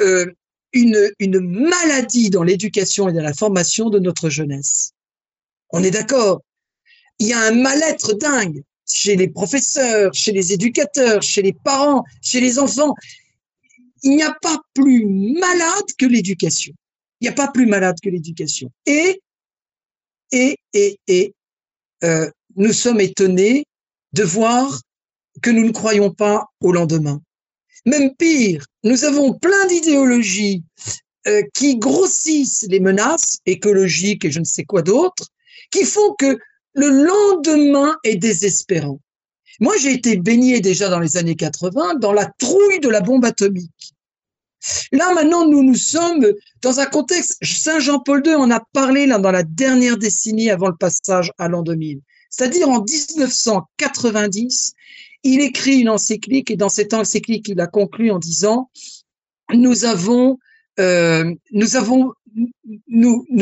euh, 0.00 0.26
une, 0.72 1.10
une 1.18 1.40
maladie 1.40 2.30
dans 2.30 2.42
l'éducation 2.42 3.08
et 3.08 3.12
dans 3.12 3.22
la 3.22 3.34
formation 3.34 3.90
de 3.90 3.98
notre 3.98 4.30
jeunesse. 4.30 4.92
On 5.70 5.82
est 5.82 5.90
d'accord 5.90 6.42
Il 7.18 7.28
y 7.28 7.32
a 7.32 7.40
un 7.40 7.52
mal-être 7.52 8.14
dingue 8.14 8.62
chez 8.86 9.16
les 9.16 9.28
professeurs, 9.28 10.12
chez 10.14 10.32
les 10.32 10.52
éducateurs, 10.52 11.22
chez 11.22 11.42
les 11.42 11.52
parents, 11.52 12.04
chez 12.22 12.40
les 12.40 12.58
enfants. 12.58 12.94
Il 14.02 14.16
n'y 14.16 14.22
a 14.22 14.34
pas 14.42 14.60
plus 14.74 15.06
malade 15.06 15.84
que 15.98 16.06
l'éducation. 16.06 16.74
Il 17.20 17.24
n'y 17.24 17.28
a 17.28 17.32
pas 17.32 17.48
plus 17.48 17.66
malade 17.66 17.96
que 18.02 18.10
l'éducation. 18.10 18.70
Et, 18.86 19.20
et, 20.30 20.56
et, 20.72 20.98
et, 21.08 21.34
euh, 22.04 22.30
nous 22.56 22.72
sommes 22.72 23.00
étonnés 23.00 23.66
de 24.14 24.22
voir 24.22 24.80
que 25.42 25.50
nous 25.50 25.64
ne 25.66 25.72
croyons 25.72 26.10
pas 26.10 26.46
au 26.60 26.72
lendemain. 26.72 27.20
Même 27.84 28.14
pire, 28.16 28.64
nous 28.84 29.04
avons 29.04 29.34
plein 29.34 29.66
d'idéologies 29.66 30.62
euh, 31.26 31.42
qui 31.52 31.76
grossissent 31.76 32.66
les 32.68 32.80
menaces 32.80 33.38
écologiques 33.44 34.24
et 34.24 34.30
je 34.30 34.38
ne 34.38 34.44
sais 34.44 34.64
quoi 34.64 34.82
d'autre, 34.82 35.26
qui 35.70 35.84
font 35.84 36.14
que 36.18 36.38
le 36.74 36.88
lendemain 36.88 37.96
est 38.04 38.16
désespérant. 38.16 39.00
Moi, 39.60 39.74
j'ai 39.78 39.92
été 39.92 40.16
baigné 40.16 40.60
déjà 40.60 40.88
dans 40.88 41.00
les 41.00 41.16
années 41.16 41.36
80 41.36 41.96
dans 41.96 42.12
la 42.12 42.26
trouille 42.38 42.80
de 42.80 42.88
la 42.88 43.00
bombe 43.00 43.24
atomique. 43.24 43.94
Là, 44.92 45.12
maintenant, 45.14 45.46
nous 45.46 45.62
nous 45.62 45.74
sommes 45.74 46.26
dans 46.62 46.80
un 46.80 46.86
contexte, 46.86 47.36
Saint 47.44 47.80
Jean-Paul 47.80 48.22
II 48.24 48.34
en 48.34 48.50
a 48.50 48.60
parlé 48.72 49.06
là, 49.06 49.18
dans 49.18 49.30
la 49.30 49.42
dernière 49.42 49.98
décennie 49.98 50.50
avant 50.50 50.68
le 50.68 50.76
passage 50.76 51.32
à 51.38 51.48
l'an 51.48 51.62
2000. 51.62 52.00
C'est-à-dire 52.36 52.68
en 52.68 52.82
1990, 52.82 54.74
il 55.22 55.40
écrit 55.40 55.80
une 55.80 55.88
encyclique 55.88 56.50
et 56.50 56.56
dans 56.56 56.68
cette 56.68 56.92
encyclique, 56.92 57.48
il 57.48 57.60
a 57.60 57.68
conclu 57.68 58.10
en 58.10 58.18
disant, 58.18 58.70
nous 59.52 59.84
avons, 59.84 60.38
euh, 60.80 61.32
nous 61.52 61.66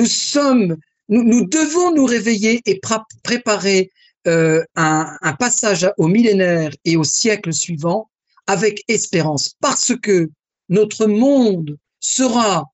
sommes, 0.05 0.77
nous, 1.09 1.47
devons 1.47 1.95
nous 1.95 2.05
réveiller 2.05 2.61
et 2.67 2.81
préparer 3.23 3.91
euh, 4.27 4.63
un, 4.77 5.33
passage 5.39 5.91
au 5.97 6.07
millénaire 6.07 6.73
et 6.85 6.99
au 6.99 7.05
siècle 7.05 7.55
suivant 7.55 8.11
avec 8.47 8.85
espérance, 8.89 9.55
parce 9.61 9.97
que 9.97 10.29
notre 10.69 11.07
monde 11.07 11.79
sera, 11.99 12.67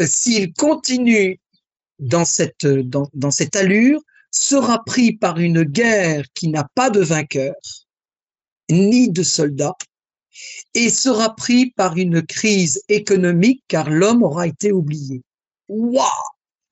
euh, 0.00 0.06
s'il 0.06 0.52
continue 0.52 1.38
dans 2.00 2.24
cette 2.24 2.64
allure, 3.54 4.00
sera 4.30 4.84
pris 4.84 5.12
par 5.16 5.38
une 5.38 5.62
guerre 5.62 6.24
qui 6.34 6.48
n'a 6.48 6.66
pas 6.74 6.90
de 6.90 7.00
vainqueur, 7.00 7.54
ni 8.70 9.10
de 9.10 9.22
soldats, 9.22 9.76
et 10.74 10.90
sera 10.90 11.34
pris 11.34 11.70
par 11.72 11.96
une 11.96 12.22
crise 12.22 12.82
économique 12.88 13.62
car 13.68 13.90
l'homme 13.90 14.22
aura 14.22 14.46
été 14.46 14.72
oublié. 14.72 15.22
Waouh 15.68 16.06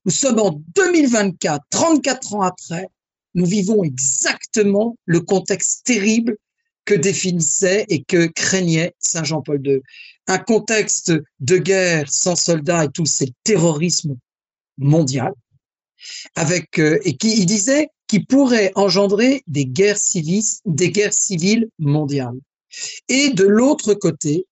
Nous 0.04 0.12
sommes 0.12 0.38
en 0.38 0.62
2024, 0.74 1.64
34 1.70 2.34
ans 2.34 2.42
après, 2.42 2.86
nous 3.34 3.46
vivons 3.46 3.84
exactement 3.84 4.96
le 5.04 5.20
contexte 5.20 5.84
terrible 5.84 6.36
que 6.84 6.94
définissait 6.94 7.84
et 7.88 8.02
que 8.02 8.26
craignait 8.26 8.94
Saint 8.98 9.24
Jean-Paul 9.24 9.60
II. 9.64 9.82
Un 10.26 10.38
contexte 10.38 11.12
de 11.40 11.58
guerre 11.58 12.10
sans 12.10 12.36
soldats 12.36 12.84
et 12.84 12.88
tout, 12.88 13.04
c'est 13.04 13.26
le 13.26 13.34
terrorisme 13.44 14.16
mondial, 14.78 15.32
avec 16.34 16.78
euh, 16.78 16.98
et 17.04 17.16
qui 17.16 17.38
il 17.38 17.46
disait 17.46 17.88
qui 18.06 18.20
pourrait 18.20 18.72
engendrer 18.74 19.42
des 19.46 19.66
guerres 19.66 19.98
civiles, 19.98 20.42
des 20.64 20.90
guerres 20.90 21.12
civiles 21.12 21.68
mondiales. 21.78 22.38
Et 23.08 23.30
de 23.30 23.44
l'autre 23.44 23.94
côté, 23.94 24.46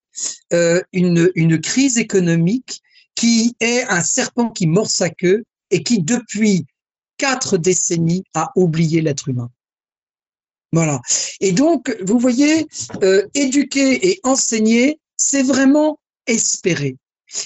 euh, 0.52 0.80
une, 0.92 1.30
une 1.34 1.60
crise 1.60 1.98
économique 1.98 2.82
qui 3.14 3.54
est 3.60 3.82
un 3.88 4.02
serpent 4.02 4.50
qui 4.50 4.66
mord 4.66 4.90
sa 4.90 5.10
queue 5.10 5.44
et 5.70 5.82
qui 5.82 6.02
depuis 6.02 6.66
quatre 7.16 7.56
décennies 7.56 8.24
a 8.34 8.50
oublié 8.56 9.00
l'être 9.00 9.28
humain. 9.28 9.50
Voilà. 10.72 11.00
Et 11.40 11.52
donc, 11.52 11.96
vous 12.04 12.18
voyez, 12.18 12.66
euh, 13.02 13.26
éduquer 13.34 14.10
et 14.10 14.20
enseigner, 14.24 14.98
c'est 15.16 15.42
vraiment 15.42 15.98
espérer. 16.26 16.96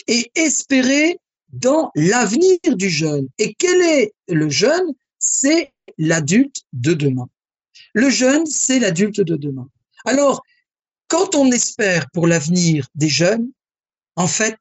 Et 0.08 0.30
espérer 0.34 1.18
dans 1.52 1.90
l'avenir 1.94 2.58
du 2.74 2.88
jeune. 2.88 3.28
Et 3.38 3.54
quel 3.54 3.80
est 3.80 4.12
le 4.28 4.48
jeune 4.48 4.92
C'est 5.18 5.72
l'adulte 5.98 6.62
de 6.72 6.94
demain. 6.94 7.28
Le 7.94 8.10
jeune, 8.10 8.46
c'est 8.46 8.78
l'adulte 8.78 9.20
de 9.20 9.36
demain. 9.36 9.68
Alors, 10.04 10.42
quand 11.08 11.34
on 11.34 11.50
espère 11.50 12.08
pour 12.12 12.26
l'avenir 12.26 12.86
des 12.94 13.08
jeunes, 13.08 13.50
en 14.16 14.26
fait, 14.26 14.58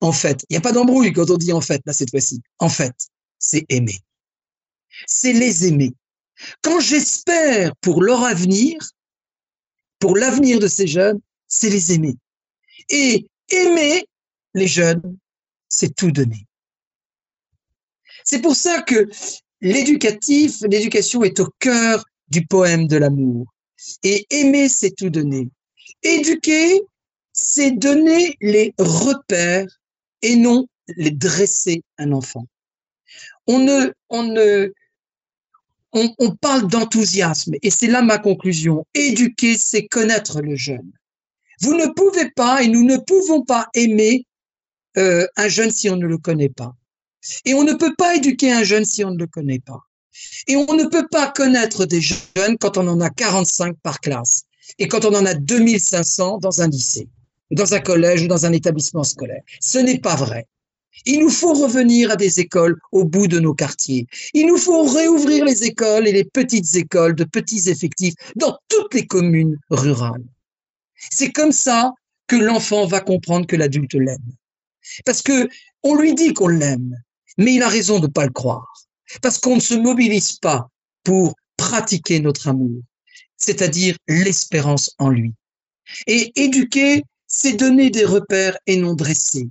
en 0.00 0.12
fait, 0.12 0.44
il 0.48 0.54
n'y 0.54 0.56
a 0.58 0.60
pas 0.60 0.72
d'embrouille 0.72 1.12
quand 1.12 1.30
on 1.30 1.36
dit 1.36 1.52
en 1.52 1.60
fait, 1.60 1.82
là, 1.84 1.92
cette 1.92 2.10
fois-ci. 2.10 2.42
En 2.58 2.68
fait, 2.68 2.94
c'est 3.38 3.64
aimer. 3.68 3.98
C'est 5.06 5.32
les 5.32 5.66
aimer. 5.66 5.94
Quand 6.62 6.80
j'espère 6.80 7.74
pour 7.76 8.02
leur 8.02 8.24
avenir, 8.24 8.78
pour 9.98 10.16
l'avenir 10.16 10.58
de 10.58 10.68
ces 10.68 10.86
jeunes, 10.86 11.20
c'est 11.46 11.70
les 11.70 11.92
aimer. 11.92 12.16
Et 12.90 13.26
aimer 13.50 14.06
les 14.54 14.66
jeunes, 14.66 15.16
c'est 15.74 15.94
tout 15.94 16.12
donner. 16.12 16.46
C'est 18.24 18.40
pour 18.40 18.54
ça 18.54 18.82
que 18.82 19.08
l'éducatif, 19.60 20.60
l'éducation 20.62 21.24
est 21.24 21.40
au 21.40 21.48
cœur 21.58 22.04
du 22.28 22.46
poème 22.46 22.86
de 22.86 22.96
l'amour. 22.96 23.46
Et 24.02 24.24
aimer, 24.30 24.68
c'est 24.68 24.94
tout 24.96 25.10
donner. 25.10 25.50
Éduquer, 26.02 26.80
c'est 27.32 27.72
donner 27.72 28.36
les 28.40 28.72
repères 28.78 29.66
et 30.22 30.36
non 30.36 30.66
les 30.96 31.10
dresser 31.10 31.82
un 31.98 32.12
enfant. 32.12 32.46
On 33.46 33.58
ne, 33.58 33.92
on 34.10 34.22
ne, 34.22 34.72
on, 35.92 36.36
parle 36.36 36.68
d'enthousiasme 36.68 37.54
et 37.62 37.70
c'est 37.70 37.88
là 37.88 38.00
ma 38.02 38.18
conclusion. 38.18 38.86
Éduquer, 38.94 39.58
c'est 39.58 39.86
connaître 39.86 40.40
le 40.40 40.54
jeune. 40.54 40.92
Vous 41.60 41.74
ne 41.74 41.86
pouvez 41.86 42.30
pas 42.30 42.62
et 42.62 42.68
nous 42.68 42.84
ne 42.84 42.96
pouvons 42.96 43.42
pas 43.42 43.68
aimer 43.74 44.26
euh, 44.96 45.26
un 45.36 45.48
jeune 45.48 45.70
si 45.70 45.90
on 45.90 45.96
ne 45.96 46.06
le 46.06 46.18
connaît 46.18 46.48
pas. 46.48 46.74
Et 47.44 47.54
on 47.54 47.64
ne 47.64 47.72
peut 47.72 47.94
pas 47.96 48.16
éduquer 48.16 48.52
un 48.52 48.64
jeune 48.64 48.84
si 48.84 49.04
on 49.04 49.10
ne 49.10 49.18
le 49.18 49.26
connaît 49.26 49.60
pas. 49.60 49.80
Et 50.46 50.56
on 50.56 50.74
ne 50.74 50.84
peut 50.84 51.06
pas 51.10 51.28
connaître 51.28 51.86
des 51.86 52.00
jeunes 52.00 52.58
quand 52.60 52.78
on 52.78 52.86
en 52.86 53.00
a 53.00 53.10
45 53.10 53.76
par 53.82 54.00
classe 54.00 54.44
et 54.78 54.88
quand 54.88 55.04
on 55.04 55.14
en 55.14 55.26
a 55.26 55.34
2500 55.34 56.38
dans 56.38 56.62
un 56.62 56.68
lycée, 56.68 57.08
dans 57.50 57.74
un 57.74 57.80
collège 57.80 58.22
ou 58.22 58.28
dans 58.28 58.46
un 58.46 58.52
établissement 58.52 59.04
scolaire. 59.04 59.42
Ce 59.60 59.78
n'est 59.78 59.98
pas 59.98 60.16
vrai. 60.16 60.46
Il 61.06 61.20
nous 61.20 61.30
faut 61.30 61.54
revenir 61.54 62.10
à 62.10 62.16
des 62.16 62.40
écoles 62.40 62.78
au 62.92 63.04
bout 63.04 63.26
de 63.26 63.40
nos 63.40 63.54
quartiers. 63.54 64.06
Il 64.32 64.46
nous 64.46 64.56
faut 64.56 64.84
réouvrir 64.84 65.44
les 65.44 65.64
écoles 65.64 66.06
et 66.06 66.12
les 66.12 66.24
petites 66.24 66.76
écoles 66.76 67.16
de 67.16 67.24
petits 67.24 67.68
effectifs 67.68 68.14
dans 68.36 68.56
toutes 68.68 68.94
les 68.94 69.06
communes 69.06 69.58
rurales. 69.70 70.24
C'est 71.10 71.32
comme 71.32 71.52
ça 71.52 71.92
que 72.28 72.36
l'enfant 72.36 72.86
va 72.86 73.00
comprendre 73.00 73.46
que 73.46 73.56
l'adulte 73.56 73.94
l'aime. 73.94 74.34
Parce 75.04 75.22
que 75.22 75.48
on 75.82 75.94
lui 75.94 76.14
dit 76.14 76.32
qu'on 76.32 76.48
l'aime, 76.48 76.94
mais 77.38 77.54
il 77.54 77.62
a 77.62 77.68
raison 77.68 77.98
de 77.98 78.06
ne 78.06 78.12
pas 78.12 78.24
le 78.24 78.32
croire. 78.32 78.72
Parce 79.22 79.38
qu'on 79.38 79.56
ne 79.56 79.60
se 79.60 79.74
mobilise 79.74 80.34
pas 80.34 80.68
pour 81.04 81.34
pratiquer 81.56 82.20
notre 82.20 82.48
amour, 82.48 82.82
c'est-à-dire 83.36 83.96
l'espérance 84.08 84.94
en 84.98 85.10
lui. 85.10 85.34
Et 86.06 86.32
éduquer, 86.36 87.04
c'est 87.26 87.54
donner 87.54 87.90
des 87.90 88.04
repères 88.04 88.56
et 88.66 88.76
non 88.76 88.94
dresser. 88.94 89.48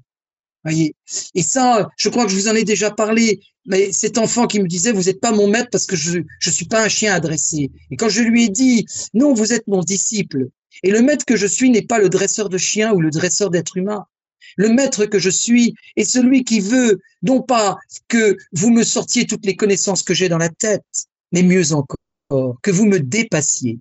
Voyez? 0.63 0.95
Et 1.35 1.43
ça, 1.43 1.89
je 1.97 2.09
crois 2.09 2.25
que 2.25 2.31
je 2.31 2.37
vous 2.37 2.47
en 2.47 2.55
ai 2.55 2.63
déjà 2.63 2.89
parlé. 2.89 3.41
Mais 3.65 3.91
cet 3.91 4.17
enfant 4.17 4.47
qui 4.47 4.59
me 4.59 4.67
disait, 4.67 4.91
vous 4.91 5.03
n'êtes 5.03 5.19
pas 5.19 5.31
mon 5.31 5.47
maître 5.47 5.69
parce 5.71 5.85
que 5.85 5.95
je 5.95 6.19
je 6.39 6.49
suis 6.49 6.65
pas 6.65 6.83
un 6.83 6.89
chien 6.89 7.13
à 7.13 7.19
dresser. 7.19 7.71
Et 7.91 7.97
quand 7.97 8.09
je 8.09 8.21
lui 8.21 8.45
ai 8.45 8.49
dit, 8.49 8.85
non, 9.13 9.33
vous 9.33 9.53
êtes 9.53 9.67
mon 9.67 9.81
disciple. 9.81 10.47
Et 10.83 10.91
le 10.91 11.01
maître 11.01 11.25
que 11.25 11.35
je 11.35 11.47
suis 11.47 11.69
n'est 11.69 11.85
pas 11.85 11.99
le 11.99 12.09
dresseur 12.09 12.49
de 12.49 12.57
chiens 12.57 12.93
ou 12.93 12.99
le 12.99 13.09
dresseur 13.09 13.49
d'êtres 13.49 13.77
humains. 13.77 14.05
Le 14.57 14.69
maître 14.69 15.05
que 15.05 15.19
je 15.19 15.29
suis 15.29 15.73
est 15.95 16.03
celui 16.03 16.43
qui 16.43 16.59
veut, 16.59 16.99
non 17.21 17.41
pas 17.41 17.77
que 18.07 18.37
vous 18.51 18.69
me 18.69 18.83
sortiez 18.83 19.25
toutes 19.25 19.45
les 19.45 19.55
connaissances 19.55 20.03
que 20.03 20.13
j'ai 20.13 20.29
dans 20.29 20.37
la 20.37 20.49
tête, 20.49 20.83
mais 21.31 21.43
mieux 21.43 21.73
encore, 21.73 21.97
que 22.61 22.71
vous 22.71 22.85
me 22.85 22.99
dépassiez. 22.99 23.79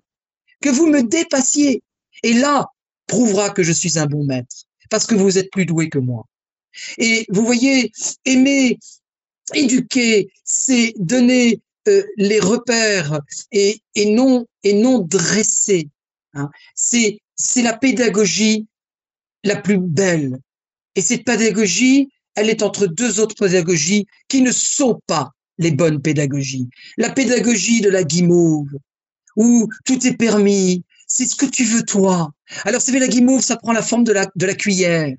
Que 0.61 0.69
vous 0.69 0.87
me 0.87 1.03
dépassiez. 1.03 1.81
Et 2.23 2.33
là, 2.33 2.67
prouvera 3.07 3.49
que 3.49 3.63
je 3.63 3.71
suis 3.71 3.99
un 3.99 4.05
bon 4.05 4.23
maître, 4.23 4.65
parce 4.89 5.05
que 5.05 5.15
vous 5.15 5.37
êtes 5.37 5.51
plus 5.51 5.65
doué 5.65 5.89
que 5.89 5.99
moi. 5.99 6.25
Et 6.97 7.25
vous 7.29 7.45
voyez, 7.45 7.91
aimer, 8.25 8.79
éduquer, 9.53 10.31
c'est 10.43 10.93
donner 10.97 11.61
euh, 11.87 12.03
les 12.17 12.39
repères 12.39 13.19
et, 13.51 13.81
non, 13.95 14.45
et 14.63 14.73
non 14.73 14.99
dresser. 14.99 15.89
Hein. 16.33 16.49
C'est 16.75 17.19
la 17.57 17.77
pédagogie 17.77 18.67
la 19.43 19.57
plus 19.57 19.77
belle. 19.77 20.39
Et 20.95 21.01
cette 21.01 21.25
pédagogie, 21.25 22.09
elle 22.35 22.49
est 22.49 22.63
entre 22.63 22.87
deux 22.87 23.19
autres 23.19 23.35
pédagogies 23.35 24.05
qui 24.27 24.41
ne 24.41 24.51
sont 24.51 24.99
pas 25.07 25.31
les 25.57 25.71
bonnes 25.71 26.01
pédagogies. 26.01 26.67
La 26.97 27.09
pédagogie 27.09 27.81
de 27.81 27.89
la 27.89 28.03
guimauve, 28.03 28.69
où 29.35 29.67
tout 29.85 30.05
est 30.05 30.17
permis, 30.17 30.83
c'est 31.07 31.25
ce 31.25 31.35
que 31.35 31.45
tu 31.45 31.63
veux 31.63 31.83
toi. 31.83 32.31
Alors, 32.65 32.81
c'est 32.81 32.97
la 32.97 33.07
guimauve, 33.07 33.41
ça 33.41 33.57
prend 33.57 33.71
la 33.71 33.81
forme 33.81 34.03
de 34.03 34.11
la, 34.11 34.27
de 34.35 34.45
la 34.45 34.55
cuillère. 34.55 35.13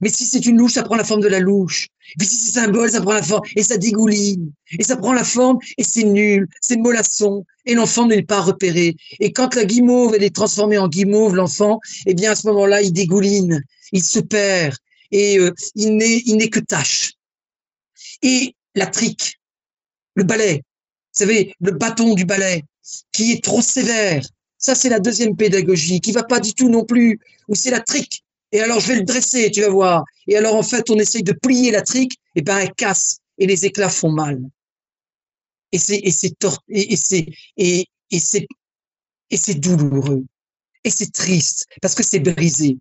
Mais 0.00 0.08
si 0.08 0.24
c'est 0.24 0.44
une 0.46 0.58
louche, 0.58 0.72
ça 0.72 0.82
prend 0.82 0.96
la 0.96 1.04
forme 1.04 1.20
de 1.20 1.28
la 1.28 1.40
louche. 1.40 1.88
puis 2.18 2.26
si 2.26 2.36
c'est 2.36 2.58
un 2.58 2.68
bol, 2.68 2.90
ça 2.90 3.00
prend 3.00 3.12
la 3.12 3.22
forme 3.22 3.42
et 3.54 3.62
ça 3.62 3.76
dégouline. 3.76 4.50
Et 4.78 4.82
ça 4.82 4.96
prend 4.96 5.12
la 5.12 5.24
forme 5.24 5.58
et 5.78 5.84
c'est 5.84 6.04
nul, 6.04 6.48
c'est 6.60 6.76
mollasson. 6.76 7.44
Et 7.66 7.74
l'enfant 7.74 8.06
n'est 8.06 8.22
pas 8.22 8.40
repéré. 8.40 8.96
Et 9.20 9.32
quand 9.32 9.54
la 9.54 9.64
guimauve, 9.64 10.14
elle 10.14 10.24
est 10.24 10.34
transformée 10.34 10.78
en 10.78 10.88
guimauve, 10.88 11.36
l'enfant, 11.36 11.80
eh 12.06 12.14
bien 12.14 12.32
à 12.32 12.34
ce 12.34 12.46
moment-là, 12.48 12.82
il 12.82 12.92
dégouline, 12.92 13.62
il 13.92 14.02
se 14.02 14.20
perd 14.20 14.76
et 15.14 15.38
euh, 15.38 15.52
il 15.76 15.96
n'est 15.96 16.22
il 16.26 16.36
n'est 16.36 16.50
que 16.50 16.60
tâche. 16.60 17.12
Et 18.20 18.54
la 18.74 18.88
trique, 18.88 19.40
le 20.14 20.24
balai, 20.24 20.56
vous 20.56 21.18
savez, 21.18 21.54
le 21.60 21.70
bâton 21.70 22.14
du 22.14 22.24
balai, 22.24 22.64
qui 23.12 23.32
est 23.32 23.42
trop 23.42 23.62
sévère. 23.62 24.26
Ça, 24.58 24.74
c'est 24.74 24.88
la 24.88 24.98
deuxième 24.98 25.36
pédagogie, 25.36 26.00
qui 26.00 26.10
va 26.10 26.24
pas 26.24 26.40
du 26.40 26.52
tout 26.52 26.68
non 26.68 26.84
plus, 26.84 27.20
ou 27.48 27.54
c'est 27.54 27.70
la 27.70 27.80
trique, 27.80 28.24
et 28.50 28.60
alors 28.60 28.80
je 28.80 28.88
vais 28.88 28.96
le 28.96 29.04
dresser, 29.04 29.50
tu 29.50 29.60
vas 29.60 29.68
voir. 29.68 30.04
Et 30.26 30.36
alors 30.36 30.56
en 30.56 30.62
fait, 30.62 30.90
on 30.90 30.98
essaye 30.98 31.22
de 31.22 31.32
plier 31.32 31.70
la 31.70 31.82
trique, 31.82 32.18
et 32.34 32.42
ben 32.42 32.58
elle 32.58 32.74
casse, 32.74 33.18
et 33.38 33.46
les 33.46 33.64
éclats 33.64 33.90
font 33.90 34.10
mal. 34.10 34.40
Et 35.70 35.78
c'est 35.78 35.98
et 35.98 36.10
c'est 36.10 36.34
et, 36.68 36.96
c'est 36.96 37.26
et, 37.56 37.86
et 38.10 38.18
c'est 38.18 38.46
et 39.30 39.36
c'est 39.36 39.54
douloureux. 39.54 40.24
Et 40.82 40.90
c'est 40.90 41.12
triste 41.12 41.66
parce 41.80 41.94
que 41.94 42.02
c'est 42.02 42.20
brisé. 42.20 42.78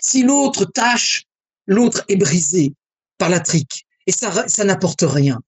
Si 0.00 0.22
l'autre 0.22 0.64
tâche, 0.64 1.24
l'autre 1.70 2.04
est 2.08 2.16
brisé 2.16 2.74
par 3.16 3.30
la 3.30 3.40
trique 3.40 3.86
et 4.06 4.12
ça, 4.12 4.64
n'apporte 4.64 5.02
rien. 5.02 5.40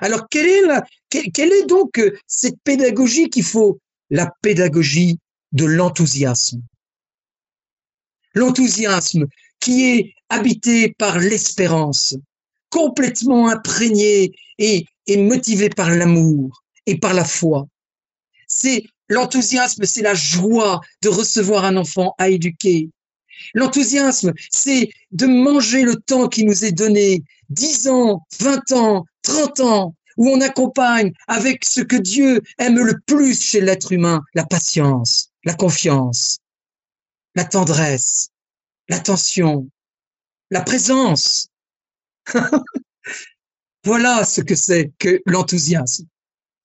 Alors, 0.00 0.28
quelle 0.30 0.46
est, 0.46 0.62
la, 0.62 0.84
quelle 1.10 1.52
est 1.52 1.66
donc 1.66 1.98
euh, 1.98 2.16
cette 2.26 2.60
pédagogie 2.62 3.28
qu'il 3.28 3.44
faut? 3.44 3.80
La 4.10 4.30
pédagogie 4.40 5.18
de 5.52 5.64
l'enthousiasme. 5.64 6.62
L'enthousiasme 8.34 9.26
qui 9.60 9.84
est 9.84 10.14
habité 10.28 10.94
par 10.96 11.18
l'espérance, 11.18 12.16
complètement 12.70 13.48
imprégné 13.48 14.32
et, 14.58 14.86
et 15.06 15.16
motivé 15.16 15.70
par 15.70 15.90
l'amour 15.90 16.62
et 16.86 16.98
par 16.98 17.14
la 17.14 17.24
foi. 17.24 17.66
C'est 18.46 18.84
l'enthousiasme, 19.08 19.84
c'est 19.84 20.02
la 20.02 20.14
joie 20.14 20.80
de 21.02 21.08
recevoir 21.08 21.64
un 21.64 21.76
enfant 21.76 22.14
à 22.18 22.28
éduquer. 22.28 22.90
L'enthousiasme, 23.54 24.32
c'est 24.50 24.88
de 25.12 25.26
manger 25.26 25.82
le 25.82 25.96
temps 25.96 26.28
qui 26.28 26.44
nous 26.44 26.64
est 26.64 26.72
donné, 26.72 27.22
10 27.50 27.88
ans, 27.88 28.26
20 28.40 28.72
ans, 28.72 29.04
30 29.22 29.60
ans, 29.60 29.94
où 30.16 30.28
on 30.28 30.40
accompagne 30.40 31.12
avec 31.28 31.64
ce 31.64 31.80
que 31.80 31.96
Dieu 31.96 32.42
aime 32.58 32.78
le 32.78 32.98
plus 33.06 33.40
chez 33.40 33.60
l'être 33.60 33.92
humain, 33.92 34.22
la 34.34 34.44
patience, 34.44 35.30
la 35.44 35.54
confiance, 35.54 36.38
la 37.34 37.44
tendresse, 37.44 38.30
l'attention, 38.88 39.68
la 40.50 40.62
présence. 40.62 41.48
voilà 43.84 44.24
ce 44.24 44.40
que 44.40 44.56
c'est 44.56 44.90
que 44.98 45.20
l'enthousiasme. 45.24 46.06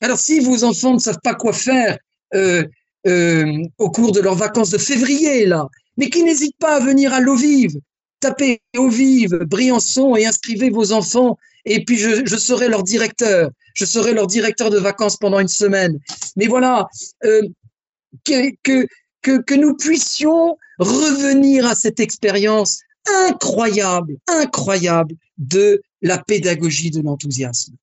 Alors 0.02 0.18
si 0.18 0.40
vos 0.40 0.64
enfants 0.64 0.96
ne 0.96 1.00
savent 1.00 1.22
pas 1.24 1.36
quoi 1.36 1.54
faire 1.54 1.98
euh, 2.34 2.68
euh, 3.08 3.64
au 3.78 3.90
cours 3.90 4.12
de 4.12 4.22
leurs 4.22 4.36
vacances 4.36 4.70
de 4.70 4.78
février, 4.78 5.46
là, 5.46 5.68
mais 5.98 6.10
qui 6.10 6.24
n'hésitent 6.24 6.58
pas 6.58 6.78
à 6.78 6.80
venir 6.80 7.14
à 7.14 7.20
l'eau 7.20 7.36
vive, 7.36 7.78
tapez 8.20 8.62
eau 8.78 8.90
vive, 8.90 9.40
Briançon 9.46 10.16
et 10.16 10.26
inscrivez 10.26 10.70
vos 10.70 10.92
enfants 10.94 11.38
et 11.66 11.84
puis 11.86 11.98
je, 11.98 12.38
serai 12.38 12.68
leur 12.68 12.84
directeur. 12.84 13.50
Je 13.74 13.86
serai 13.86 14.14
leur 14.14 14.28
directeur 14.28 14.70
de 14.70 14.78
vacances 14.78 15.18
pendant 15.18 15.40
une 15.40 15.48
semaine. 15.48 16.00
Mais 16.36 16.48
voilà, 16.48 16.88
euh, 17.24 17.42
que, 18.24 18.52
que, 18.64 18.88
que, 19.22 19.42
que 19.42 19.54
nous 19.54 19.76
puissions 19.76 20.58
revenir 20.80 21.66
à 21.66 21.76
cette 21.76 22.00
expérience 22.00 22.82
incroyable, 23.28 24.18
incroyable 24.28 25.16
de 25.38 25.82
la 26.02 26.18
pédagogie 26.18 26.92
de 26.92 27.02
l'enthousiasme. 27.02 27.74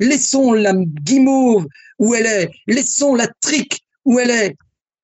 Laissons 0.00 0.52
la 0.52 0.72
guimauve 0.74 1.66
où 1.98 2.14
elle 2.14 2.26
est, 2.26 2.50
laissons 2.66 3.14
la 3.14 3.28
trique 3.40 3.84
où 4.04 4.18
elle 4.18 4.30
est, 4.30 4.56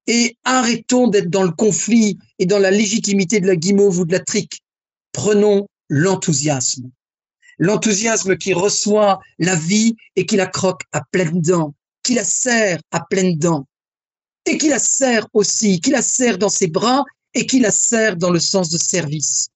et 0.07 0.37
arrêtons 0.45 1.09
d'être 1.09 1.31
dans 1.31 1.43
le 1.43 1.53
conflit 1.53 2.19
et 2.39 2.47
dans 2.47 2.59
la 2.59 2.71
légitimité 2.71 3.41
de 3.41 3.47
la 3.47 3.57
guimauve 3.57 4.01
ou 4.01 4.05
de 4.05 4.13
la 4.13 4.21
trique. 4.21 4.63
Prenons 5.13 5.69
l'enthousiasme 5.89 6.91
l'enthousiasme 7.59 8.37
qui 8.37 8.55
reçoit 8.55 9.21
la 9.39 9.55
vie 9.55 9.97
et 10.17 10.25
qui 10.27 10.37
la 10.37 10.47
croque 10.47 10.83
à 10.93 11.03
pleines 11.11 11.41
dents, 11.41 11.75
qui 12.03 12.15
la 12.15 12.25
serre 12.25 12.81
à 12.91 13.05
pleines 13.05 13.37
dents, 13.37 13.67
et 14.47 14.57
qui 14.57 14.69
la 14.69 14.79
serre 14.79 15.27
aussi, 15.35 15.81
qui 15.81 15.91
la 15.91 16.03
serre 16.03 16.39
dans 16.39 16.49
ses 16.49 16.69
bras 16.69 17.05
et 17.35 17.47
qui 17.47 17.61
la 17.61 17.71
serre 17.71 18.17
dans 18.17 18.31
le 18.31 18.41
sens 18.41 18.71
de 18.71 18.79
service. 18.79 19.49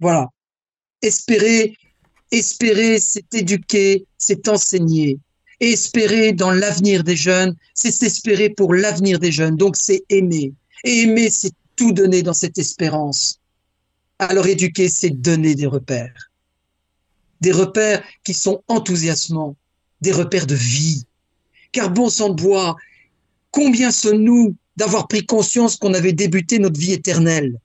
Voilà. 0.00 0.28
Espérer, 1.02 1.76
espérer, 2.30 2.98
c'est 2.98 3.34
éduquer, 3.34 4.06
c'est 4.16 4.48
enseigner. 4.48 5.18
Espérer 5.60 6.32
dans 6.32 6.50
l'avenir 6.50 7.04
des 7.04 7.16
jeunes, 7.16 7.54
c'est 7.74 7.92
s'espérer 7.92 8.50
pour 8.50 8.74
l'avenir 8.74 9.18
des 9.18 9.32
jeunes. 9.32 9.56
Donc 9.56 9.76
c'est 9.76 10.02
aimer. 10.08 10.52
Et 10.84 11.02
aimer, 11.02 11.30
c'est 11.30 11.52
tout 11.76 11.92
donner 11.92 12.22
dans 12.22 12.34
cette 12.34 12.58
espérance. 12.58 13.38
Alors 14.18 14.46
éduquer, 14.46 14.88
c'est 14.88 15.10
donner 15.10 15.54
des 15.54 15.66
repères 15.66 16.30
des 17.44 17.52
repères 17.52 18.02
qui 18.24 18.32
sont 18.32 18.62
enthousiasmants, 18.68 19.54
des 20.00 20.12
repères 20.12 20.46
de 20.46 20.54
vie. 20.54 21.04
Car 21.72 21.90
bon 21.90 22.08
sang 22.08 22.30
de 22.30 22.42
bois, 22.42 22.76
combien 23.50 23.90
sommes-nous 23.90 24.56
d'avoir 24.76 25.08
pris 25.08 25.26
conscience 25.26 25.76
qu'on 25.76 25.92
avait 25.92 26.14
débuté 26.14 26.58
notre 26.58 26.80
vie 26.80 26.92
éternelle? 26.92 27.58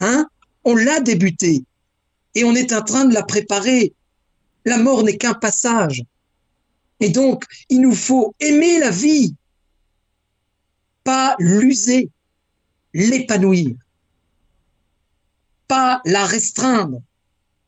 Hein? 0.00 0.26
On 0.64 0.76
l'a 0.76 1.00
débuté 1.00 1.64
et 2.34 2.44
on 2.44 2.54
est 2.54 2.72
en 2.74 2.82
train 2.82 3.06
de 3.06 3.14
la 3.14 3.22
préparer. 3.22 3.94
La 4.66 4.76
mort 4.76 5.02
n'est 5.02 5.16
qu'un 5.16 5.34
passage. 5.34 6.02
Et 7.00 7.10
donc, 7.10 7.44
il 7.68 7.80
nous 7.80 7.94
faut 7.94 8.34
aimer 8.40 8.80
la 8.80 8.90
vie, 8.90 9.34
pas 11.04 11.36
l'user, 11.38 12.10
l'épanouir, 12.92 13.76
pas 15.68 16.00
la 16.04 16.24
restreindre, 16.24 17.00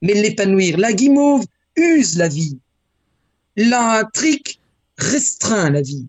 mais 0.03 0.15
l'épanouir. 0.15 0.79
La 0.79 0.93
guimauve 0.93 1.45
use 1.77 2.17
la 2.17 2.29
vie. 2.29 2.59
La 3.57 4.09
trique 4.13 4.61
restreint 4.97 5.71
la 5.71 5.83
vie. 5.83 6.07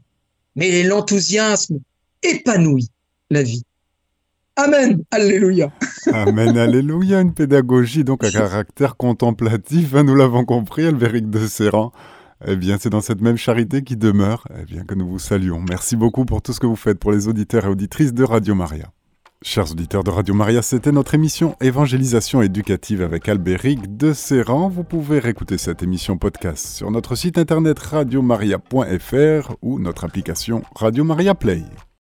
Mais 0.56 0.84
l'enthousiasme 0.84 1.80
épanouit 2.24 2.90
la 3.30 3.44
vie. 3.44 3.64
Amen, 4.58 5.04
alléluia. 5.12 5.72
Amen, 6.12 6.58
alléluia. 6.58 7.22
Une 7.22 7.34
pédagogie 7.34 8.04
donc 8.04 8.24
à 8.24 8.32
caractère 8.32 8.98
contemplatif, 8.98 9.96
hein, 9.96 10.04
nous 10.04 10.16
l'avons 10.16 10.46
compris, 10.46 10.86
Albéric 10.86 11.30
de 11.30 11.48
Serran. 11.48 11.94
Eh 12.46 12.56
bien, 12.56 12.78
c'est 12.80 12.90
dans 12.90 13.02
cette 13.02 13.22
même 13.22 13.38
charité 13.38 13.84
qui 13.84 13.98
demeure, 13.98 14.48
eh 14.60 14.66
bien, 14.66 14.84
que 14.84 14.96
nous 14.96 15.08
vous 15.08 15.20
saluons. 15.20 15.64
Merci 15.70 15.96
beaucoup 15.96 16.26
pour 16.26 16.42
tout 16.42 16.54
ce 16.54 16.60
que 16.60 16.68
vous 16.68 16.76
faites 16.76 17.00
pour 17.00 17.12
les 17.12 17.28
auditeurs 17.28 17.66
et 17.66 17.70
auditrices 17.70 18.14
de 18.14 18.24
Radio 18.24 18.56
Maria. 18.56 18.92
Chers 19.44 19.72
auditeurs 19.72 20.04
de 20.04 20.12
Radio 20.12 20.36
Maria, 20.36 20.62
c'était 20.62 20.92
notre 20.92 21.16
émission 21.16 21.56
Évangélisation 21.62 22.44
éducative 22.44 23.02
avec 23.02 23.28
Albéric 23.28 23.98
de 23.98 24.14
Serran. 24.14 24.70
Vous 24.70 24.84
pouvez 24.84 25.18
réécouter 25.18 25.58
cette 25.58 25.82
émission 25.82 26.18
podcast 26.18 26.64
sur 26.68 26.92
notre 26.92 27.16
site 27.16 27.40
internet 27.40 27.80
radiomaria.fr 27.80 29.56
ou 29.64 29.80
notre 29.80 30.04
application 30.04 30.62
Radio 30.76 31.04
Maria 31.04 31.34
Play. 31.34 31.64